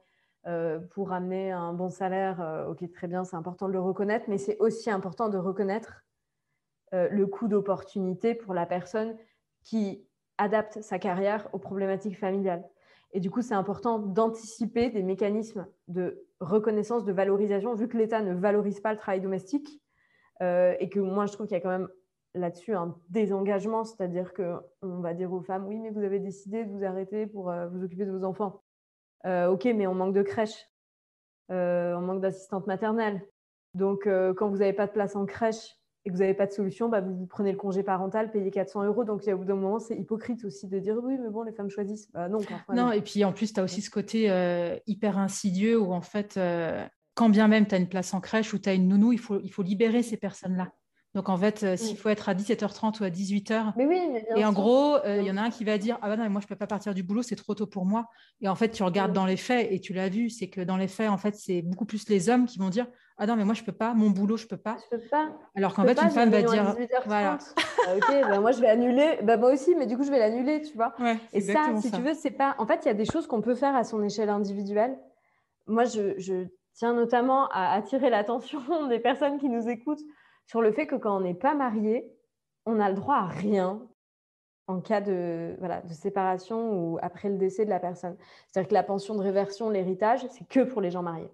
pour 0.91 1.12
amener 1.12 1.51
un 1.51 1.73
bon 1.73 1.89
salaire, 1.89 2.65
ok, 2.69 2.91
très 2.91 3.08
bien, 3.08 3.23
c'est 3.23 3.36
important 3.36 3.67
de 3.67 3.73
le 3.73 3.80
reconnaître, 3.80 4.25
mais 4.28 4.38
c'est 4.38 4.58
aussi 4.60 4.89
important 4.89 5.30
de 5.30 5.38
reconnaître 5.38 6.06
le 6.91 7.25
coût 7.25 7.47
d'opportunité 7.47 8.36
pour 8.36 8.54
la 8.54 8.65
personne 8.65 9.17
qui 9.63 10.08
adapte 10.38 10.82
sa 10.82 10.99
carrière 10.99 11.49
aux 11.54 11.60
problématiques 11.60 12.17
familiales. 12.17 12.63
Et 13.15 13.19
du 13.19 13.32
coup, 13.32 13.41
c'est 13.41 13.54
important 13.54 13.97
d'anticiper 13.99 14.89
des 14.89 15.01
mécanismes 15.01 15.67
de 15.88 16.28
reconnaissance, 16.41 17.06
de 17.06 17.13
valorisation, 17.13 17.73
vu 17.73 17.88
que 17.88 17.97
l'État 17.97 18.21
ne 18.21 18.34
valorise 18.34 18.82
pas 18.82 18.91
le 18.91 18.99
travail 18.99 19.21
domestique. 19.21 19.82
Euh, 20.41 20.75
et 20.82 20.89
que 20.89 20.99
moi, 20.99 21.25
je 21.25 21.32
trouve 21.32 21.47
qu'il 21.47 21.56
y 21.56 21.58
a 21.58 21.62
quand 21.62 21.69
même 21.69 21.88
là-dessus 22.36 22.74
un 22.74 22.95
désengagement, 23.10 23.84
c'est-à-dire 23.84 24.34
qu'on 24.34 25.00
va 25.00 25.13
dire 25.13 25.32
aux 25.32 25.41
femmes, 25.41 25.65
oui, 25.67 25.80
mais 25.80 25.89
vous 25.89 26.04
avez 26.04 26.19
décidé 26.19 26.65
de 26.65 26.71
vous 26.71 26.84
arrêter 26.84 27.26
pour 27.26 27.50
euh, 27.50 27.67
vous 27.67 27.84
occuper 27.84 28.06
de 28.06 28.12
vos 28.12 28.24
enfants. 28.24 28.62
Euh, 29.26 29.48
ok, 29.48 29.65
mais 29.65 29.88
on 29.88 29.95
manque 29.95 30.13
de 30.13 30.21
crèches. 30.21 30.69
on 31.50 32.02
manque 32.02 32.21
d'assistante 32.21 32.67
maternelle. 32.67 33.26
Donc, 33.74 34.08
quand 34.38 34.50
vous 34.50 34.58
n'avez 34.58 34.74
pas 34.74 34.88
de 34.88 34.91
place 34.91 35.15
en 35.17 35.26
crèche 35.26 35.76
et 36.06 36.10
que 36.10 36.13
vous 36.13 36.21
n'avez 36.21 36.34
pas 36.34 36.45
de 36.45 36.52
solution, 36.52 36.88
bah, 36.88 37.02
vous, 37.02 37.26
prenez 37.26 37.52
le 37.52 37.58
congé 37.58 37.84
parental, 37.84 38.32
payez 38.32 38.50
400 38.50 38.86
euros. 38.86 39.04
Donc, 39.04 39.28
au 39.28 39.38
bout 39.38 39.43
d'un 39.43 39.56
moment, 39.56 39.80
c'est 39.80 39.98
hypocrite 39.98 40.45
aussi 40.45 40.67
de 40.67 40.80
dire 40.80 40.95
oui, 41.04 41.17
mais 41.21 41.30
bon, 41.30 41.43
les 41.43 41.52
femmes 41.52 41.69
choisissent. 41.69 42.10
Bah, 42.13 42.30
non, 42.30 42.39
non, 42.69 42.91
et 42.91 43.02
puis 43.02 43.26
en 43.26 43.34
plus, 43.34 43.52
tu 43.52 43.60
as 43.60 43.63
aussi 43.63 43.82
ce 43.82 43.89
côté 43.89 44.28
hyper 44.88 45.17
insidieux 45.17 45.78
où 45.80 45.91
en 45.91 46.02
fait, 46.02 46.39
quand 47.15 47.30
bien 47.30 47.48
même 47.48 47.65
tu 47.65 47.76
as 47.76 47.80
une 47.80 47.89
place 47.89 48.13
en 48.13 48.21
crèche 48.21 48.54
ou 48.54 48.60
tu 48.60 48.69
as 48.69 48.74
une 48.74 48.88
nounou, 48.88 49.12
il 49.12 49.19
faut, 49.19 49.39
il 49.41 49.52
faut 49.52 49.63
libérer 49.63 50.04
ces 50.04 50.17
personnes-là. 50.17 50.71
Donc 51.15 51.30
en 51.30 51.38
fait, 51.38 51.63
euh, 51.63 51.78
s'il 51.78 51.97
faut 51.97 52.10
être 52.10 52.28
à 52.28 52.34
17h30 52.34 52.99
ou 52.99 53.06
à 53.06 53.10
18h, 53.10 53.71
mais 53.78 53.86
oui, 53.86 54.01
et 54.36 54.43
en 54.43 54.51
gros, 54.51 54.97
euh, 54.97 55.21
il 55.21 55.25
y 55.25 55.32
en 55.32 55.38
a 55.38 55.43
un 55.43 55.49
qui 55.49 55.63
va 55.63 55.78
dire 55.78 55.97
Ah 56.01 56.10
bah 56.10 56.17
non, 56.17 56.30
moi 56.30 56.41
je 56.41 56.45
ne 56.45 56.49
peux 56.49 56.58
pas 56.58 56.67
partir 56.67 56.93
du 56.93 57.04
boulot, 57.04 57.21
c'est 57.23 57.38
trop 57.38 57.56
tôt 57.56 57.67
pour 57.67 57.86
moi. 57.86 58.10
Et 58.41 58.49
en 58.49 58.56
fait, 58.56 58.69
tu 58.69 58.84
regardes 58.84 59.13
dans 59.13 59.25
les 59.25 59.38
faits, 59.38 59.69
et 59.71 59.80
tu 59.80 59.93
l'as 59.93 60.10
vu, 60.10 60.30
c'est 60.30 60.49
que 60.49 60.60
dans 60.60 60.75
les 60.75 60.89
faits, 60.89 61.10
en 61.10 61.17
fait, 61.17 61.34
c'est 61.36 61.62
beaucoup 61.62 61.86
plus 61.86 62.10
les 62.10 62.30
hommes 62.30 62.45
qui 62.45 62.60
vont 62.60 62.67
dire 62.67 62.86
Ah 63.17 63.28
non, 63.28 63.38
mais 63.38 63.45
moi 63.45 63.54
je 63.54 63.62
ne 63.62 63.65
peux 63.65 63.71
pas, 63.71 63.93
mon 63.93 64.10
boulot, 64.10 64.36
je 64.36 64.43
ne 64.43 64.49
peux 64.49 64.58
pas. 64.58 64.75
Je 64.91 64.97
peux 64.97 65.04
pas. 65.10 65.30
Alors 65.56 65.73
qu'en 65.73 65.86
fait, 65.86 65.97
une 66.01 66.10
femme 66.10 66.32
va 66.32 66.41
dire 66.41 66.75
Voilà. 67.06 67.38
Ah, 67.88 67.95
ok, 67.95 68.30
bah, 68.30 68.39
moi 68.41 68.51
je 68.51 68.60
vais 68.60 68.67
annuler. 68.67 69.19
Bah, 69.23 69.38
moi 69.38 69.54
aussi, 69.54 69.73
mais 69.73 69.86
du 69.86 69.95
coup, 69.95 70.04
je 70.04 70.12
vais 70.12 70.19
l'annuler, 70.19 70.63
tu 70.63 70.75
vois. 70.75 70.93
et 71.32 71.39
ça, 71.39 71.69
si 71.82 71.91
tu 71.91 72.01
veux, 72.01 72.13
c'est 72.13 72.32
pas. 72.32 72.56
En 72.58 72.67
fait, 72.67 72.82
il 72.84 72.88
y 72.88 72.91
a 72.91 72.93
des 72.93 73.06
choses 73.06 73.25
qu'on 73.25 73.41
peut 73.41 73.56
faire 73.56 73.73
à 73.73 73.86
son 73.86 74.04
échelle 74.04 74.28
individuelle. 74.28 74.97
Moi, 75.65 75.86
je, 75.86 76.19
je 76.19 76.45
tiens 76.73 76.93
notamment 76.93 77.47
à 77.54 77.73
attirer 77.73 78.10
l'attention 78.10 78.60
des 78.89 78.99
personnes 78.99 79.39
qui 79.39 79.47
nous 79.47 79.69
écoutent 79.69 80.04
sur 80.46 80.62
le 80.62 80.72
fait 80.72 80.88
que 80.88 80.96
quand 80.96 81.18
on 81.18 81.22
n'est 81.22 81.34
pas 81.34 81.56
marié, 81.56 82.12
on 82.66 82.76
n'a 82.76 82.90
le 82.90 82.96
droit 82.96 83.16
à 83.16 83.28
rien 83.28 83.82
en 84.68 84.82
cas 84.82 85.02
de, 85.02 85.56
voilà, 85.60 85.82
de 85.82 85.94
séparation 85.94 86.74
ou 86.74 86.98
après 87.02 87.30
le 87.30 87.38
décès 87.38 87.66
de 87.66 87.70
la 87.70 87.80
personne. 87.80 88.18
C'est-à-dire 88.48 88.70
que 88.70 88.74
la 88.74 88.84
pension 88.84 89.16
de 89.16 89.22
réversion, 89.22 89.70
l'héritage, 89.70 90.26
c'est 90.32 90.48
que 90.48 90.62
pour 90.62 90.82
les 90.82 90.92
gens 90.92 91.04
mariés. 91.04 91.32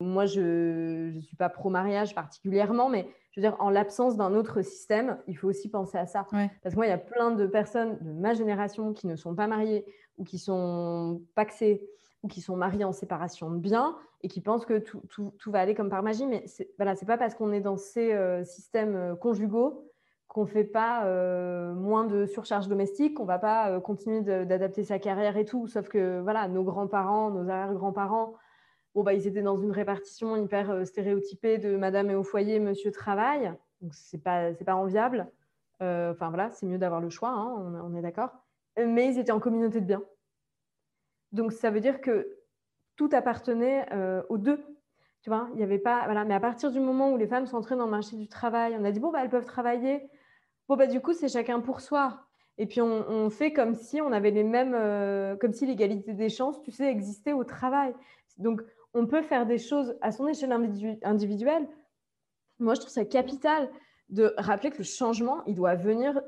Moi, 0.00 0.26
je 0.26 1.14
ne 1.14 1.20
suis 1.20 1.36
pas 1.36 1.48
pro-mariage 1.48 2.12
particulièrement, 2.12 2.88
mais 2.88 3.08
je 3.30 3.40
veux 3.40 3.46
dire, 3.46 3.56
en 3.60 3.70
l'absence 3.70 4.16
d'un 4.16 4.34
autre 4.34 4.62
système, 4.62 5.18
il 5.28 5.38
faut 5.38 5.48
aussi 5.48 5.70
penser 5.70 5.96
à 5.96 6.06
ça. 6.06 6.26
Parce 6.62 6.74
que 6.74 6.76
moi, 6.76 6.86
il 6.86 6.90
y 6.90 6.92
a 6.92 6.98
plein 6.98 7.30
de 7.30 7.46
personnes 7.46 7.98
de 8.00 8.12
ma 8.12 8.34
génération 8.34 8.92
qui 8.92 9.06
ne 9.06 9.14
sont 9.14 9.36
pas 9.36 9.46
mariées 9.46 9.86
ou 10.18 10.24
qui 10.24 10.38
sont 10.38 11.22
paxées 11.36 11.88
ou 12.22 12.28
qui 12.28 12.40
sont 12.40 12.56
mariées 12.56 12.84
en 12.84 12.92
séparation 12.92 13.50
de 13.50 13.58
biens 13.58 13.96
et 14.22 14.28
qui 14.28 14.40
pensent 14.40 14.64
que 14.64 14.78
tout, 14.78 15.02
tout, 15.08 15.50
va 15.50 15.60
aller 15.60 15.74
comme 15.74 15.90
par 15.90 16.02
magie. 16.02 16.26
Mais 16.26 16.46
ce 16.46 16.62
n'est 16.62 16.68
voilà, 16.78 16.94
pas 16.94 17.18
parce 17.18 17.34
qu'on 17.34 17.52
est 17.52 17.60
dans 17.60 17.76
ces 17.76 18.12
euh, 18.12 18.44
systèmes 18.44 18.94
euh, 18.94 19.14
conjugaux 19.14 19.88
qu'on 20.28 20.42
ne 20.42 20.48
fait 20.48 20.64
pas 20.64 21.04
euh, 21.04 21.74
moins 21.74 22.04
de 22.04 22.24
surcharge 22.24 22.66
domestique, 22.66 23.14
qu'on 23.18 23.24
ne 23.24 23.28
va 23.28 23.38
pas 23.38 23.80
continuer 23.80 24.22
d'adapter 24.22 24.82
sa 24.82 24.98
carrière 24.98 25.36
et 25.36 25.44
tout. 25.44 25.66
Sauf 25.66 25.88
que 25.88 26.20
voilà, 26.20 26.48
nos 26.48 26.62
grands-parents, 26.62 27.30
nos 27.30 27.50
arrière-grands-parents, 27.50 28.34
bon, 28.94 29.02
bah, 29.02 29.12
ils 29.12 29.26
étaient 29.26 29.42
dans 29.42 29.58
une 29.58 29.72
répartition 29.72 30.34
hyper 30.36 30.86
stéréotypée 30.86 31.58
de 31.58 31.76
madame 31.76 32.08
est 32.08 32.14
au 32.14 32.22
foyer, 32.22 32.60
monsieur 32.60 32.90
travaille. 32.90 33.52
Donc, 33.82 33.92
ce 33.94 34.16
n'est 34.16 34.22
pas, 34.22 34.52
pas 34.52 34.74
enviable. 34.74 35.30
Enfin, 35.80 36.28
voilà, 36.30 36.50
c'est 36.52 36.64
mieux 36.64 36.78
d'avoir 36.78 37.02
le 37.02 37.10
choix, 37.10 37.30
hein, 37.30 37.82
on, 37.84 37.94
est 37.94 38.02
d'accord. 38.02 38.30
Mais 38.78 39.08
ils 39.08 39.18
étaient 39.18 39.32
en 39.32 39.40
communauté 39.40 39.82
de 39.82 39.86
biens. 39.86 40.02
Donc, 41.32 41.52
ça 41.52 41.70
veut 41.70 41.80
dire 41.80 42.00
que 42.00 42.38
tout 42.96 43.08
appartenait 43.12 43.86
euh, 43.92 44.22
aux 44.28 44.38
deux. 44.38 44.60
Tu 45.22 45.30
vois, 45.30 45.48
il 45.54 45.60
y 45.60 45.62
avait 45.62 45.78
pas. 45.78 46.04
Voilà. 46.04 46.24
Mais 46.24 46.34
à 46.34 46.40
partir 46.40 46.70
du 46.70 46.80
moment 46.80 47.10
où 47.10 47.16
les 47.16 47.26
femmes 47.26 47.46
sont 47.46 47.56
entrées 47.56 47.76
dans 47.76 47.84
le 47.84 47.90
marché 47.90 48.16
du 48.16 48.28
travail, 48.28 48.76
on 48.78 48.84
a 48.84 48.90
dit 48.90 49.00
bon, 49.00 49.10
bah, 49.10 49.20
elles 49.22 49.30
peuvent 49.30 49.44
travailler. 49.44 50.08
Bon, 50.68 50.76
bah, 50.76 50.86
du 50.86 51.00
coup, 51.00 51.12
c'est 51.12 51.28
chacun 51.28 51.60
pour 51.60 51.80
soi. 51.80 52.26
Et 52.58 52.66
puis, 52.66 52.80
on, 52.80 53.30
fait 53.30 53.52
comme 53.52 53.74
si 53.74 54.00
on 54.00 54.12
avait 54.12 54.30
les 54.30 54.44
mêmes. 54.44 54.74
Euh, 54.74 55.36
comme 55.36 55.52
si 55.52 55.66
l'égalité 55.66 56.12
des 56.12 56.28
chances, 56.28 56.60
tu 56.62 56.70
sais, 56.70 56.90
existait 56.90 57.32
au 57.32 57.44
travail. 57.44 57.94
Donc, 58.38 58.62
on 58.94 59.06
peut 59.06 59.22
faire 59.22 59.46
des 59.46 59.58
choses 59.58 59.96
à 60.02 60.12
son 60.12 60.26
échelle 60.28 60.52
individuelle. 61.02 61.66
Moi, 62.58 62.74
je 62.74 62.80
trouve 62.80 62.92
ça 62.92 63.04
capital 63.04 63.70
de 64.10 64.34
rappeler 64.36 64.70
que 64.70 64.78
le 64.78 64.84
changement, 64.84 65.42
il 65.46 65.54
doit 65.54 65.74
venir 65.74 66.20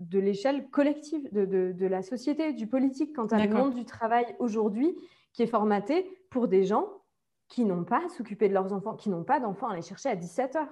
de 0.00 0.18
l'échelle 0.18 0.68
collective, 0.68 1.28
de, 1.32 1.44
de, 1.72 1.86
la 1.86 2.02
société, 2.02 2.52
du 2.52 2.66
politique. 2.66 3.14
Quant 3.14 3.26
à 3.26 3.44
le 3.44 3.52
monde 3.52 3.74
du 3.74 3.84
travail 3.84 4.26
aujourd'hui, 4.38 4.94
qui 5.32 5.42
est 5.42 5.46
formaté 5.46 6.06
pour 6.30 6.48
des 6.48 6.64
gens 6.64 6.88
qui 7.48 7.64
n'ont 7.64 7.84
pas 7.84 8.02
à 8.04 8.08
s'occuper 8.08 8.48
de 8.48 8.54
leurs 8.54 8.72
enfants, 8.72 8.94
qui 8.94 9.08
n'ont 9.08 9.24
pas 9.24 9.40
d'enfants 9.40 9.68
à 9.68 9.76
les 9.76 9.82
chercher 9.82 10.08
à 10.08 10.16
17h. 10.16 10.66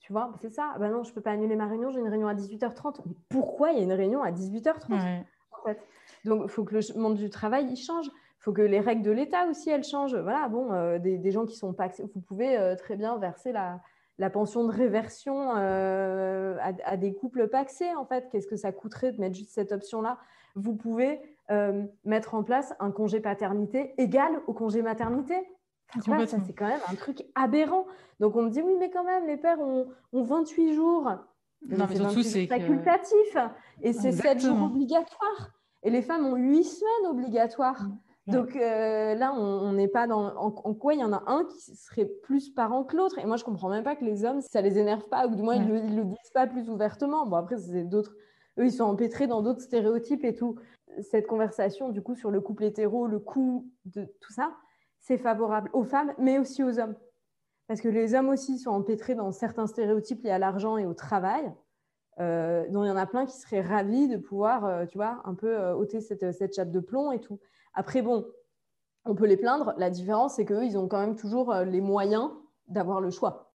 Tu 0.00 0.12
vois, 0.12 0.32
c'est 0.40 0.50
ça. 0.50 0.74
Ben 0.78 0.90
non, 0.90 1.04
je 1.04 1.10
ne 1.10 1.14
peux 1.14 1.20
pas 1.20 1.32
annuler 1.32 1.56
ma 1.56 1.66
réunion, 1.66 1.90
j'ai 1.90 2.00
une 2.00 2.08
réunion 2.08 2.28
à 2.28 2.34
18h30. 2.34 3.02
Mais 3.06 3.14
pourquoi 3.28 3.70
il 3.70 3.78
y 3.78 3.80
a 3.80 3.84
une 3.84 3.92
réunion 3.92 4.22
à 4.22 4.30
18h30 4.30 4.94
en 4.94 5.64
fait? 5.64 5.86
Donc, 6.24 6.42
il 6.44 6.50
faut 6.50 6.64
que 6.64 6.74
le 6.74 7.00
monde 7.00 7.16
du 7.16 7.30
travail, 7.30 7.66
il 7.70 7.76
change. 7.76 8.06
Il 8.06 8.42
faut 8.42 8.52
que 8.52 8.62
les 8.62 8.80
règles 8.80 9.02
de 9.02 9.10
l'État 9.10 9.46
aussi, 9.46 9.70
elles 9.70 9.84
changent. 9.84 10.16
Voilà, 10.16 10.48
bon, 10.48 10.72
euh, 10.72 10.98
des, 10.98 11.30
gens 11.30 11.44
qui 11.44 11.56
sont 11.56 11.74
pas... 11.74 11.88
Vous 12.14 12.20
pouvez 12.22 12.56
euh, 12.56 12.74
très 12.74 12.96
bien 12.96 13.18
verser 13.18 13.52
la, 13.52 13.80
la 14.20 14.28
pension 14.28 14.64
de 14.64 14.70
réversion 14.70 15.56
euh, 15.56 16.54
à, 16.60 16.72
à, 16.84 16.96
des 16.98 17.14
couples 17.14 17.48
paxés, 17.48 17.92
en 17.94 18.04
fait. 18.04 18.28
Qu'est-ce 18.30 18.46
que 18.46 18.54
ça 18.54 18.70
coûterait 18.70 19.12
de 19.12 19.20
mettre 19.20 19.34
juste 19.34 19.50
cette 19.50 19.72
option-là? 19.72 20.18
Vous 20.54 20.74
pouvez 20.76 21.20
euh, 21.50 21.84
mettre 22.04 22.34
en 22.34 22.42
place 22.42 22.74
un 22.80 22.90
congé 22.90 23.20
paternité 23.20 23.94
égal 23.96 24.42
au 24.46 24.52
congé 24.52 24.82
maternité. 24.82 25.34
ça, 26.04 26.18
c'est 26.46 26.52
quand 26.52 26.68
même 26.68 26.80
un 26.88 26.94
truc 26.96 27.24
aberrant. 27.34 27.86
Donc, 28.20 28.36
on 28.36 28.42
me 28.42 28.50
dit, 28.50 28.60
oui, 28.60 28.74
mais 28.78 28.90
quand 28.90 29.04
même, 29.04 29.26
les 29.26 29.38
pères 29.38 29.58
ont, 29.58 29.88
28 30.12 30.74
jours. 30.74 31.10
Non, 31.66 31.86
mais 31.88 31.96
surtout, 31.96 32.22
c'est 32.22 32.46
facultatif. 32.46 33.36
Et 33.80 33.94
c'est 33.94 34.12
7 34.12 34.38
jours 34.38 34.64
obligatoires. 34.64 35.50
Et 35.82 35.88
les 35.88 36.02
femmes 36.02 36.26
ont 36.26 36.36
8 36.36 36.62
semaines 36.62 37.10
obligatoires. 37.10 37.86
Donc 38.30 38.56
euh, 38.56 39.14
là, 39.14 39.32
on 39.34 39.72
n'est 39.72 39.88
pas 39.88 40.06
dans. 40.06 40.34
En, 40.36 40.74
quoi 40.74 40.94
il 40.94 41.00
y 41.00 41.04
en 41.04 41.12
a 41.12 41.22
un 41.26 41.44
qui 41.44 41.74
serait 41.76 42.06
plus 42.06 42.50
parent 42.50 42.84
que 42.84 42.96
l'autre 42.96 43.18
Et 43.18 43.26
moi, 43.26 43.36
je 43.36 43.44
comprends 43.44 43.68
même 43.68 43.84
pas 43.84 43.96
que 43.96 44.04
les 44.04 44.24
hommes, 44.24 44.40
ça 44.40 44.60
les 44.60 44.78
énerve 44.78 45.08
pas, 45.08 45.26
ou 45.26 45.34
du 45.34 45.42
moins, 45.42 45.56
ils 45.56 45.66
ne 45.66 45.96
le, 45.96 46.04
disent 46.04 46.32
pas 46.34 46.46
plus 46.46 46.68
ouvertement. 46.70 47.26
Bon, 47.26 47.36
après, 47.36 47.58
c'est 47.58 47.84
d'autres. 47.84 48.14
Eux, 48.58 48.66
ils 48.66 48.72
sont 48.72 48.84
empêtrés 48.84 49.26
dans 49.26 49.42
d'autres 49.42 49.62
stéréotypes 49.62 50.24
et 50.24 50.34
tout 50.34 50.56
cette 51.02 51.26
conversation 51.26 51.90
du 51.90 52.02
coup 52.02 52.14
sur 52.14 52.30
le 52.30 52.40
couple 52.40 52.64
hétéro, 52.64 53.06
le 53.06 53.18
coût 53.18 53.70
de 53.84 54.04
tout 54.20 54.32
ça, 54.32 54.56
c'est 54.98 55.18
favorable 55.18 55.70
aux 55.72 55.84
femmes, 55.84 56.12
mais 56.18 56.38
aussi 56.38 56.62
aux 56.62 56.78
hommes. 56.78 56.96
Parce 57.68 57.80
que 57.80 57.88
les 57.88 58.14
hommes 58.14 58.28
aussi 58.28 58.58
sont 58.58 58.70
empêtrés 58.70 59.14
dans 59.14 59.30
certains 59.30 59.66
stéréotypes 59.66 60.22
liés 60.24 60.30
à 60.30 60.38
l'argent 60.38 60.76
et 60.76 60.86
au 60.86 60.94
travail, 60.94 61.52
euh, 62.18 62.68
dont 62.70 62.84
il 62.84 62.88
y 62.88 62.90
en 62.90 62.96
a 62.96 63.06
plein 63.06 63.26
qui 63.26 63.36
seraient 63.38 63.60
ravis 63.60 64.08
de 64.08 64.16
pouvoir, 64.16 64.64
euh, 64.64 64.86
tu 64.86 64.98
vois, 64.98 65.20
un 65.24 65.34
peu 65.34 65.56
euh, 65.56 65.74
ôter 65.74 66.00
cette, 66.00 66.32
cette, 66.32 66.54
chape 66.54 66.72
de 66.72 66.80
plomb 66.80 67.12
et 67.12 67.20
tout. 67.20 67.38
Après, 67.74 68.02
bon, 68.02 68.26
on 69.04 69.14
peut 69.14 69.26
les 69.26 69.36
plaindre. 69.36 69.74
La 69.76 69.90
différence, 69.90 70.36
c'est 70.36 70.44
qu'eux, 70.44 70.64
ils 70.64 70.76
ont 70.76 70.88
quand 70.88 71.00
même 71.00 71.16
toujours 71.16 71.54
les 71.54 71.80
moyens 71.80 72.30
d'avoir 72.68 73.00
le 73.00 73.10
choix. 73.10 73.54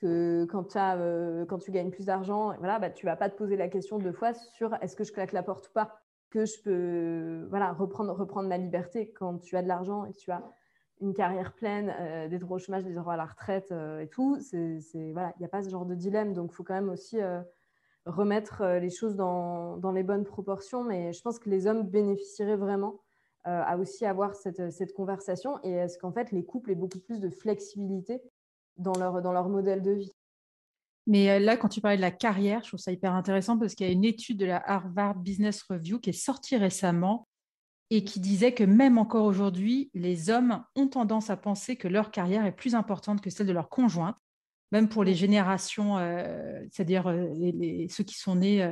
Que 0.00 0.44
quand, 0.46 0.76
as, 0.76 0.96
quand 1.48 1.58
tu 1.58 1.70
gagnes 1.70 1.90
plus 1.90 2.06
d'argent, 2.06 2.54
voilà, 2.58 2.78
bah, 2.78 2.90
tu 2.90 3.06
ne 3.06 3.10
vas 3.10 3.16
pas 3.16 3.30
te 3.30 3.36
poser 3.36 3.56
la 3.56 3.68
question 3.68 3.98
deux 3.98 4.12
fois 4.12 4.34
sur 4.34 4.74
est-ce 4.82 4.96
que 4.96 5.04
je 5.04 5.12
claque 5.12 5.32
la 5.32 5.42
porte 5.42 5.68
ou 5.68 5.72
pas 5.72 6.00
que 6.34 6.44
je 6.44 6.60
peux 6.62 7.46
voilà, 7.48 7.72
reprendre, 7.72 8.12
reprendre 8.12 8.48
ma 8.48 8.58
liberté 8.58 9.12
quand 9.12 9.38
tu 9.38 9.56
as 9.56 9.62
de 9.62 9.68
l'argent 9.68 10.04
et 10.04 10.12
que 10.12 10.18
tu 10.18 10.32
as 10.32 10.42
une 11.00 11.14
carrière 11.14 11.54
pleine, 11.54 11.94
euh, 12.00 12.28
des 12.28 12.38
droits 12.38 12.56
au 12.56 12.58
chômage, 12.58 12.82
des 12.82 12.92
droits 12.92 13.14
à 13.14 13.16
la 13.16 13.24
retraite 13.24 13.70
euh, 13.70 14.00
et 14.00 14.08
tout. 14.08 14.38
Il 14.52 15.12
n'y 15.12 15.44
a 15.44 15.48
pas 15.48 15.62
ce 15.62 15.70
genre 15.70 15.86
de 15.86 15.94
dilemme. 15.94 16.32
Donc, 16.32 16.50
il 16.52 16.54
faut 16.54 16.64
quand 16.64 16.74
même 16.74 16.88
aussi 16.88 17.20
euh, 17.20 17.40
remettre 18.04 18.64
les 18.80 18.90
choses 18.90 19.14
dans, 19.14 19.76
dans, 19.76 19.92
les 19.92 20.02
bonnes 20.02 20.24
proportions. 20.24 20.82
Mais 20.82 21.12
je 21.12 21.22
pense 21.22 21.38
que 21.38 21.48
les 21.48 21.68
hommes 21.68 21.84
bénéficieraient 21.84 22.56
vraiment 22.56 23.00
à 23.44 23.76
aussi 23.76 24.06
avoir 24.06 24.34
cette, 24.34 24.72
cette 24.72 24.94
conversation 24.94 25.58
et 25.62 25.70
est-ce 25.70 25.98
qu'en 25.98 26.12
fait, 26.12 26.32
les 26.32 26.44
couples 26.44 26.70
aient 26.70 26.76
beaucoup 26.76 26.98
plus 26.98 27.20
de 27.20 27.28
flexibilité 27.28 28.22
dans 28.76 28.94
leur, 28.98 29.20
dans 29.22 29.32
leur 29.32 29.48
modèle 29.48 29.82
de 29.82 29.92
vie? 29.92 30.12
Mais 31.06 31.30
euh, 31.30 31.38
là, 31.38 31.56
quand 31.56 31.68
tu 31.68 31.80
parlais 31.80 31.96
de 31.96 32.02
la 32.02 32.10
carrière, 32.10 32.62
je 32.62 32.68
trouve 32.68 32.80
ça 32.80 32.92
hyper 32.92 33.12
intéressant 33.12 33.58
parce 33.58 33.74
qu'il 33.74 33.86
y 33.86 33.90
a 33.90 33.92
une 33.92 34.04
étude 34.04 34.38
de 34.38 34.46
la 34.46 34.62
Harvard 34.68 35.16
Business 35.16 35.62
Review 35.62 35.98
qui 35.98 36.10
est 36.10 36.14
sortie 36.14 36.56
récemment 36.56 37.28
et 37.90 38.04
qui 38.04 38.20
disait 38.20 38.54
que 38.54 38.64
même 38.64 38.96
encore 38.96 39.26
aujourd'hui, 39.26 39.90
les 39.92 40.30
hommes 40.30 40.64
ont 40.74 40.88
tendance 40.88 41.28
à 41.28 41.36
penser 41.36 41.76
que 41.76 41.88
leur 41.88 42.10
carrière 42.10 42.46
est 42.46 42.56
plus 42.56 42.74
importante 42.74 43.20
que 43.20 43.28
celle 43.28 43.46
de 43.46 43.52
leur 43.52 43.68
conjointe, 43.68 44.16
même 44.72 44.88
pour 44.88 45.04
les 45.04 45.14
générations, 45.14 45.98
euh, 45.98 46.62
c'est-à-dire 46.70 47.06
euh, 47.08 47.86
ceux 47.90 48.04
qui 48.04 48.18
sont 48.18 48.36
nés, 48.36 48.66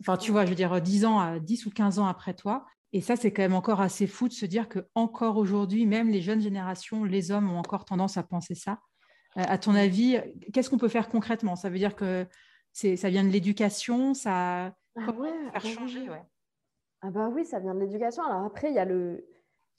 enfin 0.00 0.16
tu 0.16 0.32
vois, 0.32 0.44
je 0.44 0.50
veux 0.50 0.56
dire 0.56 0.80
10 0.80 1.04
ans, 1.04 1.38
10 1.38 1.66
ou 1.66 1.70
15 1.70 2.00
ans 2.00 2.06
après 2.06 2.34
toi. 2.34 2.66
Et 2.92 3.00
ça, 3.00 3.16
c'est 3.16 3.32
quand 3.32 3.42
même 3.42 3.54
encore 3.54 3.80
assez 3.80 4.06
fou 4.06 4.28
de 4.28 4.32
se 4.32 4.46
dire 4.46 4.68
que 4.68 4.86
encore 4.94 5.36
aujourd'hui, 5.36 5.86
même 5.86 6.08
les 6.08 6.20
jeunes 6.20 6.40
générations, 6.40 7.04
les 7.04 7.30
hommes 7.30 7.50
ont 7.50 7.58
encore 7.58 7.84
tendance 7.84 8.16
à 8.16 8.22
penser 8.22 8.54
ça. 8.54 8.78
Euh, 9.36 9.42
à 9.46 9.58
ton 9.58 9.74
avis, 9.74 10.18
qu'est-ce 10.52 10.70
qu'on 10.70 10.78
peut 10.78 10.88
faire 10.88 11.08
concrètement? 11.08 11.56
Ça 11.56 11.68
veut 11.68 11.78
dire 11.78 11.96
que 11.96 12.26
ça 12.72 13.08
vient 13.10 13.24
de 13.24 13.30
l'éducation, 13.30 14.14
ça 14.14 14.74
ah 14.96 15.10
ouais, 15.12 15.30
faire 15.30 15.52
ah 15.54 15.60
changer 15.60 16.08
Ah 17.02 17.10
bah 17.10 17.28
oui, 17.32 17.44
ça 17.44 17.58
vient 17.58 17.74
de 17.74 17.80
l'éducation. 17.80 18.22
Alors 18.22 18.44
après, 18.44 18.70
il 18.70 18.74
y, 18.74 18.78
a 18.78 18.84
le, 18.84 19.26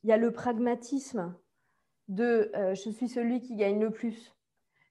il 0.03 0.09
y 0.09 0.13
a 0.13 0.17
le 0.17 0.31
pragmatisme 0.31 1.35
de 2.07 2.51
euh, 2.55 2.75
je 2.75 2.89
suis 2.89 3.09
celui 3.09 3.41
qui 3.41 3.55
gagne 3.55 3.79
le 3.79 3.91
plus. 3.91 4.35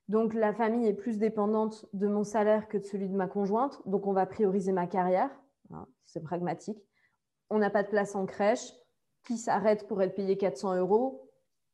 Donc 0.07 0.33
la 0.33 0.53
famille 0.53 0.87
est 0.87 0.93
plus 0.93 1.17
dépendante 1.17 1.85
de 1.93 2.07
mon 2.07 2.23
salaire 2.23 2.67
que 2.67 2.77
de 2.77 2.83
celui 2.83 3.09
de 3.09 3.15
ma 3.15 3.27
conjointe. 3.27 3.81
Donc 3.85 4.07
on 4.07 4.13
va 4.13 4.25
prioriser 4.25 4.71
ma 4.71 4.87
carrière. 4.87 5.29
C'est 6.05 6.23
pragmatique. 6.23 6.79
On 7.49 7.59
n'a 7.59 7.69
pas 7.69 7.83
de 7.83 7.89
place 7.89 8.15
en 8.15 8.25
crèche. 8.25 8.73
Qui 9.25 9.37
s'arrête 9.37 9.87
pour 9.87 10.01
être 10.01 10.15
payé 10.15 10.37
400 10.37 10.77
euros 10.77 11.27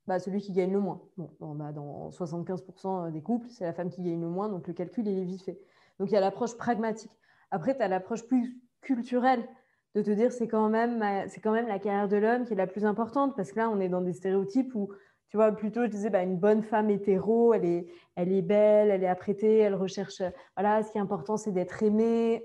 bah, 0.07 0.19
celui 0.19 0.41
qui 0.41 0.51
gagne 0.51 0.73
le 0.73 0.79
moins. 0.79 1.01
Bon, 1.17 1.55
dans 1.55 2.09
75% 2.09 3.11
des 3.11 3.21
couples, 3.21 3.47
c'est 3.49 3.63
la 3.63 3.73
femme 3.73 3.89
qui 3.89 4.01
gagne 4.01 4.19
le 4.19 4.27
moins, 4.27 4.49
donc 4.49 4.67
le 4.67 4.73
calcul, 4.73 5.07
est 5.07 5.23
vite 5.23 5.43
fait. 5.43 5.59
Donc 5.99 6.09
il 6.09 6.13
y 6.13 6.17
a 6.17 6.19
l'approche 6.19 6.57
pragmatique. 6.57 7.11
Après, 7.51 7.75
tu 7.75 7.81
as 7.81 7.87
l'approche 7.87 8.25
plus 8.27 8.57
culturelle 8.81 9.47
de 9.95 10.01
te 10.01 10.11
dire 10.11 10.31
c'est 10.31 10.47
quand 10.47 10.69
même 10.69 11.03
c'est 11.27 11.39
quand 11.39 11.51
même 11.51 11.67
la 11.67 11.79
carrière 11.79 12.07
de 12.07 12.17
l'homme 12.17 12.45
qui 12.45 12.53
est 12.53 12.57
la 12.57 12.67
plus 12.67 12.83
importante 12.83 13.35
parce 13.35 13.51
que 13.51 13.59
là 13.59 13.69
on 13.69 13.79
est 13.79 13.89
dans 13.89 14.01
des 14.01 14.13
stéréotypes 14.13 14.73
où 14.73 14.89
tu 15.29 15.37
vois 15.37 15.51
plutôt 15.51 15.83
je 15.83 15.89
disais 15.89 16.09
bah, 16.09 16.23
une 16.23 16.37
bonne 16.37 16.63
femme 16.63 16.89
hétéro 16.89 17.53
elle 17.53 17.63
est 17.63 17.85
elle 18.15 18.31
est 18.31 18.41
belle 18.41 18.89
elle 18.89 19.03
est 19.03 19.07
apprêtée 19.07 19.59
elle 19.59 19.75
recherche 19.75 20.23
voilà 20.57 20.81
ce 20.81 20.91
qui 20.91 20.97
est 20.97 21.01
important 21.01 21.37
c'est 21.37 21.51
d'être 21.51 21.83
aimée 21.83 22.41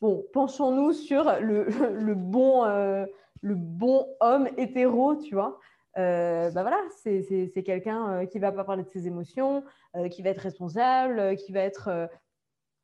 bon 0.00 0.24
penchons-nous 0.32 0.92
sur 0.92 1.24
le, 1.40 2.14
bon 2.14 2.64
euh, 2.64 3.06
le 3.42 3.54
bon 3.54 4.06
homme 4.20 4.48
hétéro 4.56 5.16
tu 5.16 5.34
vois 5.34 5.58
euh, 5.98 6.50
bah 6.52 6.62
voilà, 6.62 6.80
c'est 7.02 7.62
quelqu'un 7.64 8.08
euh, 8.12 8.26
qui 8.26 8.38
va 8.38 8.52
pas 8.52 8.62
parler 8.62 8.84
de 8.84 8.88
ses 8.88 9.06
émotions, 9.08 9.64
euh, 9.96 10.08
qui 10.08 10.22
va 10.22 10.30
être 10.30 10.40
responsable, 10.40 11.36
qui 11.36 11.52
va 11.52 11.60
être 11.60 12.08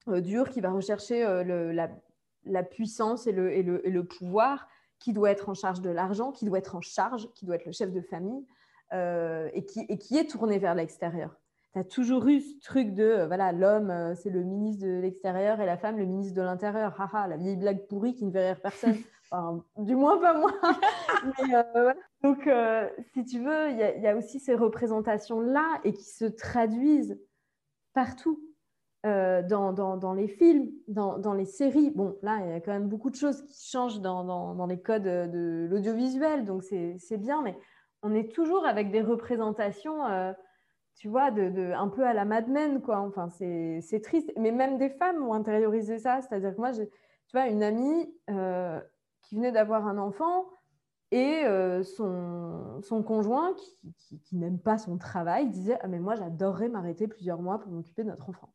dur, 0.07 0.51
qui 0.51 0.61
va 0.61 0.71
rechercher 0.71 1.25
la, 2.45 2.63
puissance 2.63 3.27
et 3.27 3.33
le, 3.33 4.03
pouvoir, 4.03 4.69
qui 4.99 5.13
doit 5.13 5.31
être 5.31 5.49
en 5.49 5.55
charge 5.55 5.81
de 5.81 5.91
l'argent, 5.91 6.33
qui 6.33 6.45
doit 6.45 6.59
être 6.59 6.75
en 6.75 6.81
charge, 6.81 7.29
qui 7.35 7.47
doit 7.47 7.55
être 7.55 7.67
le 7.67 7.73
chef 7.73 7.93
de 7.93 8.01
famille 8.01 8.45
et, 8.93 9.65
qui, 9.65 10.19
est 10.19 10.31
tourné 10.31 10.59
vers 10.59 10.75
l'extérieur. 10.75 11.37
Tu 11.75 11.81
as 11.81 11.85
toujours 11.85 12.27
eu 12.29 12.41
ce 12.41 12.61
truc 12.61 12.95
de, 12.95 13.25
voilà, 13.27 13.51
l'homme, 13.51 14.15
c'est 14.15 14.31
le 14.31 14.45
ministre 14.45 14.87
de 14.87 15.01
l'extérieur 15.01 15.61
et 15.61 15.67
la 15.67 15.77
femme, 15.77 15.99
le 15.99 16.07
ministre 16.07 16.37
de 16.37 16.43
l'intérieur. 16.43 16.95
Haha, 17.01 17.27
la 17.27 17.37
vieille 17.37 17.57
blague 17.57 17.87
pourrie 17.89 18.15
qui 18.15 18.25
ne 18.25 18.31
fait 18.31 18.47
rire 18.47 18.61
personne. 18.61 18.97
du 19.79 19.97
moins 19.97 20.19
pas 20.19 20.35
moi. 20.35 20.53
Euh, 21.75 21.95
Donc, 22.23 22.47
euh, 22.47 22.89
si 23.13 23.25
tu 23.25 23.41
veux, 23.41 23.71
il 23.71 23.79
y, 23.79 24.07
a 24.07 24.17
aussi 24.17 24.39
ces 24.39 24.55
représentations-là 24.55 25.81
et 25.83 25.93
qui 25.93 26.05
se 26.05 26.27
traduisent 26.27 27.19
partout. 27.93 28.41
Euh, 29.07 29.43
dans, 29.43 29.73
dans, 29.73 30.15
les 30.15 30.29
films, 30.29 30.71
dans, 30.89 31.19
dans, 31.19 31.35
les 31.35 31.45
séries. 31.45 31.91
Bon, 31.91 32.17
là, 32.23 32.41
il 32.43 32.51
y 32.51 32.53
a 32.55 32.61
quand 32.61 32.73
même 32.73 32.89
beaucoup 32.89 33.11
de 33.11 33.17
choses 33.17 33.43
qui 33.43 33.69
changent 33.71 34.01
dans, 34.01 34.67
les 34.67 34.81
codes 34.81 35.03
de 35.03 35.67
l'audiovisuel, 35.71 36.47
donc 36.47 36.63
c'est 36.63 37.19
bien, 37.19 37.43
mais 37.43 37.55
on 38.03 38.15
est 38.15 38.33
toujours 38.33 38.65
avec 38.65 38.91
des 38.91 39.03
représentations, 39.03 40.05
tu 40.97 41.09
vois, 41.09 41.31
de, 41.31 41.73
un 41.73 41.89
peu 41.89 42.07
à 42.07 42.13
la 42.13 42.25
Mad 42.25 42.49
Men, 42.49 42.81
quoi. 42.81 43.01
Enfin, 43.01 43.29
c'est 43.29 44.01
triste. 44.03 44.33
Mais 44.39 44.53
même 44.53 44.79
des 44.79 44.91
femmes 44.91 45.27
ont 45.27 45.35
intériorisé 45.35 45.99
ça. 45.99 46.21
C'est-à-dire 46.23 46.55
que 46.55 46.61
moi, 46.61 46.73
tu 46.73 46.87
vois, 47.33 47.47
une 47.47 47.63
amie, 47.63 48.15
qui 49.25 49.37
venait 49.37 49.53
d'avoir 49.53 49.87
un 49.87 49.99
enfant 49.99 50.47
et 51.11 51.45
euh, 51.45 51.83
son, 51.83 52.81
son, 52.83 53.03
conjoint, 53.03 53.55
qui, 53.55 54.19
qui, 54.21 54.37
n'aime 54.37 54.59
pas 54.59 54.79
son 54.79 54.99
travail, 54.99 55.49
disait 55.49 55.79
ah, 55.81 55.89
Mais 55.89 56.01
moi, 56.01 56.17
j'adorerais 56.17 56.69
m'arrêter 56.69 57.07
plusieurs 57.07 57.41
mois 57.41 57.61
pour 57.61 57.73
m'occuper 57.73 58.03
de 58.03 58.09
notre 58.09 58.29
enfant. 58.29 58.53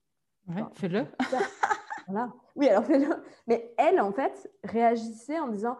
Ouais, 0.48 0.64
fais-le. 0.74 1.06
voilà. 2.08 2.34
Oui, 2.56 2.68
alors 2.68 2.84
fais-le. 2.84 3.08
Mais 3.48 3.74
elle, 3.78 4.02
en 4.02 4.12
fait, 4.12 4.52
réagissait 4.64 5.40
en 5.40 5.48
disant 5.48 5.78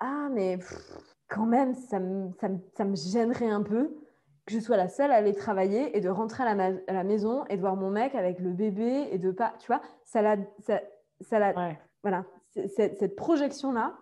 Ah, 0.00 0.28
mais 0.30 0.58
quand 1.28 1.46
même, 1.46 1.74
ça 1.74 1.98
me, 1.98 2.30
ça, 2.40 2.48
me, 2.48 2.58
ça 2.76 2.84
me, 2.84 2.96
gênerait 2.96 3.50
un 3.50 3.62
peu 3.62 3.96
que 4.48 4.54
je 4.54 4.60
sois 4.60 4.76
la 4.76 4.88
seule 4.88 5.12
à 5.12 5.16
aller 5.16 5.34
travailler 5.34 5.96
et 5.96 6.00
de 6.00 6.08
rentrer 6.08 6.42
à 6.42 6.54
la, 6.54 6.72
à 6.86 6.92
la, 6.92 7.04
maison 7.04 7.44
et 7.46 7.56
de 7.56 7.60
voir 7.60 7.76
mon 7.76 7.90
mec 7.90 8.14
avec 8.14 8.40
le 8.40 8.50
bébé 8.50 9.08
et 9.12 9.18
de 9.18 9.30
pas. 9.30 9.54
Tu 9.60 9.66
vois, 9.66 9.82
ça 10.04 10.22
l'a. 10.22 10.36
Ça, 10.60 10.80
ça 11.20 11.38
l'a 11.38 11.76
Voilà. 12.02 12.24
cette 12.54 13.14
projection-là, 13.14 13.96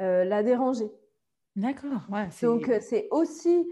euh, 0.00 0.24
l'a 0.24 0.42
déranger. 0.42 0.90
D'accord. 1.56 2.02
Ouais, 2.10 2.28
Donc, 2.42 2.68
euh, 2.68 2.78
c'est 2.80 3.08
aussi. 3.10 3.68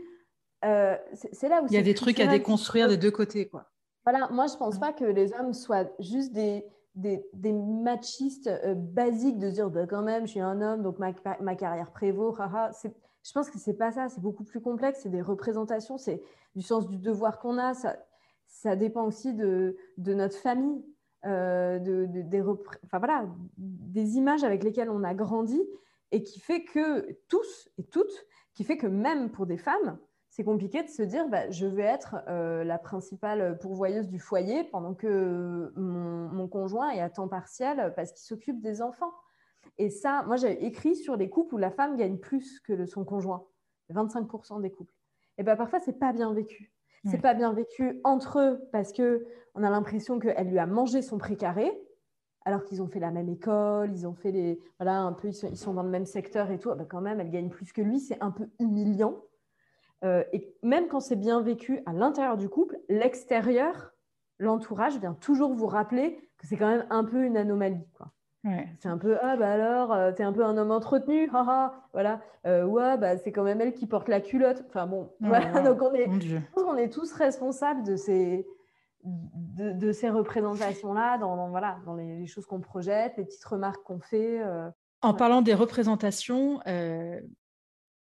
Euh, 0.65 0.97
c'est 1.33 1.49
là 1.49 1.63
où. 1.63 1.67
Il 1.69 1.75
y 1.75 1.79
a 1.79 1.83
des 1.83 1.95
trucs 1.95 2.19
à 2.21 2.27
déconstruire 2.27 2.89
des 2.89 2.97
deux 2.97 3.11
côtés, 3.11 3.47
quoi. 3.47 3.71
Voilà, 4.05 4.29
moi, 4.31 4.47
je 4.47 4.57
pense 4.57 4.79
pas 4.79 4.95
que 4.95 5.05
les 5.05 5.35
hommes 5.35 5.53
soient 5.53 5.85
juste 5.99 6.33
des, 6.33 6.65
des, 6.95 7.23
des 7.35 7.53
machistes 7.53 8.51
basiques 8.75 9.39
de 9.39 9.51
dire 9.51 9.69
bah, 9.69 9.87
quand 9.87 10.03
même, 10.03 10.25
je 10.27 10.31
suis 10.31 10.41
un 10.41 10.63
homme, 10.63 10.83
donc 10.83 10.99
ma, 10.99 11.13
ma 11.41 11.55
carrière 11.55 11.91
prévaut. 11.93 12.35
Je 13.29 13.33
pense 13.35 13.51
que 13.51 13.59
c'est 13.59 13.75
pas 13.75 13.93
ça, 13.93 14.09
c'est 14.09 14.23
beaucoup 14.23 14.45
plus 14.45 14.63
complexe, 14.63 15.01
c'est 15.03 15.11
des 15.11 15.21
représentations, 15.21 15.99
c'est 15.99 16.23
du 16.55 16.63
sens 16.63 16.89
du 16.89 16.97
devoir 16.97 17.39
qu'on 17.39 17.59
a. 17.59 17.75
Ça, 17.75 17.97
ça 18.47 18.75
dépend 18.75 19.05
aussi 19.05 19.35
de, 19.35 19.77
de 19.99 20.15
notre 20.15 20.37
famille, 20.39 20.83
de, 21.25 22.07
des, 22.09 22.41
enfin, 22.41 22.99
voilà, 22.99 23.27
des 23.59 24.17
images 24.17 24.45
avec 24.45 24.65
lesquelles 24.65 24.89
on 24.89 25.05
a 25.05 25.13
grandi 25.13 25.61
et 26.11 26.23
qui 26.23 26.41
fait 26.41 26.65
que 26.65 27.19
tous 27.29 27.69
et 27.77 27.85
toutes, 27.85 28.27
qui 28.55 28.65
fait 28.65 28.79
que 28.79 28.87
même 28.87 29.31
pour 29.31 29.45
des 29.45 29.59
femmes, 29.59 29.99
c'est 30.31 30.45
compliqué 30.45 30.83
de 30.83 30.89
se 30.89 31.03
dire 31.03 31.29
bah, 31.29 31.51
je 31.51 31.67
vais 31.67 31.83
être 31.83 32.17
euh, 32.29 32.63
la 32.65 32.79
principale 32.79 33.59
pourvoyeuse 33.59 34.09
du 34.09 34.19
foyer 34.19 34.65
pendant 34.65 34.95
que 34.95 35.73
mon, 35.77 36.49
conjoint 36.49 36.91
est 36.91 37.01
à 37.01 37.11
temps 37.11 37.29
partiel 37.29 37.93
parce 37.97 38.13
qu'il 38.13 38.25
s'occupe 38.25 38.61
des 38.61 38.81
enfants. 38.81 39.13
Et 39.77 39.91
ça, 39.91 40.23
moi 40.27 40.37
j'ai 40.37 40.65
écrit 40.65 40.97
sur 40.97 41.17
les 41.17 41.29
couples 41.29 41.55
où 41.55 41.59
la 41.59 41.71
femme 41.71 41.97
gagne 41.97 42.19
plus 42.19 42.61
que 42.61 42.87
son 42.87 43.05
conjoint, 43.05 43.47
25% 43.93 44.61
des 44.61 44.71
couples. 44.71 44.95
Et 45.37 45.43
bien 45.43 45.57
parfois 45.57 45.81
c'est 45.81 45.99
pas 45.99 46.13
bien 46.13 46.33
vécu. 46.33 46.73
C'est 47.05 47.23
pas 47.23 47.33
bien 47.33 47.53
vécu 47.53 48.01
entre 48.05 48.41
eux 48.41 48.69
parce 48.73 48.93
que 48.93 49.25
on 49.55 49.63
a 49.63 49.71
l'impression 49.71 50.19
qu'elle 50.19 50.49
lui 50.49 50.59
a 50.59 50.67
mangé 50.67 51.01
son 51.01 51.17
précaré 51.17 51.73
alors 52.49 52.65
qu'ils 52.65 52.81
ont 52.81 52.89
fait 52.89 52.99
la 52.99 53.11
même 53.11 53.29
école, 53.29 53.93
ils 53.93 54.07
ont 54.07 54.15
fait 54.15 54.31
les, 54.31 54.59
voilà, 54.79 55.01
un 55.01 55.13
peu, 55.13 55.29
ils 55.29 55.57
sont, 55.57 55.75
dans 55.75 55.83
le 55.83 55.91
même 55.91 56.07
secteur 56.07 56.51
et 56.51 56.59
tout, 56.59 56.71
ah 56.71 56.77
bah, 56.77 56.87
quand 56.89 57.03
même, 57.03 57.21
elle 57.21 57.31
gagne 57.31 57.51
plus 57.51 57.75
que 57.75 57.83
lui, 57.83 58.01
c'est 58.01 58.17
un 58.23 58.31
peu 58.31 58.49
humiliant. 58.59 59.23
Euh, 60.03 60.25
et 60.33 60.57
même 60.63 60.89
quand 60.89 61.01
c'est 61.01 61.17
bien 61.17 61.43
vécu 61.43 61.83
à 61.85 61.93
l'intérieur 61.93 62.39
du 62.39 62.49
couple, 62.49 62.79
l'extérieur, 62.89 63.93
l'entourage 64.39 64.99
vient 64.99 65.13
toujours 65.13 65.53
vous 65.53 65.67
rappeler 65.67 66.31
que 66.39 66.47
c'est 66.47 66.57
quand 66.57 66.69
même 66.69 66.87
un 66.89 67.05
peu 67.05 67.23
une 67.23 67.37
anomalie, 67.37 67.87
quoi. 67.95 68.13
C'est 68.81 68.89
un 68.89 68.99
peu 68.99 69.17
ah 69.23 69.37
bah 69.37 69.53
alors 69.53 69.93
euh, 69.93 70.13
t'es 70.13 70.23
un 70.23 70.33
peu 70.33 70.45
un 70.45 70.57
homme 70.57 70.71
entretenu 70.71 71.29
haha 71.33 71.75
voilà 71.93 72.21
euh, 72.47 72.65
ouais 72.65 72.97
bah 72.97 73.17
c'est 73.19 73.33
quand 73.33 73.43
même 73.43 73.61
elle 73.61 73.73
qui 73.73 73.87
porte 73.87 74.09
la 74.09 74.21
culotte 74.21 74.65
enfin 74.69 74.87
bon 74.87 75.11
oh 75.23 75.27
voilà. 75.27 75.61
donc 75.63 75.83
on 75.83 75.93
est 75.95 76.09
on 76.57 76.77
est 76.77 76.93
tous 76.93 77.13
responsables 77.13 77.83
de 77.85 77.97
ces 77.97 78.47
de, 79.05 79.93
ces 79.93 80.11
représentations-là, 80.11 81.19
dans, 81.19 81.49
voilà, 81.51 81.79
dans 81.85 81.95
les, 81.95 82.27
choses 82.27 82.47
qu'on 82.47 82.61
projette, 82.61 83.15
les 83.17 83.25
petites 83.25 83.45
remarques 83.45 83.83
qu'on 83.85 84.01
fait. 84.01 84.41
Euh, 84.43 84.69
en 85.03 85.15
parlant 85.15 85.43
des 85.43 85.55
représentations, 85.55 86.61
euh, 86.67 87.21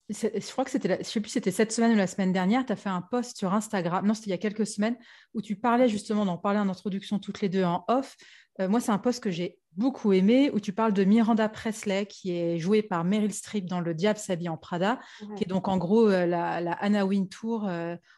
je 0.08 0.52
crois 0.52 0.64
que 0.64 0.70
c'était, 0.70 0.98
je 0.98 1.08
sais 1.08 1.20
plus, 1.20 1.30
c'était 1.30 1.50
cette 1.50 1.72
semaine 1.72 1.92
ou 1.92 1.96
la 1.96 2.06
semaine 2.06 2.32
dernière, 2.32 2.66
tu 2.66 2.72
as 2.72 2.76
fait 2.76 2.88
un 2.88 3.02
post 3.02 3.36
sur 3.36 3.54
Instagram, 3.54 4.06
non, 4.06 4.14
c'était 4.14 4.28
il 4.28 4.30
y 4.30 4.34
a 4.34 4.38
quelques 4.38 4.66
semaines, 4.66 4.96
où 5.34 5.42
tu 5.42 5.56
parlais 5.56 5.88
justement 5.88 6.24
d'en 6.24 6.38
parler 6.38 6.58
en 6.58 6.68
introduction 6.68 7.18
toutes 7.18 7.40
les 7.40 7.48
deux 7.48 7.64
en 7.64 7.84
off. 7.88 8.16
Euh, 8.60 8.68
moi, 8.68 8.80
c'est 8.80 8.92
un 8.92 8.98
post 8.98 9.22
que 9.22 9.30
j'ai 9.30 9.58
beaucoup 9.76 10.12
aimé, 10.12 10.50
où 10.52 10.60
tu 10.60 10.72
parles 10.72 10.92
de 10.92 11.04
Miranda 11.04 11.48
Presley, 11.48 12.06
qui 12.06 12.36
est 12.36 12.58
jouée 12.58 12.82
par 12.82 13.04
Meryl 13.04 13.32
Streep 13.32 13.66
dans 13.66 13.80
Le 13.80 13.94
Diable 13.94 14.18
s'habille 14.18 14.48
en 14.48 14.56
Prada, 14.56 14.98
qui 15.36 15.44
est 15.44 15.46
donc 15.46 15.68
en 15.68 15.76
gros 15.76 16.08
la, 16.08 16.56
Anna 16.80 17.06
Wintour 17.06 17.70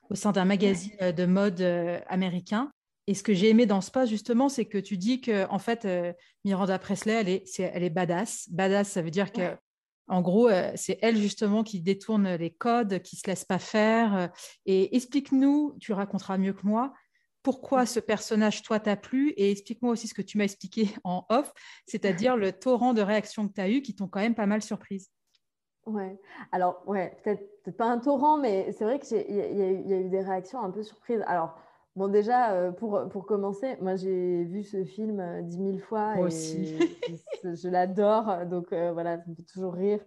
au 0.09 0.15
sein 0.15 0.33
d'un 0.33 0.47
magazine 0.47 0.97
de 0.99 1.27
mode 1.27 1.61
américain. 2.09 2.73
Et 3.11 3.15
ce 3.15 3.25
que 3.25 3.35
j'ai 3.35 3.49
aimé 3.49 3.67
dans 3.67 3.81
ce 3.81 3.91
post, 3.91 4.09
justement, 4.09 4.49
c'est 4.49 4.67
que 4.67 4.79
tu 4.79 4.97
dis 4.97 5.21
que, 5.21 5.45
en 5.49 5.59
fait, 5.59 5.85
euh, 5.85 6.13
Miranda 6.45 6.79
Presley, 6.79 7.15
elle 7.15 7.29
est, 7.29 7.59
elle 7.59 7.83
est 7.83 7.91
badass. 7.91 8.49
Badass, 8.53 8.89
ça 8.89 9.03
veut 9.03 9.11
dire 9.11 9.33
que, 9.33 9.57
en 10.07 10.21
gros, 10.23 10.49
euh, 10.49 10.71
c'est 10.77 10.97
elle, 11.03 11.17
justement, 11.17 11.65
qui 11.65 11.81
détourne 11.81 12.37
les 12.37 12.51
codes, 12.51 13.01
qui 13.03 13.17
se 13.17 13.27
laisse 13.27 13.45
pas 13.45 13.59
faire. 13.59 14.31
et 14.65 14.95
explique-nous, 14.95 15.77
tu 15.81 15.93
raconteras 15.93 16.39
mieux 16.39 16.53
que 16.53 16.65
moi, 16.65 16.93
pourquoi 17.43 17.87
ce 17.87 18.01
personnage, 18.01 18.63
toi, 18.63 18.81
t'a 18.81 18.97
plu 18.97 19.31
et 19.31 19.51
explique-moi 19.51 19.93
aussi 19.93 20.09
ce 20.09 20.15
que 20.15 20.23
tu 20.23 20.39
m'as 20.39 20.45
expliqué 20.45 20.89
en 21.05 21.25
off, 21.29 21.53
c'est-à-dire 21.87 22.37
le 22.37 22.53
torrent 22.53 22.95
de 22.95 23.03
réactions 23.03 23.49
que 23.49 23.55
tu 23.55 23.61
as 23.61 23.71
eu 23.71 23.83
qui 23.83 23.95
t'ont 23.95 24.09
quand 24.09 24.21
même 24.21 24.35
pas 24.35 24.47
mal 24.47 24.63
surprise. 24.63 25.11
Ouais, 25.87 26.21
alors, 26.53 26.83
ouais, 26.87 27.17
peut-être 27.25 27.63
peut 27.65 27.73
pas 27.73 27.87
un 27.87 27.99
torrent, 27.99 28.39
mais 28.39 28.73
c'est 28.73 28.85
vrai 28.85 28.99
qu'il 28.99 29.19
y, 29.19 29.35
y, 29.35 29.93
a 29.93 29.99
eu 29.99 30.09
des 30.09 30.21
réactions 30.21 30.63
un 30.63 30.71
peu 30.71 30.83
surprises. 30.83 31.23
Alors, 31.27 31.59
Bon, 31.97 32.09
déjà, 32.09 32.53
euh, 32.53 32.71
pour, 32.71 33.09
pour 33.09 33.27
commencer, 33.27 33.77
moi, 33.81 33.97
j'ai 33.97 34.45
vu 34.45 34.63
ce 34.63 34.85
film 34.85 35.19
euh, 35.19 35.43
dix 35.43 35.59
mille 35.59 35.81
fois. 35.81 36.15
Moi 36.15 36.21
et 36.21 36.27
aussi. 36.27 36.79
je, 37.45 37.69
l'adore, 37.69 38.47
donc 38.47 38.73
euh, 38.73 38.93
voilà, 38.93 39.19
ça 39.19 39.25
me 39.27 39.35
fait 39.35 39.43
toujours 39.43 39.75
rire. 39.75 40.01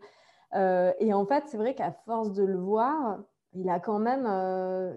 et 0.54 1.14
en 1.14 1.26
fait, 1.26 1.44
c'est 1.48 1.58
vrai 1.58 1.76
qu'à 1.76 1.92
force 2.06 2.32
de 2.34 2.44
le 2.44 2.58
voir, 2.58 3.20
il 3.56 3.70
a 3.70 3.80
quand 3.80 4.00
même 4.00 4.24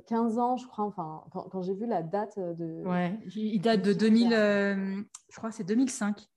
15 0.06 0.38
ans, 0.38 0.56
je 0.56 0.66
crois, 0.66 0.84
enfin, 0.84 1.24
quand, 1.30 1.62
j'ai 1.62 1.74
vu 1.74 1.86
la 1.86 2.02
date 2.02 2.38
de... 2.38 2.82
Ouais, 2.86 3.18
il 3.34 3.60
date 3.60 3.82
de 3.82 3.92
2000, 3.92 4.30
je 4.30 5.36
crois 5.36 5.50
que 5.50 5.56
c'est 5.56 5.64
2005. 5.64 6.28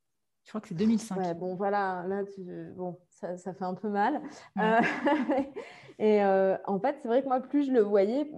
Je 0.43 0.49
crois 0.49 0.61
que 0.61 0.67
c'est 0.67 0.75
2005. 0.75 1.17
Ouais, 1.17 1.33
bon, 1.33 1.55
voilà, 1.55 2.03
là, 2.07 2.23
bon, 2.75 2.97
ça, 3.09 3.37
ça, 3.37 3.53
fait 3.53 3.65
un 3.65 3.75
peu 3.75 3.89
mal. 3.89 4.21
et 5.99 6.23
en 6.23 6.79
fait, 6.79 6.97
c'est 7.01 7.07
vrai 7.07 7.21
que 7.21 7.27
moi, 7.27 7.39
plus 7.39 7.67
je 7.67 7.71
le 7.71 7.81
voyais, 7.81 8.31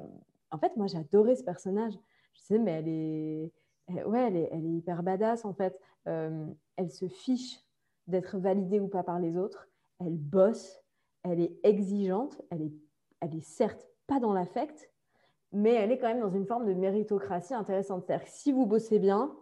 en 0.52 0.58
fait, 0.58 0.76
moi, 0.78 0.88
j'adorais 0.88 1.36
ce 1.36 1.44
personnage. 1.44 1.94
Je 2.34 2.42
sais, 2.42 2.60
mais 2.60 2.72
elle 2.72 2.88
est, 2.88 4.04
ouais, 4.06 4.28
elle 4.28 4.36
est, 4.36 4.50
elle 4.52 4.66
est 4.66 4.78
hyper 4.78 5.04
badass, 5.04 5.46
en 5.46 5.54
fait. 5.54 5.80
Euh, 6.08 6.46
elle 6.78 6.92
se 6.92 7.08
fiche 7.08 7.60
d'être 8.08 8.38
validée 8.38 8.80
ou 8.80 8.88
pas 8.88 9.04
par 9.04 9.20
les 9.20 9.38
autres. 9.38 9.68
Elle 10.00 10.18
bosse, 10.18 10.82
elle 11.24 11.40
est 11.40 11.60
exigeante, 11.64 12.42
elle 12.50 12.64
est, 12.64 12.74
elle 13.22 13.36
est 13.36 13.46
certes 13.46 13.88
pas 14.08 14.20
dans 14.20 14.34
l'affect, 14.34 14.92
mais 15.52 15.74
elle 15.74 15.92
est 15.92 15.98
quand 15.98 16.08
même 16.08 16.22
dans 16.22 16.32
une 16.32 16.46
forme 16.46 16.66
de 16.66 16.74
méritocratie 16.74 17.54
intéressante. 17.54 18.04
C'est-à-dire 18.06 18.26
que 18.26 18.32
si 18.32 18.52
vous 18.52 18.66
bossez 18.66 19.00
bien, 19.00 19.36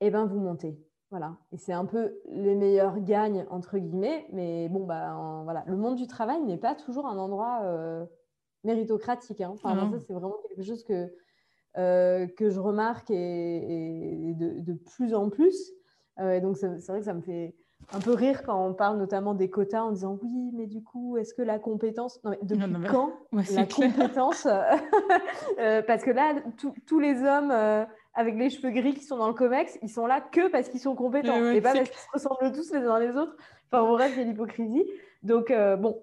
eh 0.00 0.10
ben, 0.10 0.26
vous 0.26 0.38
montez. 0.38 0.78
Voilà. 1.10 1.36
Et 1.52 1.58
c'est 1.58 1.72
un 1.72 1.84
peu 1.84 2.18
les 2.26 2.54
meilleurs 2.56 2.98
gagnent, 3.00 3.46
entre 3.50 3.78
guillemets. 3.78 4.26
Mais 4.32 4.68
bon, 4.68 4.84
bah, 4.84 5.42
voilà. 5.44 5.64
le 5.66 5.76
monde 5.76 5.96
du 5.96 6.06
travail 6.06 6.42
n'est 6.42 6.58
pas 6.58 6.74
toujours 6.74 7.06
un 7.06 7.18
endroit 7.18 7.60
euh, 7.62 8.04
méritocratique. 8.64 9.40
Hein. 9.40 9.50
Enfin, 9.54 9.76
ça, 9.76 9.98
c'est 10.06 10.12
vraiment 10.12 10.36
quelque 10.48 10.62
chose 10.62 10.82
que, 10.82 11.14
euh, 11.76 12.26
que 12.26 12.50
je 12.50 12.58
remarque 12.58 13.10
et, 13.10 14.34
de, 14.36 14.72
plus 14.72 15.14
en 15.14 15.30
plus. 15.30 15.72
Euh, 16.18 16.32
et 16.32 16.40
donc, 16.40 16.56
c'est 16.56 16.68
vrai 16.88 16.98
que 16.98 17.04
ça 17.04 17.14
me 17.14 17.22
fait 17.22 17.54
un 17.92 18.00
peu 18.00 18.12
rire 18.12 18.42
quand 18.44 18.66
on 18.66 18.74
parle 18.74 18.98
notamment 18.98 19.34
des 19.34 19.50
quotas 19.50 19.82
en 19.82 19.92
disant 19.92 20.18
oui, 20.22 20.50
mais 20.54 20.66
du 20.66 20.82
coup, 20.82 21.16
est-ce 21.16 21.34
que 21.34 21.42
la 21.42 21.58
compétence. 21.58 22.22
Non, 22.24 22.30
mais 22.30 22.38
depuis 22.42 22.86
quand 22.88 23.12
la 23.32 23.66
compétence 23.66 24.48
Parce 25.86 26.02
que 26.02 26.10
là, 26.10 26.34
tous 26.86 26.98
les 26.98 27.22
hommes 27.22 27.52
avec 28.14 28.36
les 28.36 28.50
cheveux 28.50 28.70
gris 28.70 28.94
qui 28.94 29.04
sont 29.04 29.16
dans 29.16 29.28
le 29.28 29.34
COMEX, 29.34 29.78
ils 29.82 29.88
sont 29.88 30.06
là 30.06 30.20
que 30.20 30.48
parce 30.48 30.68
qu'ils 30.68 30.80
sont 30.80 30.94
compétents 30.94 31.50
et 31.50 31.60
pas 31.60 31.72
parce 31.72 31.90
qu'ils 31.90 31.98
se 31.98 32.10
ressemblent 32.12 32.52
tous 32.52 32.72
les 32.72 32.80
uns 32.80 32.98
les 32.98 33.16
autres. 33.16 33.36
Enfin, 33.70 33.88
bref, 33.88 34.12
il 34.14 34.18
y 34.18 34.22
a 34.22 34.24
l'hypocrisie. 34.24 34.84
Donc, 35.22 35.50
euh, 35.50 35.76
bon. 35.76 36.00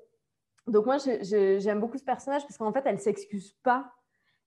Donc, 0.67 0.85
moi, 0.85 0.97
j'aime 0.99 1.79
beaucoup 1.79 1.97
ce 1.97 2.03
personnage 2.03 2.43
parce 2.43 2.57
qu'en 2.57 2.71
fait, 2.73 2.83
elle 2.85 2.95
ne 2.95 2.99
s'excuse 2.99 3.53
pas 3.63 3.91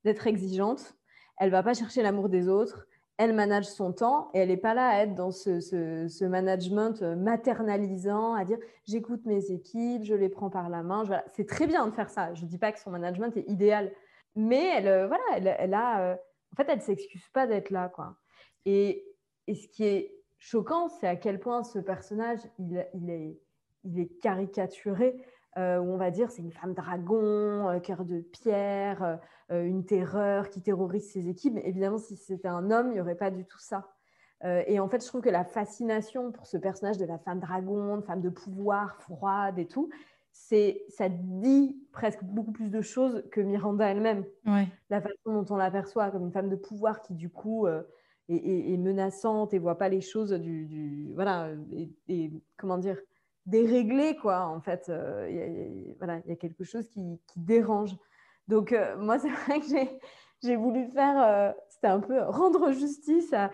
d'être 0.05 0.27
exigeante. 0.27 0.95
Elle 1.39 1.47
ne 1.47 1.53
va 1.53 1.63
pas 1.63 1.75
chercher 1.75 2.03
l'amour 2.03 2.29
des 2.29 2.49
autres. 2.49 2.87
Elle 3.17 3.33
manage 3.33 3.67
son 3.67 3.93
temps 3.93 4.31
et 4.35 4.41
elle 4.41 4.49
n'est 4.49 4.57
pas 4.57 4.75
là 4.75 4.89
à 4.89 5.03
être 5.03 5.15
dans 5.15 5.31
ce, 5.31 5.61
ce, 5.61 6.25
management 6.25 7.01
maternalisant, 7.03 8.35
à 8.35 8.45
dire 8.45 8.59
j'écoute 8.87 9.25
mes 9.25 9.53
équipes, 9.53 10.03
je 10.03 10.15
les 10.15 10.29
prends 10.29 10.51
par 10.51 10.69
la 10.69 10.83
main. 10.83 11.05
C'est 11.35 11.47
très 11.47 11.69
bien 11.69 11.87
de 11.87 11.93
faire 11.93 12.11
ça. 12.11 12.35
Je 12.35 12.43
ne 12.43 12.49
dis 12.49 12.59
pas 12.59 12.73
que 12.73 12.81
son 12.81 12.91
management 12.91 13.37
est 13.37 13.49
idéal, 13.49 13.93
mais 14.37 14.65
elle, 14.77 14.89
euh, 14.89 15.07
voilà, 15.07 15.25
elle, 15.37 15.55
elle 15.59 15.75
a. 15.75 16.01
Euh, 16.01 16.17
en 16.53 16.57
fait, 16.57 16.71
elle 16.71 16.83
s'excuse 16.83 17.29
pas 17.33 17.47
d'être 17.47 17.71
là. 17.71 17.89
Quoi. 17.89 18.17
Et, 18.65 19.05
ce 19.49 19.69
qui 19.69 19.85
est 19.85 20.15
choquant, 20.39 20.89
c'est 20.89 21.07
à 21.07 21.17
quel 21.17 21.39
point 21.39 21.63
ce 21.63 21.79
personnage, 21.79 22.41
il, 22.59 22.77
est, 22.77 23.39
il 23.85 24.01
est, 24.01 24.21
caricaturé. 24.21 25.17
Euh, 25.57 25.79
où 25.79 25.93
on 25.93 25.97
va 25.97 26.11
dire 26.11 26.33
c'est 26.33 26.43
une 26.43 26.51
femme 26.51 26.75
dragon, 26.75 27.69
euh, 27.69 27.79
cœur 27.79 28.05
de 28.05 28.21
pierre, 28.21 29.21
euh, 29.53 29.65
une 29.65 29.85
terreur 29.85 30.51
qui 30.51 30.61
terrorise 30.61 31.13
ses 31.13 31.29
équipes. 31.29 31.55
Mais 31.55 31.63
évidemment, 31.65 31.99
si 31.99 32.17
c'était 32.17 32.49
un 32.49 32.73
homme, 32.73 32.89
il 32.89 32.95
n'y 32.95 33.01
aurait 33.01 33.15
pas 33.15 33.31
du 33.31 33.45
tout 33.45 33.61
ça. 33.61 33.89
et 34.43 34.79
en 34.79 34.89
fait, 34.89 35.03
je 35.03 35.07
trouve 35.07 35.23
que 35.23 35.31
la 35.31 35.45
fascination 35.45 36.31
pour 36.31 36.47
ce 36.47 36.59
personnage 36.59 36.99
de 36.99 37.07
la 37.07 37.19
femme 37.19 37.41
dragon, 37.41 37.97
de 37.97 38.03
femme 38.03 38.21
de 38.21 38.29
pouvoir, 38.29 38.97
froide 39.01 39.59
et 39.59 39.67
tout, 39.67 39.89
c'est 40.33 40.85
ça 40.89 41.09
dit 41.09 41.79
presque 41.93 42.23
beaucoup 42.25 42.53
plus 42.53 42.71
de 42.71 42.83
choses 42.83 43.25
que 43.31 43.41
Miranda 43.41 43.87
elle-même. 43.87 44.25
La 44.91 45.01
façon 45.01 45.41
dont 45.41 45.47
on 45.49 45.57
l'aperçoit 45.57 46.11
comme 46.11 46.25
une 46.25 46.33
femme 46.33 46.51
de 46.51 46.57
pouvoir 46.57 47.01
qui 47.01 47.15
du 47.15 47.31
coup 47.31 47.67
est, 48.29 48.77
menaçante 48.77 49.55
et 49.55 49.59
voit 49.59 49.79
pas 49.79 49.89
les 49.89 50.03
choses 50.03 50.33
du, 50.33 51.13
voilà 51.15 51.51
et, 52.09 52.33
comment 52.59 52.77
dire 52.77 52.99
déréglées 53.47 54.17
quoi 54.17 54.47
en 54.47 54.61
fait 54.61 54.89
euh, 54.89 55.29
il 55.31 55.95
voilà 55.99 56.21
il 56.25 56.31
y 56.31 56.33
a 56.33 56.37
quelque 56.37 56.65
chose 56.65 56.89
qui, 56.89 57.21
dérange. 57.37 57.97
Donc 58.49 58.73
euh, 58.73 58.97
moi 58.97 59.19
c'est 59.21 59.31
vrai 59.31 59.61
que 59.61 59.67
j'ai 60.43 60.57
voulu 60.57 60.89
faire 60.93 61.55
c'était 61.69 61.89
un 61.89 62.01
peu 62.01 62.23
rendre 62.23 62.73
justice 62.73 63.33
à, 63.33 63.51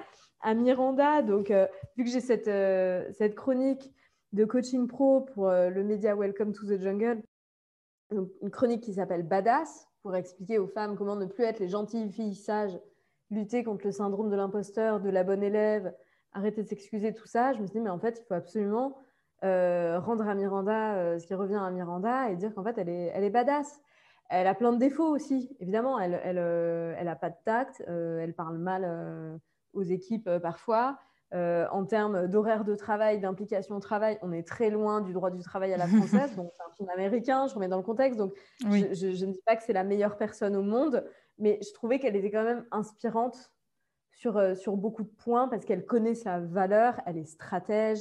Miranda 0.55 1.23
donc 1.23 1.53
vu 1.97 2.05
que 2.05 2.11
j'ai 2.11 2.21
cette 2.21 3.35
chronique 3.35 3.93
de 4.33 4.45
coaching 4.45 4.87
pro 4.87 5.23
pour 5.23 5.49
euh, 5.49 5.71
le 5.71 5.83
média 5.83 6.15
Welcome 6.15 6.53
to 6.53 6.67
the 6.67 6.81
Jungle, 6.81 7.23
une 8.11 8.51
chronique 8.51 8.83
qui 8.83 8.95
s'appelle 8.95 9.23
Badass, 9.23 9.89
pour 10.03 10.15
expliquer 10.15 10.59
aux 10.59 10.69
femmes 10.69 10.97
comment 10.97 11.17
ne 11.17 11.27
plus 11.27 11.45
être 11.45 11.59
les 11.59 11.69
gentilles 11.69 12.11
filles 12.11 12.35
sages, 12.35 12.79
lutter 13.31 13.65
contre 13.65 13.87
le 13.87 13.93
syndrome 13.93 14.31
de 14.31 14.37
l'imposteur, 14.37 15.01
de 15.01 15.11
la 15.11 15.25
bonne 15.25 15.43
élève, 15.43 15.95
arrêter 16.33 16.63
de 16.63 16.69
s'excuser, 16.69 17.13
tout 17.13 17.27
ça. 17.27 17.53
Je 17.53 17.61
me 17.61 17.67
suis 17.67 17.75
dit, 17.75 17.81
mais 17.81 17.91
en 17.91 17.99
fait, 17.99 18.21
il 18.21 18.27
faut 18.27 18.35
absolument 18.35 18.97
euh, 19.45 19.99
rendre 19.99 20.29
à 20.29 20.35
Miranda 20.35 20.95
euh, 20.95 21.19
ce 21.19 21.27
qui 21.27 21.35
revient 21.35 21.57
à 21.57 21.71
Miranda 21.71 22.31
et 22.31 22.37
dire 22.37 22.55
qu'en 22.55 22.65
fait, 22.65 22.77
elle 22.79 22.89
est, 22.89 23.13
elle 23.15 23.25
est 23.25 23.31
badass. 23.31 23.81
Elle 24.29 24.47
a 24.47 24.55
plein 24.55 24.73
de 24.73 24.79
défauts 24.79 25.09
aussi, 25.09 25.57
évidemment. 25.59 25.99
Elle 25.99 26.13
n'a 26.13 26.19
elle, 26.19 26.39
elle 26.39 27.19
pas 27.21 27.31
de 27.31 27.37
tact, 27.45 27.83
elle 27.89 28.33
parle 28.33 28.59
mal 28.59 29.41
aux 29.73 29.83
équipes 29.83 30.31
parfois. 30.41 30.99
Euh, 31.33 31.69
en 31.71 31.85
termes 31.85 32.27
d'horaire 32.27 32.65
de 32.65 32.75
travail, 32.75 33.21
d'implication 33.21 33.77
au 33.77 33.81
travail, 33.81 34.19
on 34.21 34.33
est 34.33 34.43
très 34.43 34.69
loin 34.69 35.01
du 35.01 35.13
droit 35.13 35.31
du 35.31 35.41
travail 35.43 35.73
à 35.73 35.77
la 35.77 35.87
française. 35.87 36.35
donc, 36.37 36.51
c'est 36.57 36.63
un 36.63 36.75
film 36.75 36.89
américain, 36.91 37.47
je 37.47 37.55
remets 37.55 37.69
dans 37.69 37.77
le 37.77 37.85
contexte. 37.85 38.19
Donc, 38.19 38.35
je, 38.61 38.67
ne 38.67 39.33
dis 39.33 39.43
pas 39.47 39.55
que 39.55 39.63
c'est 39.63 39.73
la 39.73 39.85
meilleure 39.85 40.17
personne 40.17 40.57
au 40.57 40.63
monde, 40.63 41.05
mais 41.39 41.61
je 41.63 41.73
trouvais 41.73 42.01
qu'elle 42.01 42.17
était 42.17 42.33
quand 42.33 42.43
même 42.43 42.67
inspirante 42.73 43.53
sur, 44.11 44.39
euh, 44.39 44.57
sur 44.57 44.77
beaucoup 44.77 45.05
de 45.05 45.09
points 45.09 45.47
parce 45.47 45.65
qu'elle 45.65 45.87
connaît 45.87 46.17
sa 46.17 46.41
valeur, 46.41 47.01
elle 47.07 47.17
est 47.17 47.27
stratège, 47.27 48.01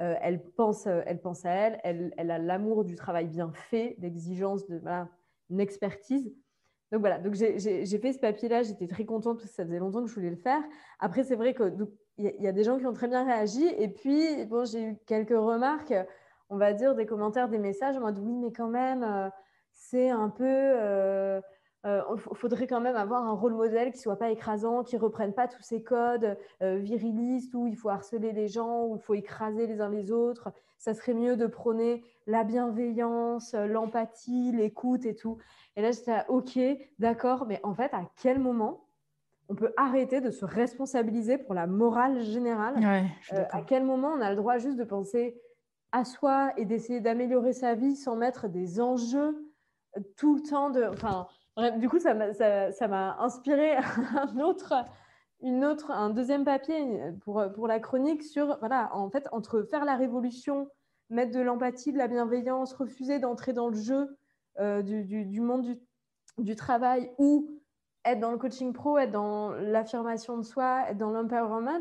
euh, 0.00 0.14
elle, 0.22 0.42
pense, 0.42 0.86
elle 0.86 1.20
pense 1.20 1.44
à 1.44 1.50
elle, 1.50 2.12
elle, 2.16 2.30
a 2.30 2.38
l'amour 2.38 2.84
du 2.84 2.94
travail 2.94 3.28
bien 3.28 3.50
fait, 3.52 3.96
l'exigence 3.98 4.66
de 4.66 4.80
expertise. 5.58 6.32
Donc 6.92 7.00
voilà, 7.00 7.18
donc 7.18 7.34
j'ai 7.34 7.98
fait 7.98 8.12
ce 8.12 8.18
papier-là, 8.18 8.62
j'étais 8.62 8.88
très 8.88 9.04
contente 9.04 9.38
parce 9.38 9.50
que 9.50 9.54
ça 9.54 9.64
faisait 9.64 9.78
longtemps 9.78 10.02
que 10.02 10.08
je 10.08 10.14
voulais 10.14 10.30
le 10.30 10.36
faire. 10.36 10.62
Après, 10.98 11.22
c'est 11.22 11.36
vrai 11.36 11.54
que 11.54 11.72
il 12.18 12.42
y, 12.42 12.48
a 12.48 12.52
des 12.52 12.64
gens 12.64 12.78
qui 12.78 12.84
ont 12.84 12.92
très 12.92 13.08
bien 13.08 13.24
réagi. 13.24 13.66
Et 13.78 13.88
puis, 13.88 14.44
bon, 14.44 14.66
j'ai 14.66 14.82
eu 14.82 14.96
quelques 15.06 15.30
remarques, 15.30 15.94
on 16.50 16.58
va 16.58 16.74
dire, 16.74 16.94
des 16.94 17.06
commentaires, 17.06 17.48
des 17.48 17.58
messages 17.58 17.96
en 17.96 18.00
mode 18.00 18.18
oui, 18.18 18.32
mais 18.36 18.52
quand 18.52 18.68
même, 18.68 19.02
euh, 19.02 19.30
c'est 19.72 20.10
un 20.10 20.28
peu. 20.28 20.44
Euh, 21.86 22.02
euh, 22.10 22.16
faudrait 22.34 22.66
quand 22.66 22.80
même 22.80 22.96
avoir 22.96 23.24
un 23.24 23.32
rôle 23.32 23.54
modèle 23.54 23.92
qui 23.92 23.98
soit 23.98 24.18
pas 24.18 24.30
écrasant, 24.30 24.82
qui 24.82 24.96
reprenne 24.96 25.32
pas 25.32 25.48
tous 25.48 25.62
ces 25.62 25.82
codes 25.82 26.36
virilistes 26.60 27.54
où 27.54 27.66
il 27.66 27.76
faut 27.76 27.88
harceler 27.88 28.32
les 28.32 28.48
gens, 28.48 28.86
où 28.86 28.96
il 28.96 29.02
faut 29.02 29.14
écraser 29.14 29.66
les 29.66 29.80
uns 29.80 29.88
les 29.88 30.12
autres. 30.12 30.52
Ça 30.78 30.94
serait 30.94 31.14
mieux 31.14 31.36
de 31.36 31.46
prôner 31.46 32.02
la 32.26 32.44
bienveillance, 32.44 33.54
l'empathie, 33.54 34.52
l'écoute 34.52 35.04
et 35.04 35.14
tout. 35.14 35.38
Et 35.76 35.82
là, 35.82 35.90
j'étais 35.90 36.24
OK, 36.28 36.58
d'accord, 36.98 37.46
mais 37.46 37.60
en 37.62 37.74
fait, 37.74 37.92
à 37.92 38.02
quel 38.16 38.38
moment 38.38 38.84
on 39.50 39.54
peut 39.56 39.72
arrêter 39.76 40.20
de 40.20 40.30
se 40.30 40.44
responsabiliser 40.44 41.36
pour 41.36 41.54
la 41.54 41.66
morale 41.66 42.22
générale? 42.22 42.76
Euh, 43.32 43.44
à 43.50 43.62
quel 43.62 43.84
moment 43.84 44.12
on 44.16 44.20
a 44.20 44.30
le 44.30 44.36
droit 44.36 44.58
juste 44.58 44.76
de 44.76 44.84
penser 44.84 45.40
à 45.90 46.04
soi 46.04 46.52
et 46.56 46.64
d'essayer 46.64 47.00
d'améliorer 47.00 47.52
sa 47.52 47.74
vie 47.74 47.96
sans 47.96 48.14
mettre 48.14 48.48
des 48.48 48.80
enjeux 48.80 49.52
euh, 49.96 50.00
tout 50.16 50.36
le 50.36 50.42
temps 50.42 50.70
de... 50.70 50.84
Enfin, 50.84 51.26
du 51.78 51.88
coup, 51.88 51.98
ça 51.98 52.14
m'a 52.14 53.16
inspiré 53.20 53.76
un 54.16 54.38
autre, 54.40 54.74
une 55.40 55.64
autre, 55.64 55.90
un 55.90 56.10
deuxième 56.10 56.44
papier 56.44 57.12
pour, 57.22 57.42
pour 57.54 57.66
la 57.66 57.80
chronique 57.80 58.22
sur, 58.22 58.58
voilà, 58.58 58.90
en 58.94 59.10
fait, 59.10 59.28
entre 59.32 59.62
faire 59.62 59.84
la 59.84 59.96
révolution, 59.96 60.68
mettre 61.10 61.32
de 61.32 61.40
l'empathie, 61.40 61.92
de 61.92 61.98
la 61.98 62.08
bienveillance, 62.08 62.72
refuser 62.72 63.18
d'entrer 63.18 63.52
dans 63.52 63.68
le 63.68 63.76
jeu 63.76 64.16
euh, 64.58 64.82
du, 64.82 65.04
du, 65.04 65.40
monde 65.40 65.76
du, 66.38 66.56
travail 66.56 67.10
ou 67.18 67.60
être 68.04 68.20
dans 68.20 68.32
le 68.32 68.38
coaching 68.38 68.72
pro, 68.72 68.98
être 68.98 69.10
dans 69.10 69.50
l'affirmation 69.50 70.36
de 70.38 70.42
soi, 70.42 70.84
être 70.88 70.98
dans 70.98 71.10
l'empowerment, 71.10 71.80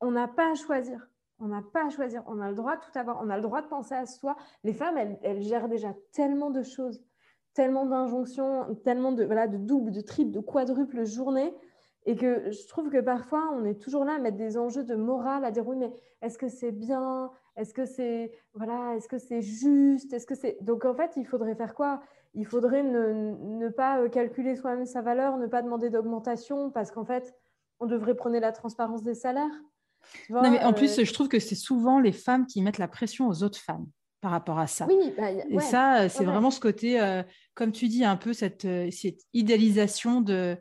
on 0.00 0.10
n'a 0.10 0.28
pas 0.28 0.52
à 0.52 0.54
choisir. 0.54 1.08
On 1.40 1.46
n'a 1.46 1.62
pas 1.62 1.86
à 1.86 1.90
choisir. 1.90 2.22
On 2.26 2.40
a 2.40 2.48
le 2.48 2.56
droit 2.56 2.76
de 2.76 2.80
tout 2.80 2.98
avoir. 2.98 3.20
On 3.22 3.30
a 3.30 3.36
le 3.36 3.42
droit 3.42 3.62
de 3.62 3.68
penser 3.68 3.94
à 3.94 4.06
soi. 4.06 4.36
Les 4.64 4.72
femmes, 4.72 4.98
elles, 5.22 5.42
gèrent 5.42 5.68
déjà 5.68 5.94
tellement 6.12 6.50
de 6.50 6.62
choses, 6.62 7.00
tellement 7.58 7.86
d'injonctions, 7.86 8.72
tellement 8.84 9.10
de, 9.10 9.24
voilà, 9.24 9.48
de 9.48 9.56
double, 9.56 9.90
de 9.90 10.00
triple, 10.00 10.30
de 10.30 10.38
quadruple 10.38 11.04
journée. 11.04 11.52
Et 12.06 12.14
que 12.14 12.52
je 12.52 12.68
trouve 12.68 12.88
que 12.88 13.00
parfois, 13.00 13.50
on 13.52 13.64
est 13.64 13.82
toujours 13.82 14.04
là 14.04 14.14
à 14.14 14.18
mettre 14.18 14.36
des 14.36 14.56
enjeux 14.56 14.84
de 14.84 14.94
morale, 14.94 15.44
à 15.44 15.50
dire 15.50 15.66
oui, 15.66 15.74
mais 15.76 15.92
est-ce 16.22 16.38
que 16.38 16.48
c'est 16.48 16.70
bien? 16.70 17.32
Est-ce 17.56 17.74
que 17.74 17.84
c'est 17.84 18.30
voilà, 18.54 18.94
est-ce 18.94 19.08
que 19.08 19.18
c'est 19.18 19.42
juste? 19.42 20.12
Est-ce 20.12 20.24
que 20.24 20.36
c'est 20.36 20.56
donc 20.60 20.84
en 20.84 20.94
fait, 20.94 21.10
il 21.16 21.26
faudrait 21.26 21.56
faire 21.56 21.74
quoi? 21.74 22.00
Il 22.34 22.46
faudrait 22.46 22.84
ne, 22.84 23.68
pas 23.70 23.98
euh, 23.98 24.08
calculer 24.08 24.54
soi-même 24.54 24.86
sa 24.86 25.02
valeur, 25.02 25.36
ne 25.36 25.48
pas 25.48 25.60
demander 25.60 25.90
d'augmentation, 25.90 26.70
parce 26.70 26.92
qu'en 26.92 27.04
fait, 27.04 27.34
on 27.80 27.86
devrait 27.86 28.14
prôner 28.14 28.38
la 28.38 28.52
transparence 28.52 29.02
des 29.02 29.14
salaires. 29.14 29.60
non, 30.30 30.48
mais 30.48 30.62
en 30.62 30.72
plus, 30.72 31.00
euh, 31.00 31.04
je 31.04 31.12
trouve 31.12 31.26
que 31.26 31.40
c'est 31.40 31.56
souvent 31.56 31.98
les 31.98 32.12
femmes 32.12 32.46
qui 32.46 32.62
mettent 32.62 32.78
la 32.78 32.88
pression 32.88 33.26
aux 33.26 33.42
autres 33.42 33.58
femmes 33.58 33.86
par 34.20 34.30
rapport 34.32 34.58
à 34.58 34.66
ça. 34.66 34.86
Oui, 34.86 35.12
bah, 35.16 35.30
Et 35.30 35.60
ça, 35.60 36.08
c'est 36.08 36.24
vraiment 36.24 36.50
ce 36.50 36.60
côté, 36.60 37.00
euh, 37.00 37.22
comme 37.54 37.72
tu 37.72 37.88
dis, 37.88 38.04
un 38.04 38.16
peu 38.16 38.32
cette, 38.32 38.66
cette 38.90 39.20
idéalisation 39.32 40.20
de... 40.20 40.56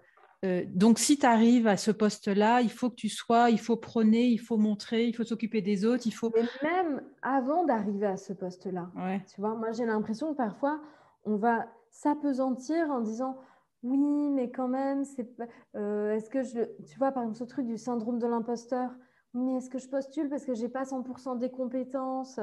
donc, 0.65 0.99
si 0.99 1.17
tu 1.17 1.25
arrives 1.25 1.67
à 1.67 1.77
ce 1.77 1.91
poste-là, 1.91 2.61
il 2.61 2.71
faut 2.71 2.89
que 2.89 2.95
tu 2.95 3.09
sois, 3.09 3.49
il 3.49 3.59
faut 3.59 3.77
prôner, 3.77 4.27
il 4.27 4.37
faut 4.37 4.57
montrer, 4.57 5.05
il 5.05 5.15
faut 5.15 5.23
s'occuper 5.23 5.61
des 5.61 5.85
autres, 5.85 6.05
il 6.05 6.13
faut... 6.13 6.31
Mais 6.35 6.43
même 6.61 7.01
avant 7.21 7.65
d'arriver 7.65 8.07
à 8.07 8.17
ce 8.17 8.33
poste-là, 8.33 8.91
tu 9.33 9.41
vois, 9.41 9.55
moi 9.55 9.71
j'ai 9.71 9.85
l'impression 9.85 10.31
que 10.31 10.37
parfois, 10.37 10.79
on 11.25 11.35
va 11.37 11.65
s'apesantir 11.89 12.89
en 12.91 13.01
disant 13.01 13.37
oui, 13.83 14.29
mais 14.31 14.49
quand 14.49 14.67
même, 14.67 15.03
c'est 15.03 15.27
euh, 15.75 16.13
est-ce 16.13 16.29
que 16.29 16.43
je. 16.43 16.61
Tu 16.85 16.97
vois, 16.97 17.11
par 17.11 17.23
exemple, 17.23 17.37
ce 17.37 17.43
truc 17.43 17.67
du 17.67 17.77
syndrome 17.77 18.19
de 18.19 18.27
l'imposteur. 18.27 18.91
mais 19.33 19.55
est-ce 19.57 19.69
que 19.69 19.77
je 19.77 19.87
postule 19.87 20.29
parce 20.29 20.45
que 20.45 20.53
j'ai 20.55 20.69
pas 20.69 20.83
100% 20.83 21.37
des 21.37 21.49
compétences 21.49 22.39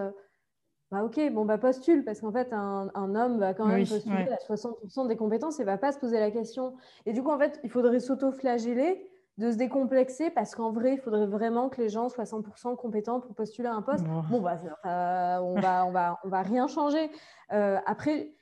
bah 0.90 1.02
ok, 1.02 1.20
bon, 1.32 1.44
bah 1.44 1.58
postule, 1.58 2.04
parce 2.04 2.20
qu'en 2.20 2.32
fait, 2.32 2.52
un, 2.52 2.90
homme 2.94 3.38
va 3.38 3.54
quand 3.54 3.66
même 3.66 3.86
postuler 3.86 4.28
à 4.28 4.36
60% 4.36 5.08
des 5.08 5.16
compétences 5.16 5.58
et 5.58 5.64
va 5.64 5.78
pas 5.78 5.92
se 5.92 5.98
poser 5.98 6.20
la 6.20 6.30
question. 6.30 6.74
Et 7.06 7.12
du 7.12 7.22
coup, 7.22 7.30
en 7.30 7.38
fait, 7.38 7.58
il 7.64 7.70
faudrait 7.70 8.00
s'auto-flageller, 8.00 9.10
de 9.36 9.50
se 9.50 9.56
décomplexer, 9.56 10.30
parce 10.30 10.54
qu'en 10.54 10.70
vrai, 10.70 10.94
il 10.94 10.98
faudrait 10.98 11.26
vraiment 11.26 11.68
que 11.68 11.82
les 11.82 11.88
gens 11.88 12.08
soient 12.08 12.24
100% 12.24 12.76
compétents 12.76 13.20
pour 13.20 13.34
postuler 13.34 13.66
à 13.66 13.74
un 13.74 13.82
poste. 13.82 14.04
Bon, 14.04 14.40
bah, 14.40 14.56
on, 15.42 15.58
va, 15.60 15.84
on, 15.86 15.90
va, 15.90 16.20
on 16.22 16.28
va 16.28 16.42
rien 16.42 16.68
changer. 16.68 17.10
Euh, 17.52 17.78
après, 17.86 18.32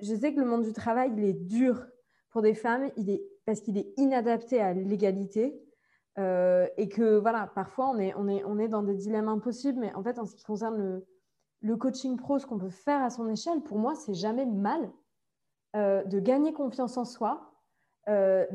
je 0.00 0.14
sais 0.14 0.34
que 0.34 0.40
le 0.40 0.46
monde 0.46 0.62
du 0.62 0.72
travail, 0.72 1.12
il 1.16 1.24
est 1.24 1.32
dur 1.34 1.86
pour 2.30 2.42
des 2.42 2.54
femmes, 2.54 2.90
il 2.96 3.10
est, 3.10 3.22
parce 3.46 3.60
qu'il 3.60 3.78
est 3.78 3.92
inadapté 3.96 4.60
à 4.60 4.72
l'égalité. 4.72 5.62
Euh, 6.18 6.66
et 6.76 6.88
que 6.88 7.18
voilà, 7.18 7.50
parfois 7.54 7.88
on 7.88 7.98
est, 7.98 8.12
on, 8.16 8.26
est, 8.26 8.42
on 8.44 8.58
est 8.58 8.66
dans 8.66 8.82
des 8.82 8.94
dilemmes 8.94 9.28
impossibles, 9.28 9.78
mais 9.78 9.94
en 9.94 10.02
fait, 10.02 10.18
en 10.18 10.26
ce 10.26 10.34
qui 10.34 10.42
concerne 10.42 10.76
le, 10.76 11.06
le 11.62 11.76
coaching 11.76 12.16
pro, 12.16 12.38
ce 12.38 12.46
qu'on 12.46 12.58
peut 12.58 12.70
faire 12.70 13.02
à 13.02 13.10
son 13.10 13.28
échelle, 13.28 13.60
pour 13.62 13.78
moi, 13.78 13.94
c'est 13.94 14.14
jamais 14.14 14.46
mal 14.46 14.90
euh, 15.76 16.02
de 16.04 16.18
gagner 16.18 16.52
confiance 16.52 16.96
en 16.96 17.04
soi, 17.04 17.52
euh, 18.08 18.46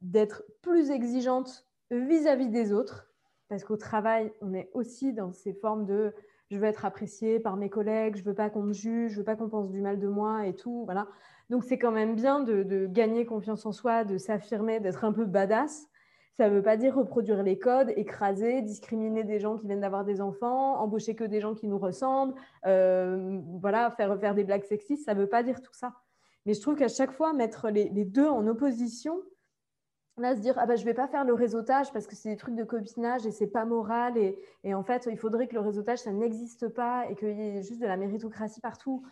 d'être 0.00 0.42
plus 0.62 0.90
exigeante 0.90 1.66
vis-à-vis 1.90 2.48
des 2.48 2.72
autres, 2.72 3.10
parce 3.48 3.64
qu'au 3.64 3.76
travail, 3.76 4.32
on 4.40 4.52
est 4.52 4.70
aussi 4.74 5.12
dans 5.12 5.32
ces 5.32 5.54
formes 5.54 5.86
de 5.86 6.12
je 6.50 6.58
veux 6.58 6.64
être 6.64 6.84
appréciée 6.86 7.40
par 7.40 7.56
mes 7.56 7.68
collègues, 7.68 8.16
je 8.16 8.24
veux 8.24 8.34
pas 8.34 8.48
qu'on 8.48 8.62
me 8.62 8.72
juge, 8.72 9.12
je 9.12 9.18
veux 9.18 9.24
pas 9.24 9.36
qu'on 9.36 9.50
pense 9.50 9.70
du 9.70 9.82
mal 9.82 9.98
de 9.98 10.08
moi 10.08 10.46
et 10.46 10.54
tout, 10.54 10.84
voilà. 10.86 11.06
Donc 11.50 11.64
c'est 11.64 11.78
quand 11.78 11.92
même 11.92 12.14
bien 12.14 12.40
de 12.40 12.86
gagner 12.86 13.26
confiance 13.26 13.66
en 13.66 13.72
soi, 13.72 14.04
de 14.04 14.16
s'affirmer, 14.16 14.80
d'être 14.80 15.04
un 15.04 15.12
peu 15.12 15.24
badass, 15.26 15.88
ça 16.38 16.48
ne 16.48 16.54
veut 16.54 16.62
pas 16.62 16.76
dire 16.76 16.94
reproduire 16.94 17.42
les 17.42 17.58
codes, 17.58 17.92
écraser, 17.96 18.62
discriminer 18.62 19.24
des 19.24 19.40
gens 19.40 19.58
qui 19.58 19.66
viennent 19.66 19.80
d'avoir 19.80 20.04
des 20.04 20.20
enfants, 20.20 20.80
embaucher 20.80 21.16
que 21.16 21.24
des 21.24 21.40
gens 21.40 21.56
qui 21.56 21.66
nous 21.66 21.78
ressemblent, 21.78 22.34
euh, 22.64 23.40
voilà, 23.60 23.90
faire, 23.90 24.16
faire 24.20 24.36
des 24.36 24.44
blagues 24.44 24.62
sexistes. 24.62 25.04
Ça 25.04 25.14
ne 25.14 25.20
veut 25.20 25.28
pas 25.28 25.42
dire 25.42 25.60
tout 25.60 25.74
ça. 25.74 25.94
Mais 26.46 26.54
je 26.54 26.60
trouve 26.60 26.76
qu'à 26.76 26.86
chaque 26.86 27.10
fois, 27.10 27.32
mettre 27.32 27.70
les, 27.70 27.88
deux 28.04 28.28
en 28.28 28.46
opposition, 28.46 29.20
là, 30.16 30.36
se 30.36 30.40
dire 30.40 30.54
ah 30.58 30.66
bah, 30.66 30.76
je 30.76 30.82
ne 30.82 30.86
vais 30.86 30.94
pas 30.94 31.08
faire 31.08 31.24
le 31.24 31.34
réseautage 31.34 31.92
parce 31.92 32.06
que 32.06 32.14
c'est 32.14 32.28
des 32.28 32.36
trucs 32.36 32.54
de 32.54 32.62
copinage 32.62 33.26
et 33.26 33.32
c'est 33.32 33.48
pas 33.48 33.64
moral. 33.64 34.16
Et, 34.16 34.38
et, 34.62 34.74
en 34.74 34.84
fait, 34.84 35.08
il 35.10 35.18
faudrait 35.18 35.48
que 35.48 35.54
le 35.54 35.60
réseautage, 35.60 35.98
ça 35.98 36.12
n'existe 36.12 36.68
pas 36.68 37.10
et 37.10 37.16
qu'il 37.16 37.36
y 37.36 37.58
ait 37.58 37.62
juste 37.64 37.80
de 37.80 37.86
la 37.86 37.96
méritocratie 37.96 38.60
partout. 38.60 39.04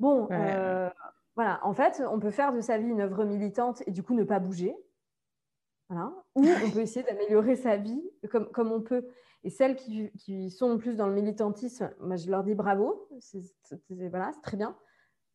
Bon, 0.00 0.26
euh, 0.32 0.90
voilà. 1.36 1.60
En 1.62 1.74
fait, 1.74 2.02
on 2.10 2.18
peut 2.18 2.32
faire 2.32 2.52
de 2.52 2.60
sa 2.60 2.76
vie 2.76 2.88
une 2.88 3.02
œuvre 3.02 3.24
militante 3.24 3.84
et 3.86 3.92
du 3.92 4.02
coup 4.02 4.14
ne 4.14 4.24
pas 4.24 4.40
bouger. 4.40 4.76
Ou 6.34 6.44
on 6.64 6.70
peut 6.70 6.80
essayer 6.80 7.04
d'améliorer 7.04 7.56
sa 7.56 7.76
vie 7.76 8.02
comme, 8.30 8.50
comme 8.50 8.72
on 8.72 8.80
peut. 8.80 9.06
Et 9.44 9.50
celles 9.50 9.76
qui, 9.76 10.10
qui, 10.18 10.50
sont 10.50 10.76
plus 10.78 10.96
dans 10.96 11.06
le 11.06 11.14
militantisme, 11.14 11.90
moi, 12.00 12.16
je 12.16 12.28
leur 12.30 12.42
dis 12.42 12.54
bravo, 12.54 13.08
c'est 13.20 13.42
voilà, 13.90 14.32
très 14.42 14.56
bien. 14.56 14.76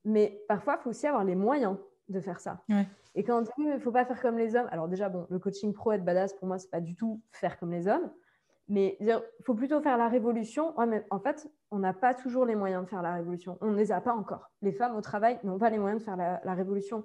Mais 0.03 0.43
parfois, 0.47 0.77
il 0.79 0.83
faut 0.83 0.89
aussi 0.89 1.07
avoir 1.07 1.23
les 1.23 1.35
moyens 1.35 1.77
de 2.09 2.19
faire 2.19 2.39
ça. 2.39 2.61
Et 3.15 3.23
quand 3.23 3.39
on 3.39 3.41
dit 3.41 3.51
il 3.57 3.69
ne 3.69 3.79
faut 3.79 3.91
pas 3.91 4.05
faire 4.05 4.21
comme 4.21 4.37
les 4.37 4.55
hommes, 4.55 4.67
alors 4.71 4.87
déjà, 4.87 5.09
bon, 5.09 5.27
le 5.29 5.39
coaching 5.39 5.73
pro, 5.73 5.93
être 5.93 6.03
badass, 6.03 6.33
pour 6.33 6.47
moi, 6.47 6.57
c'est 6.57 6.69
pas 6.69 6.81
du 6.81 6.95
tout 6.95 7.21
faire 7.31 7.57
comme 7.57 7.71
les 7.71 7.87
hommes. 7.87 8.11
Mais 8.67 8.97
il 8.99 9.21
faut 9.43 9.53
plutôt 9.53 9.81
faire 9.81 9.97
la 9.97 10.07
révolution. 10.07 10.73
mais 10.87 11.05
en 11.09 11.19
fait, 11.19 11.49
on 11.71 11.79
n'a 11.79 11.93
pas 11.93 12.13
toujours 12.13 12.45
les 12.45 12.55
moyens 12.55 12.83
de 12.83 12.89
faire 12.89 13.01
la 13.01 13.15
révolution. 13.15 13.57
On 13.61 13.67
ne 13.67 13.75
les 13.75 13.91
a 13.91 14.01
pas 14.01 14.13
encore. 14.13 14.49
Les 14.61 14.71
femmes 14.71 14.95
au 14.95 15.01
travail 15.01 15.39
n'ont 15.43 15.57
pas 15.57 15.69
les 15.69 15.79
moyens 15.79 16.01
de 16.01 16.05
faire 16.05 16.17
la, 16.17 16.41
la 16.43 16.53
révolution. 16.53 17.03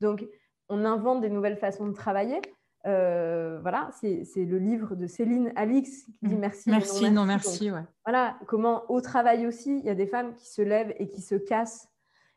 Donc, 0.00 0.26
on 0.68 0.84
invente 0.84 1.20
des 1.20 1.30
nouvelles 1.30 1.56
façons 1.56 1.86
de 1.86 1.92
travailler. 1.92 2.40
Euh, 2.86 3.58
voilà, 3.60 3.90
c'est 3.92 4.24
le 4.36 4.58
livre 4.58 4.94
de 4.94 5.06
Céline 5.06 5.52
Alix 5.56 6.04
qui 6.04 6.14
dit 6.22 6.34
mmh. 6.36 6.38
merci. 6.38 6.70
Merci, 6.70 7.10
non 7.10 7.24
merci. 7.24 7.70
Voilà, 8.04 8.38
comment 8.46 8.90
au 8.90 9.00
travail 9.00 9.46
aussi, 9.46 9.78
il 9.78 9.84
y 9.84 9.90
a 9.90 9.94
des 9.94 10.06
femmes 10.06 10.34
qui 10.34 10.46
se 10.46 10.62
lèvent 10.62 10.94
et 10.98 11.08
qui 11.08 11.20
se 11.20 11.34
cassent 11.34 11.88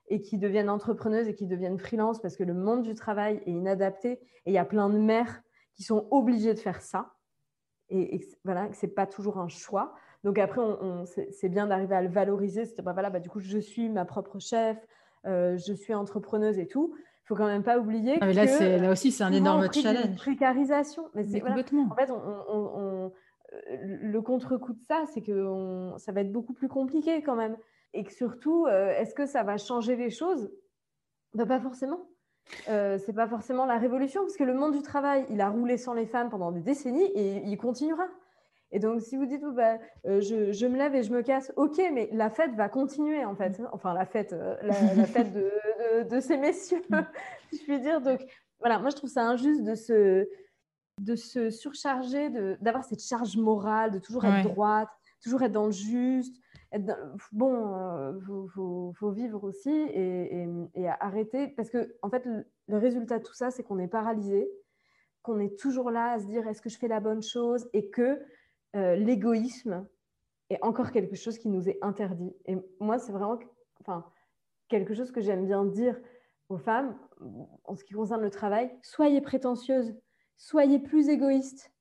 et 0.09 0.21
qui 0.21 0.37
deviennent 0.37 0.69
entrepreneuses 0.69 1.27
et 1.27 1.35
qui 1.35 1.47
deviennent 1.47 1.79
freelance 1.79 2.19
parce 2.19 2.35
que 2.35 2.43
le 2.43 2.53
monde 2.53 2.83
du 2.83 2.95
travail 2.95 3.41
est 3.45 3.51
inadapté. 3.51 4.13
Et 4.45 4.51
il 4.51 4.53
y 4.53 4.57
a 4.57 4.65
plein 4.65 4.89
de 4.89 4.97
mères 4.97 5.41
qui 5.73 5.83
sont 5.83 6.07
obligées 6.11 6.53
de 6.53 6.59
faire 6.59 6.81
ça. 6.81 7.13
Et, 7.89 8.21
voilà, 8.43 8.67
que 8.67 8.75
ce 8.75 8.85
n'est 8.85 8.91
pas 8.91 9.05
toujours 9.05 9.37
un 9.37 9.47
choix. 9.47 9.93
Donc 10.23 10.39
après, 10.39 10.61
on, 10.61 11.05
c'est 11.05 11.49
bien 11.49 11.67
d'arriver 11.67 11.95
à 11.95 12.01
le 12.01 12.09
valoriser. 12.09 12.65
C'était 12.65 12.83
pas 12.83 12.93
voilà, 12.93 13.09
bah, 13.09 13.19
du 13.19 13.29
coup, 13.29 13.39
je 13.39 13.57
suis 13.57 13.89
ma 13.89 14.05
propre 14.05 14.39
chef, 14.39 14.77
euh, 15.25 15.57
je 15.57 15.73
suis 15.73 15.93
entrepreneuse 15.93 16.57
et 16.57 16.67
tout 16.67 16.95
faut 17.31 17.37
quand 17.37 17.47
même 17.47 17.63
pas 17.63 17.79
oublier 17.79 18.17
ah, 18.19 18.33
là, 18.33 18.45
que 18.45 18.81
là 18.81 18.91
aussi 18.91 19.09
c'est 19.09 19.23
un 19.23 19.31
énorme 19.31 19.71
challenge. 19.71 20.17
Précarisation. 20.17 21.05
Mais, 21.15 21.23
c'est 21.23 21.39
complètement. 21.39 21.87
En 21.89 21.95
fait, 21.95 22.11
on, 22.11 23.11
le 23.73 24.21
contre-coup 24.21 24.73
de 24.73 24.81
ça, 24.87 25.05
c'est 25.13 25.21
que 25.21 25.93
ça 25.97 26.11
va 26.11 26.21
être 26.21 26.31
beaucoup 26.31 26.53
plus 26.53 26.67
compliqué 26.67 27.21
quand 27.21 27.35
même. 27.35 27.55
Et 27.93 28.03
que 28.03 28.11
surtout, 28.11 28.65
euh, 28.65 28.93
est-ce 28.97 29.13
que 29.13 29.25
ça 29.25 29.43
va 29.43 29.57
changer 29.57 29.95
les 29.95 30.09
choses? 30.09 30.51
Bah, 31.33 31.45
Pas 31.45 31.59
forcément. 31.59 32.09
Euh, 32.69 32.97
c'est 32.97 33.13
pas 33.13 33.27
forcément 33.27 33.65
la 33.65 33.77
révolution, 33.77 34.21
parce 34.21 34.35
que 34.35 34.43
le 34.43 34.53
monde 34.53 34.73
du 34.73 34.81
travail, 34.81 35.25
il 35.29 35.39
a 35.39 35.49
roulé 35.49 35.77
sans 35.77 35.93
les 35.93 36.05
femmes 36.05 36.29
pendant 36.29 36.51
des 36.51 36.61
décennies 36.61 37.09
et 37.15 37.43
il 37.45 37.57
continuera. 37.57 38.07
Et 38.71 38.79
donc, 38.79 39.01
si 39.01 39.17
vous 39.17 39.25
dites, 39.25 39.43
bah, 39.53 39.77
euh, 40.05 40.21
je, 40.21 40.65
me 40.65 40.77
lève 40.77 40.95
et 40.95 41.03
je 41.03 41.11
me 41.11 41.21
casse, 41.21 41.51
ok, 41.57 41.77
mais 41.93 42.09
la 42.13 42.29
fête 42.29 42.53
va 42.55 42.69
continuer, 42.69 43.25
en 43.25 43.35
fait. 43.35 43.61
Enfin, 43.73 43.93
la 43.93 44.05
fête, 44.05 44.31
euh, 44.31 44.55
la, 44.61 45.05
fête 45.05 45.33
de, 45.33 46.19
ces 46.21 46.37
messieurs, 46.37 46.81
si 47.49 47.57
je 47.59 47.63
puis 47.63 47.79
dire. 47.81 47.99
Donc, 47.99 48.21
voilà, 48.59 48.79
moi, 48.79 48.89
je 48.89 48.95
trouve 48.95 49.09
ça 49.09 49.23
injuste 49.23 49.63
de 49.63 49.75
se, 49.75 50.27
de 50.99 51.15
se 51.15 51.49
surcharger, 51.49 52.29
d'avoir 52.61 52.85
cette 52.85 53.03
charge 53.03 53.35
morale, 53.35 53.91
de 53.91 53.99
toujours 53.99 54.23
être 54.23 54.47
droite, 54.47 54.89
toujours 55.21 55.41
être 55.41 55.51
dans 55.51 55.65
le 55.65 55.71
juste. 55.71 56.41
Bon, 57.33 57.53
il 58.13 58.31
euh, 58.31 58.93
faut, 58.93 59.11
vivre 59.11 59.43
aussi 59.43 59.69
et, 59.69 60.47
arrêter. 61.01 61.49
Parce 61.49 61.69
que, 61.69 61.93
en 62.01 62.09
fait, 62.09 62.25
le, 62.25 62.45
le 62.69 62.77
résultat 62.77 63.19
de 63.19 63.23
tout 63.23 63.33
ça, 63.33 63.51
c'est 63.51 63.63
qu'on 63.63 63.79
est 63.79 63.89
paralysé, 63.89 64.49
qu'on 65.23 65.41
est 65.41 65.59
toujours 65.59 65.91
là 65.91 66.13
à 66.13 66.19
se 66.19 66.25
dire, 66.25 66.47
est-ce 66.47 66.61
que 66.61 66.69
je 66.69 66.77
fais 66.77 66.87
la 66.87 67.01
bonne 67.01 67.21
chose 67.21 67.69
Et 67.73 67.89
que 67.89 68.17
euh, 68.75 68.95
l'égoïsme 68.95 69.85
est 70.49 70.63
encore 70.63 70.91
quelque 70.91 71.15
chose 71.15 71.37
qui 71.37 71.49
nous 71.49 71.69
est 71.69 71.77
interdit. 71.81 72.33
Et 72.45 72.57
moi, 72.79 72.99
c'est 72.99 73.11
vraiment 73.11 73.39
enfin, 73.81 74.05
quelque 74.67 74.93
chose 74.93 75.11
que 75.11 75.21
j'aime 75.21 75.45
bien 75.45 75.65
dire 75.65 75.99
aux 76.49 76.57
femmes 76.57 76.97
en 77.65 77.75
ce 77.75 77.83
qui 77.83 77.93
concerne 77.93 78.21
le 78.21 78.29
travail. 78.29 78.71
Soyez 78.81 79.21
prétentieuses, 79.21 79.95
soyez 80.37 80.79
plus 80.79 81.09
égoïstes, 81.09 81.71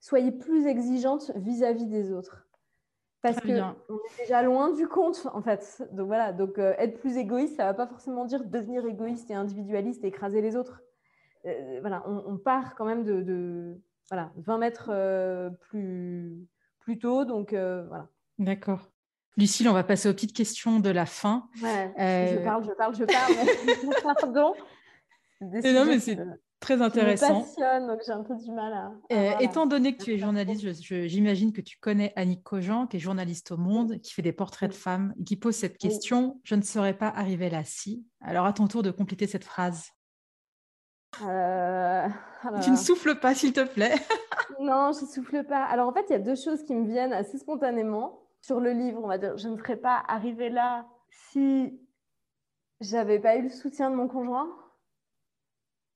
soyez 0.00 0.32
plus 0.32 0.66
exigeantes 0.66 1.32
vis-à-vis 1.36 1.86
des 1.86 2.12
autres. 2.12 2.46
Parce 3.22 3.38
qu'on 3.40 3.48
est 3.48 4.22
déjà 4.22 4.42
loin 4.42 4.72
du 4.72 4.88
compte, 4.88 5.28
en 5.34 5.42
fait. 5.42 5.82
Donc 5.92 6.06
voilà, 6.06 6.32
donc 6.32 6.58
euh, 6.58 6.74
être 6.78 6.98
plus 6.98 7.18
égoïste, 7.18 7.56
ça 7.56 7.64
ne 7.64 7.68
va 7.68 7.74
pas 7.74 7.86
forcément 7.86 8.24
dire 8.24 8.44
devenir 8.44 8.86
égoïste 8.86 9.30
et 9.30 9.34
individualiste 9.34 10.02
et 10.04 10.06
écraser 10.06 10.40
les 10.40 10.56
autres. 10.56 10.80
Euh, 11.44 11.78
voilà, 11.80 12.02
on, 12.06 12.38
part 12.38 12.74
quand 12.76 12.86
même 12.86 13.04
de 13.04 13.78
voilà, 14.10 14.32
20 14.36 14.58
mètres 14.58 14.90
euh, 14.92 15.50
plus, 15.68 16.36
plus 16.80 16.98
tôt. 16.98 17.24
Donc, 17.24 17.52
euh, 17.52 17.84
voilà. 17.88 18.08
D'accord. 18.38 18.90
Lucille, 19.36 19.68
on 19.68 19.72
va 19.72 19.84
passer 19.84 20.08
aux 20.08 20.12
petites 20.12 20.34
questions 20.34 20.80
de 20.80 20.90
la 20.90 21.06
fin. 21.06 21.48
Ouais, 21.62 21.92
Je 21.96 22.36
euh, 22.36 22.44
parle, 22.44 22.64
je 22.64 22.72
parle, 22.72 22.96
je 22.96 23.04
parle. 23.04 23.94
Pardon. 24.20 24.54
non, 25.40 25.84
mais 25.86 26.00
c'est 26.00 26.18
très 26.58 26.82
intéressant. 26.82 27.40
me 27.40 27.44
passionne, 27.44 27.86
donc 27.86 28.00
j'ai 28.04 28.12
un 28.12 28.24
peu 28.24 28.34
du 28.34 28.50
mal 28.50 28.72
à. 28.72 29.40
Étant 29.40 29.66
donné 29.66 29.96
que 29.96 30.02
tu 30.02 30.12
es 30.12 30.18
journaliste, 30.18 30.82
j'imagine 31.06 31.52
que 31.52 31.60
tu 31.60 31.78
connais 31.78 32.12
Annick 32.16 32.42
Cogent, 32.42 32.88
qui 32.88 32.96
est 32.96 33.00
journaliste 33.00 33.52
au 33.52 33.56
Monde, 33.56 34.00
qui 34.00 34.12
fait 34.12 34.22
des 34.22 34.32
portraits 34.32 34.70
de 34.70 34.74
femmes, 34.74 35.14
et 35.20 35.24
qui 35.24 35.36
pose 35.36 35.54
cette 35.54 35.78
question 35.78 36.40
Je 36.42 36.56
ne 36.56 36.62
serais 36.62 36.98
pas 36.98 37.08
arrivée 37.08 37.48
là 37.48 37.62
si. 37.64 38.04
Alors, 38.20 38.44
à 38.44 38.52
ton 38.52 38.66
tour 38.66 38.82
de 38.82 38.90
compléter 38.90 39.28
cette 39.28 39.44
phrase. 39.44 39.90
Euh, 41.26 42.08
tu 42.62 42.70
ne 42.70 42.76
souffles 42.76 43.18
pas, 43.18 43.34
s'il 43.34 43.52
te 43.52 43.66
plaît. 43.66 43.94
non, 44.60 44.92
je 44.92 45.04
ne 45.04 45.10
souffle 45.10 45.44
pas. 45.44 45.64
Alors, 45.64 45.88
en 45.88 45.92
fait, 45.92 46.06
il 46.08 46.12
y 46.12 46.16
a 46.16 46.20
deux 46.20 46.34
choses 46.34 46.64
qui 46.64 46.74
me 46.74 46.86
viennent 46.86 47.12
assez 47.12 47.38
spontanément 47.38 48.20
sur 48.40 48.60
le 48.60 48.72
livre. 48.72 49.00
On 49.02 49.08
va 49.08 49.18
dire, 49.18 49.36
je 49.36 49.48
ne 49.48 49.56
serais 49.56 49.76
pas 49.76 50.02
arrivée 50.08 50.50
là 50.50 50.86
si 51.10 51.80
j'avais 52.80 53.18
pas 53.18 53.36
eu 53.36 53.42
le 53.42 53.50
soutien 53.50 53.90
de 53.90 53.96
mon 53.96 54.08
conjoint. 54.08 54.48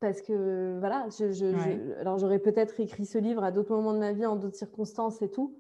Parce 0.01 0.21
que, 0.21 0.79
voilà, 0.81 1.07
je, 1.09 1.99
alors 1.99 2.19
j'aurais 2.19 2.39
peut-être 2.39 2.79
écrit 2.79 3.07
ce 3.07 3.17
livre 3.17 3.43
à 3.43 3.51
d'autres 3.51 3.75
moments 3.75 3.95
de 3.95 3.99
ma 3.99 4.13
vie, 4.13 4.27
en 4.27 4.37
d'autres 4.37 4.57
circonstances 4.57 5.23
et 5.23 5.31
tout. 5.31 5.59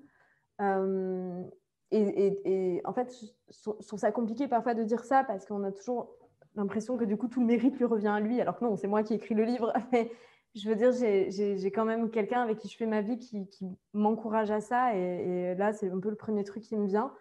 Euh, 0.61 1.43
et, 1.91 2.83
en 2.85 2.93
fait, 2.93 3.15
je 3.49 3.87
trouve 3.87 3.99
ça 3.99 4.13
compliqué 4.13 4.49
parfois 4.49 4.75
de 4.75 4.83
dire 4.83 5.05
ça 5.05 5.25
parce 5.25 5.47
qu'on 5.47 5.63
a 5.63 5.73
toujours 5.73 6.17
l'impression 6.55 6.97
que 6.97 7.05
du 7.05 7.17
coup 7.17 7.29
tout 7.29 7.41
le 7.41 7.47
mérite 7.47 7.77
lui 7.79 7.85
revient 7.85 8.09
à 8.09 8.21
lui, 8.21 8.41
alors 8.41 8.59
que 8.59 8.65
non, 8.65 8.77
c'est 8.77 8.87
moi 8.87 9.03
qui 9.03 9.13
ai 9.13 9.17
écrit 9.17 9.35
le 9.35 9.45
livre. 9.45 9.73
Mais 9.93 10.11
je 10.55 10.69
veux 10.69 10.77
dire, 10.77 10.93
j'ai 10.93 11.71
quand 11.73 11.85
même 11.85 12.11
quelqu'un 12.11 12.43
avec 12.43 12.59
qui 12.59 12.69
je 12.69 12.77
fais 12.77 12.87
ma 12.87 13.01
vie 13.01 13.19
qui, 13.19 13.49
m'encourage 13.93 14.51
à 14.51 14.61
ça. 14.61 14.97
Et, 14.97 15.55
là, 15.57 15.73
c'est 15.73 15.91
un 15.91 15.99
peu 15.99 16.11
le 16.11 16.17
premier 16.17 16.45
truc 16.45 16.63
qui 16.63 16.77
me 16.77 16.87
vient. 16.87 17.13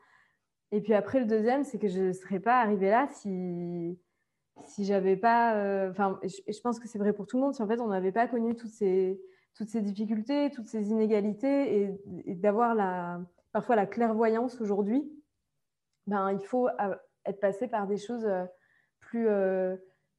Et 0.72 0.82
puis 0.82 0.94
après, 0.94 1.20
le 1.20 1.26
deuxième, 1.26 1.64
c'est 1.64 1.80
que 1.80 1.88
je 1.88 2.02
ne 2.02 2.12
serais 2.14 2.40
pas 2.40 2.60
arrivée 2.60 2.90
là 2.90 3.08
si, 3.12 3.98
si 4.66 4.86
j'avais 4.86 5.18
pas. 5.18 5.56
Euh, 5.56 5.90
enfin, 5.92 6.20
je, 6.24 6.62
pense 6.62 6.80
que 6.80 6.88
c'est 6.88 7.00
vrai 7.00 7.14
pour 7.14 7.26
tout 7.26 7.38
le 7.38 7.44
monde. 7.44 7.54
Si 7.54 7.62
en 7.62 7.68
fait, 7.68 7.80
on 7.80 7.88
n'avait 7.88 8.12
pas 8.12 8.28
connu 8.28 8.56
toutes 8.56 8.72
ces, 8.72 9.20
toutes 9.56 9.70
ces 9.70 9.82
difficultés, 9.82 10.52
toutes 10.52 10.68
ces 10.68 10.90
inégalités 10.90 11.90
et, 12.26 12.36
d'avoir 12.36 12.76
la, 12.76 13.20
parfois 13.52 13.76
la 13.76 13.86
clairvoyance 13.86 14.62
aujourd'hui 14.62 15.12
ben, 16.08 16.32
il 16.34 16.46
faut 16.46 16.68
être 17.26 17.40
passé 17.40 17.68
par 17.68 17.88
des 17.88 17.98
choses 17.98 18.28
plus, 19.14 19.28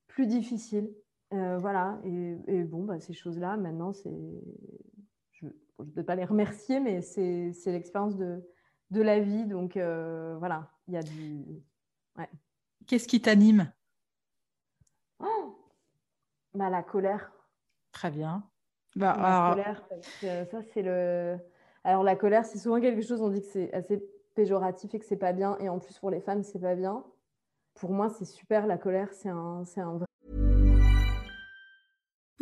plus 0.07 0.26
difficiles. 0.26 0.95
voilà, 1.30 1.99
et, 2.05 2.62
bon, 2.64 2.84
bah, 2.84 3.01
ces 3.01 3.12
choses-là, 3.12 3.57
maintenant, 3.57 3.92
c'est... 3.92 4.11
je 5.32 5.47
ne 5.47 5.90
peux 5.90 6.05
pas 6.05 6.14
les 6.14 6.24
remercier, 6.24 6.80
mais 6.80 7.01
c'est 7.03 7.53
l'expérience 7.66 8.16
de, 8.16 8.42
de 8.90 9.03
la 9.03 9.20
vie. 9.20 9.47
Donc 9.47 9.76
voilà, 9.76 10.70
il 10.86 10.95
y 10.95 10.97
a 10.97 11.03
du. 11.03 11.45
Ouais. 12.16 12.28
Qu'est-ce 12.86 13.09
qui 13.09 13.20
t'anime? 13.20 13.72
Oh 15.18 15.59
bah, 16.55 16.70
La 16.70 16.82
colère. 16.82 17.32
Très 17.92 18.11
bien. 18.11 18.49
Bah, 18.97 19.16
la 19.18 19.55
colère, 19.55 20.49
ça, 20.51 20.62
c'est 20.62 20.82
le. 20.82 21.36
Alors, 21.82 22.03
la 22.05 22.16
colère, 22.16 22.45
c'est 22.45 22.59
souvent 22.59 22.80
quelque 22.80 23.03
chose, 23.03 23.20
on 23.20 23.28
dit 23.28 23.40
que 23.40 23.47
c'est 23.49 23.72
assez 23.72 24.03
péjoratif 24.34 24.95
et 24.95 24.99
que 24.99 25.05
c'est 25.05 25.16
pas 25.16 25.32
bien. 25.32 25.59
Et 25.59 25.68
en 25.68 25.78
plus, 25.78 25.99
pour 25.99 26.11
les 26.11 26.20
femmes, 26.20 26.42
c'est 26.42 26.61
pas 26.61 26.74
bien. 26.74 27.05
Pour 27.75 27.93
moi, 27.93 28.09
c'est 28.11 28.25
super. 28.25 28.66
La 28.66 28.79
colère, 28.79 29.12
c'est 29.12 29.29
un, 29.29 29.64
c'est 29.64 29.81
un 29.81 29.97
vrai. 29.99 30.07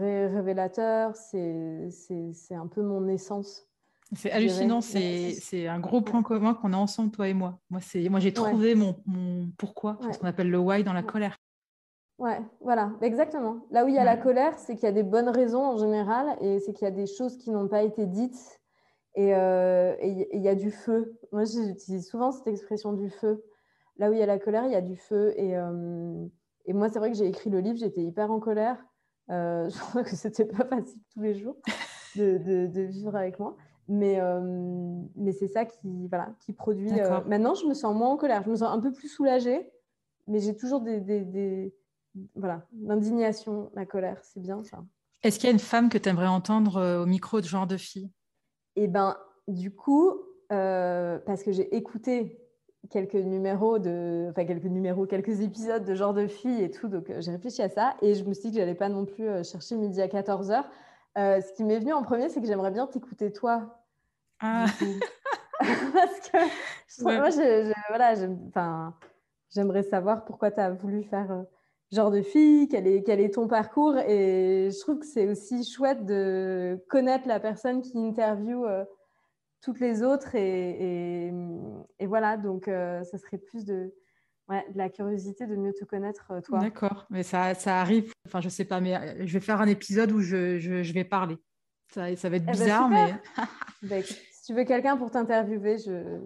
Révélateur, 0.00 1.14
c'est 1.16 1.90
un 2.50 2.66
peu 2.66 2.82
mon 2.82 3.08
essence. 3.08 3.66
C'est 4.12 4.32
hallucinant, 4.32 4.80
c'est 4.80 5.68
un 5.68 5.78
gros 5.78 6.00
point 6.00 6.22
commun 6.22 6.54
qu'on 6.54 6.72
a 6.72 6.76
ensemble, 6.76 7.10
toi 7.10 7.28
et 7.28 7.34
moi. 7.34 7.60
Moi, 7.70 7.80
moi 8.10 8.20
j'ai 8.20 8.32
trouvé 8.32 8.74
mon, 8.74 8.96
mon, 9.06 9.50
pourquoi, 9.56 9.98
ce 10.12 10.18
qu'on 10.18 10.26
appelle 10.26 10.50
le 10.50 10.58
why 10.58 10.82
dans 10.82 10.92
la 10.92 11.02
colère. 11.02 11.36
Ouais, 12.18 12.38
voilà, 12.60 12.92
exactement. 13.00 13.64
Là 13.70 13.84
où 13.84 13.88
il 13.88 13.94
y 13.94 13.98
a 13.98 14.04
la 14.04 14.16
colère, 14.18 14.58
c'est 14.58 14.74
qu'il 14.74 14.84
y 14.84 14.88
a 14.88 14.92
des 14.92 15.02
bonnes 15.02 15.30
raisons 15.30 15.64
en 15.64 15.78
général, 15.78 16.36
et 16.42 16.58
c'est 16.60 16.74
qu'il 16.74 16.84
y 16.84 16.88
a 16.88 16.94
des 16.94 17.06
choses 17.06 17.38
qui 17.38 17.50
n'ont 17.50 17.68
pas 17.68 17.82
été 17.82 18.04
dites, 18.06 18.60
et 19.14 19.34
euh, 19.34 19.96
il 20.02 20.40
y 20.40 20.48
a 20.48 20.54
du 20.54 20.70
feu. 20.70 21.18
Moi, 21.32 21.44
j'utilise 21.44 22.08
souvent 22.08 22.30
cette 22.30 22.46
expression 22.46 22.92
du 22.92 23.10
feu. 23.10 23.42
Là 23.96 24.10
où 24.10 24.12
il 24.12 24.18
y 24.18 24.22
a 24.22 24.26
la 24.26 24.38
colère, 24.38 24.64
il 24.66 24.72
y 24.72 24.76
a 24.76 24.80
du 24.80 24.96
feu. 24.96 25.32
Et, 25.36 25.56
euh, 25.56 26.26
et 26.66 26.72
moi, 26.72 26.88
c'est 26.88 26.98
vrai 26.98 27.10
que 27.10 27.16
j'ai 27.16 27.26
écrit 27.26 27.50
le 27.50 27.60
livre, 27.60 27.78
j'étais 27.78 28.02
hyper 28.02 28.30
en 28.30 28.38
colère. 28.38 28.84
Euh, 29.30 29.68
je 29.70 29.78
crois 29.78 30.02
que 30.02 30.16
c'était 30.16 30.44
pas 30.44 30.64
facile 30.64 31.00
tous 31.12 31.20
les 31.20 31.34
jours 31.34 31.56
de, 32.16 32.66
de, 32.66 32.82
vivre 32.82 33.14
avec 33.16 33.38
moi. 33.38 33.56
Mais, 33.88 34.20
euh, 34.20 34.40
mais 35.16 35.32
c'est 35.32 35.48
ça 35.48 35.64
qui, 35.64 36.06
voilà, 36.08 36.32
qui 36.40 36.52
produit. 36.52 37.00
Euh, 37.00 37.20
maintenant, 37.26 37.54
je 37.54 37.66
me 37.66 37.74
sens 37.74 37.94
moins 37.94 38.10
en 38.10 38.16
colère. 38.16 38.42
Je 38.44 38.50
me 38.50 38.56
sens 38.56 38.72
un 38.72 38.80
peu 38.80 38.92
plus 38.92 39.08
soulagée, 39.08 39.68
mais 40.28 40.38
j'ai 40.38 40.56
toujours 40.56 40.80
des, 40.80 41.00
des, 41.00 41.24
des 41.24 41.74
voilà, 42.36 42.66
l'indignation, 42.82 43.70
la 43.74 43.86
colère. 43.86 44.20
C'est 44.22 44.40
bien 44.40 44.62
ça. 44.62 44.84
Est-ce 45.22 45.38
qu'il 45.38 45.48
y 45.48 45.50
a 45.50 45.52
une 45.52 45.58
femme 45.58 45.88
que 45.88 45.98
tu 45.98 46.08
aimerais 46.08 46.28
entendre 46.28 47.02
au 47.02 47.06
micro 47.06 47.40
de 47.40 47.46
genre 47.46 47.66
de 47.66 47.76
fille? 47.76 48.10
Eh 48.76 48.86
ben, 48.86 49.16
du 49.48 49.74
coup, 49.74 50.14
parce 50.48 51.42
que 51.42 51.50
j'ai 51.50 51.74
écouté 51.74 52.39
quelques 52.88 53.14
numéros 53.14 53.78
de, 53.78 54.28
enfin 54.30 54.44
quelques 54.44 54.64
numéros, 54.64 55.06
quelques 55.06 55.40
épisodes 55.40 55.84
de 55.84 55.94
genre 55.94 56.14
de 56.14 56.26
fille 56.26 56.62
et 56.62 56.70
tout. 56.70 56.88
Donc 56.88 57.10
euh, 57.10 57.20
j'ai 57.20 57.32
réfléchi 57.32 57.62
à 57.62 57.68
ça 57.68 57.94
et 58.00 58.14
je 58.14 58.24
me 58.24 58.32
suis 58.32 58.48
dit 58.48 58.54
que 58.54 58.60
j'allais 58.60 58.74
pas 58.74 58.88
non 58.88 59.04
plus 59.04 59.28
euh, 59.28 59.42
chercher 59.42 59.76
midi 59.76 60.00
à 60.00 60.06
14h. 60.06 60.64
Euh, 61.18 61.40
ce 61.40 61.52
qui 61.52 61.64
m'est 61.64 61.78
venu 61.78 61.92
en 61.92 62.02
premier, 62.02 62.28
c'est 62.28 62.40
que 62.40 62.46
j'aimerais 62.46 62.70
bien 62.70 62.86
t'écouter 62.86 63.32
toi. 63.32 63.82
Ah. 64.40 64.66
Parce 65.60 66.20
que 66.30 67.02
moi, 67.02 67.28
voilà, 67.88 68.14
j'aimerais 69.50 69.82
savoir 69.82 70.24
pourquoi 70.24 70.50
tu 70.50 70.60
as 70.60 70.70
voulu 70.70 71.02
faire 71.02 71.44
genre 71.92 72.10
de 72.10 72.22
fille, 72.22 72.68
quel 72.68 72.86
est, 72.86 73.02
quel 73.02 73.20
est 73.20 73.34
ton 73.34 73.46
parcours. 73.46 73.98
Et 73.98 74.70
je 74.72 74.80
trouve 74.80 75.00
que 75.00 75.06
c'est 75.06 75.28
aussi 75.28 75.64
chouette 75.64 76.06
de 76.06 76.82
connaître 76.88 77.28
la 77.28 77.40
personne 77.40 77.82
qui 77.82 77.98
interviewe 77.98 78.86
toutes 79.60 79.80
les 79.80 80.02
autres. 80.02 80.34
Et, 80.34 81.32
et, 81.98 82.06
voilà, 82.06 82.36
donc 82.36 82.68
euh, 82.68 83.04
ça 83.04 83.18
serait 83.18 83.38
plus 83.38 83.64
de, 83.64 83.94
ouais, 84.48 84.64
de 84.72 84.78
la 84.78 84.88
curiosité 84.88 85.46
de 85.46 85.56
mieux 85.56 85.72
te 85.72 85.84
connaître, 85.84 86.30
euh, 86.30 86.40
toi. 86.40 86.58
D'accord, 86.58 87.06
mais 87.10 87.22
ça, 87.22 87.54
ça 87.54 87.80
arrive. 87.80 88.12
Enfin, 88.26 88.40
je 88.40 88.48
sais 88.48 88.64
pas, 88.64 88.80
mais 88.80 88.96
euh, 88.96 89.26
je 89.26 89.32
vais 89.32 89.40
faire 89.40 89.60
un 89.60 89.68
épisode 89.68 90.12
où 90.12 90.20
je, 90.20 90.58
je, 90.58 90.92
vais 90.92 91.04
parler. 91.04 91.36
Ça, 91.92 92.14
ça 92.16 92.28
va 92.28 92.36
être 92.36 92.44
eh 92.44 92.46
ben, 92.46 92.52
bizarre, 92.52 92.88
mais. 92.88 93.14
Bah, 93.82 94.02
si 94.02 94.44
tu 94.46 94.54
veux 94.54 94.64
quelqu'un 94.64 94.96
pour 94.96 95.10
t'interviewer, 95.10 95.78
je. 95.78 96.20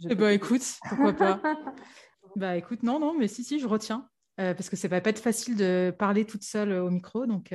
je... 0.00 0.08
Eh 0.10 0.14
ben, 0.14 0.30
écoute, 0.30 0.62
pourquoi 0.88 1.12
pas. 1.12 1.40
bah 2.36 2.56
écoute, 2.56 2.82
non, 2.82 2.98
non, 2.98 3.14
mais 3.18 3.28
si, 3.28 3.44
si, 3.44 3.58
je 3.58 3.66
retiens. 3.66 4.08
parce 4.36 4.70
que 4.70 4.76
ça 4.76 4.88
va 4.88 5.00
pas 5.00 5.10
être 5.10 5.18
facile 5.18 5.56
de 5.56 5.94
parler 5.98 6.24
toute 6.24 6.42
seule 6.42 6.72
au 6.72 6.90
micro. 6.90 7.26
Donc, 7.26 7.54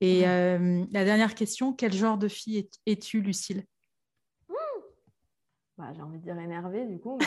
Et 0.00 0.22
la 0.22 1.04
dernière 1.04 1.34
question, 1.34 1.72
quel 1.72 1.92
genre 1.92 2.18
de 2.18 2.28
fille 2.28 2.68
es-tu, 2.86 3.22
Lucille? 3.22 3.64
Bah, 5.78 5.92
j'ai 5.94 6.02
envie 6.02 6.18
de 6.18 6.22
dire 6.22 6.38
énervée 6.38 6.86
du 6.86 6.98
coup. 6.98 7.18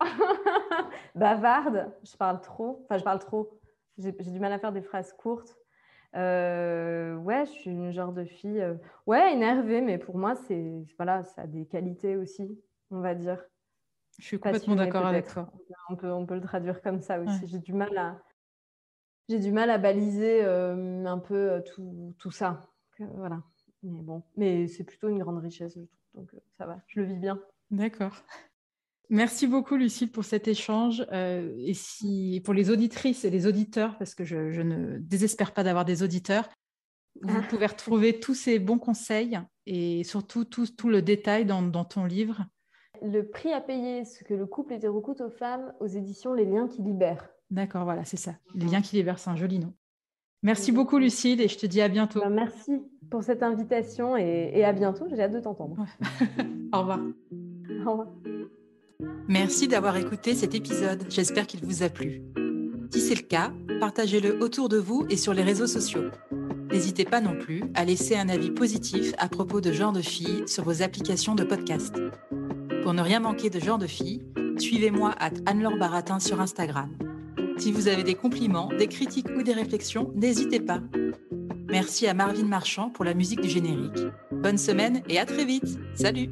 Bavarde, 1.14 1.92
je 2.02 2.16
parle 2.16 2.40
trop. 2.40 2.82
Enfin, 2.84 2.98
je 2.98 3.04
parle 3.04 3.18
trop. 3.18 3.60
J'ai 3.98 4.12
du 4.12 4.40
mal 4.40 4.52
à 4.52 4.58
faire 4.58 4.72
des 4.72 4.82
phrases 4.82 5.12
courtes. 5.12 5.58
Euh, 6.16 7.16
ouais, 7.16 7.44
je 7.46 7.50
suis 7.50 7.70
une 7.70 7.92
genre 7.92 8.12
de 8.12 8.24
fille. 8.24 8.60
Euh, 8.60 8.74
ouais, 9.06 9.32
énervée, 9.32 9.80
mais 9.80 9.98
pour 9.98 10.16
moi, 10.16 10.34
c'est 10.36 10.86
voilà, 10.96 11.24
ça 11.24 11.42
a 11.42 11.46
des 11.46 11.66
qualités 11.66 12.16
aussi, 12.16 12.58
on 12.90 13.00
va 13.00 13.14
dire. 13.14 13.44
Je 14.18 14.24
suis 14.24 14.40
complètement 14.40 14.76
d'accord 14.76 15.06
avec 15.06 15.28
toi. 15.28 15.50
On 15.90 15.96
peut, 15.96 16.10
on 16.10 16.26
peut 16.26 16.34
le 16.34 16.40
traduire 16.40 16.80
comme 16.82 17.00
ça 17.00 17.20
aussi. 17.20 17.46
J'ai 17.46 17.58
du 17.58 17.72
mal 17.72 17.96
à, 17.96 18.18
j'ai 19.28 19.38
du 19.38 19.52
mal 19.52 19.70
à 19.70 19.78
baliser 19.78 20.44
euh, 20.44 21.04
un 21.04 21.18
peu 21.18 21.62
tout, 21.74 22.14
tout 22.18 22.30
ça. 22.30 22.68
voilà. 22.98 23.42
Mais 23.82 24.02
bon, 24.02 24.24
mais 24.36 24.66
c'est 24.66 24.84
plutôt 24.84 25.08
une 25.08 25.18
grande 25.18 25.38
richesse, 25.38 25.74
je 25.74 25.84
trouve. 25.84 25.97
Donc 26.18 26.34
euh, 26.34 26.38
ça 26.58 26.66
va, 26.66 26.80
je 26.88 27.00
le 27.00 27.06
vis 27.06 27.16
bien. 27.16 27.40
D'accord. 27.70 28.24
Merci 29.10 29.46
beaucoup, 29.46 29.76
Lucille, 29.76 30.10
pour 30.10 30.24
cet 30.24 30.48
échange. 30.48 31.06
Euh, 31.12 31.54
et 31.58 31.74
si, 31.74 32.42
pour 32.44 32.52
les 32.52 32.70
auditrices 32.70 33.24
et 33.24 33.30
les 33.30 33.46
auditeurs, 33.46 33.96
parce 33.96 34.14
que 34.14 34.24
je, 34.24 34.60
ne 34.60 34.98
désespère 34.98 35.54
pas 35.54 35.62
d'avoir 35.62 35.84
des 35.84 36.02
auditeurs, 36.02 36.48
vous 37.22 37.42
pouvez 37.48 37.66
retrouver 37.66 38.20
tous 38.20 38.34
ces 38.34 38.58
bons 38.58 38.78
conseils 38.78 39.40
et 39.66 40.04
surtout 40.04 40.44
tout, 40.44 40.66
tout 40.66 40.88
le 40.88 41.02
détail 41.02 41.46
dans, 41.46 41.62
dans, 41.62 41.84
ton 41.84 42.04
livre. 42.04 42.44
Le 43.02 43.22
prix 43.22 43.52
à 43.52 43.60
payer, 43.60 44.04
ce 44.04 44.24
que 44.24 44.34
le 44.34 44.46
couple 44.46 44.74
hétéro 44.74 45.00
coûte 45.00 45.20
aux 45.20 45.30
femmes, 45.30 45.72
aux 45.80 45.86
éditions 45.86 46.34
Les 46.34 46.44
Liens 46.44 46.68
qui 46.68 46.82
libèrent. 46.82 47.28
D'accord, 47.50 47.84
voilà, 47.84 48.04
c'est 48.04 48.18
ça. 48.18 48.34
Les 48.54 48.66
Liens 48.66 48.82
qui 48.82 48.96
libèrent, 48.96 49.18
c'est 49.18 49.30
un 49.30 49.36
joli 49.36 49.58
nom. 49.58 49.72
Merci 50.42 50.70
beaucoup, 50.70 50.98
Lucille, 50.98 51.40
et 51.40 51.48
je 51.48 51.58
te 51.58 51.66
dis 51.66 51.80
à 51.80 51.88
bientôt. 51.88 52.20
Ben, 52.20 52.30
merci 52.30 52.82
pour 53.10 53.22
cette 53.22 53.42
invitation 53.42 54.16
et, 54.16 54.64
à 54.64 54.72
bientôt. 54.72 55.06
J'ai 55.10 55.22
hâte 55.22 55.32
de 55.32 55.40
t'entendre. 55.40 55.76
Au 56.72 56.80
revoir. 56.80 57.00
Au 57.86 57.90
revoir. 57.90 58.08
Merci 59.28 59.68
d'avoir 59.68 59.96
écouté 59.96 60.34
cet 60.34 60.54
épisode. 60.54 61.04
J'espère 61.08 61.46
qu'il 61.46 61.64
vous 61.64 61.82
a 61.82 61.88
plu. 61.88 62.22
Si 62.90 63.00
c'est 63.00 63.14
le 63.14 63.26
cas, 63.26 63.52
partagez-le 63.80 64.42
autour 64.42 64.68
de 64.68 64.78
vous 64.78 65.06
et 65.10 65.16
sur 65.16 65.34
les 65.34 65.42
réseaux 65.42 65.66
sociaux. 65.66 66.10
N'hésitez 66.70 67.04
pas 67.04 67.20
non 67.20 67.38
plus 67.38 67.62
à 67.74 67.84
laisser 67.84 68.16
un 68.16 68.28
avis 68.28 68.50
positif 68.50 69.14
à 69.18 69.28
propos 69.28 69.60
de 69.60 69.72
Genre 69.72 69.92
de 69.92 70.00
Filles 70.00 70.44
sur 70.46 70.64
vos 70.64 70.82
applications 70.82 71.34
de 71.34 71.44
podcast. 71.44 71.94
Pour 72.82 72.94
ne 72.94 73.02
rien 73.02 73.20
manquer 73.20 73.50
de 73.50 73.60
Genre 73.60 73.78
de 73.78 73.86
Filles, 73.86 74.22
suivez-moi 74.58 75.14
à 75.18 75.30
Anne-Laure 75.46 75.78
Baratin 75.78 76.18
sur 76.18 76.40
Instagram. 76.40 76.90
Si 77.58 77.72
vous 77.72 77.88
avez 77.88 78.02
des 78.02 78.14
compliments, 78.14 78.70
des 78.78 78.86
critiques 78.86 79.28
ou 79.36 79.42
des 79.42 79.52
réflexions, 79.52 80.12
n'hésitez 80.14 80.60
pas. 80.60 80.80
Merci 81.68 82.06
à 82.06 82.14
Marvin 82.14 82.44
Marchand 82.44 82.90
pour 82.90 83.04
la 83.04 83.14
musique 83.14 83.40
du 83.40 83.48
générique. 83.48 83.98
Bonne 84.32 84.58
semaine 84.58 85.02
et 85.08 85.18
à 85.18 85.26
très 85.26 85.44
vite. 85.44 85.78
Salut 85.94 86.30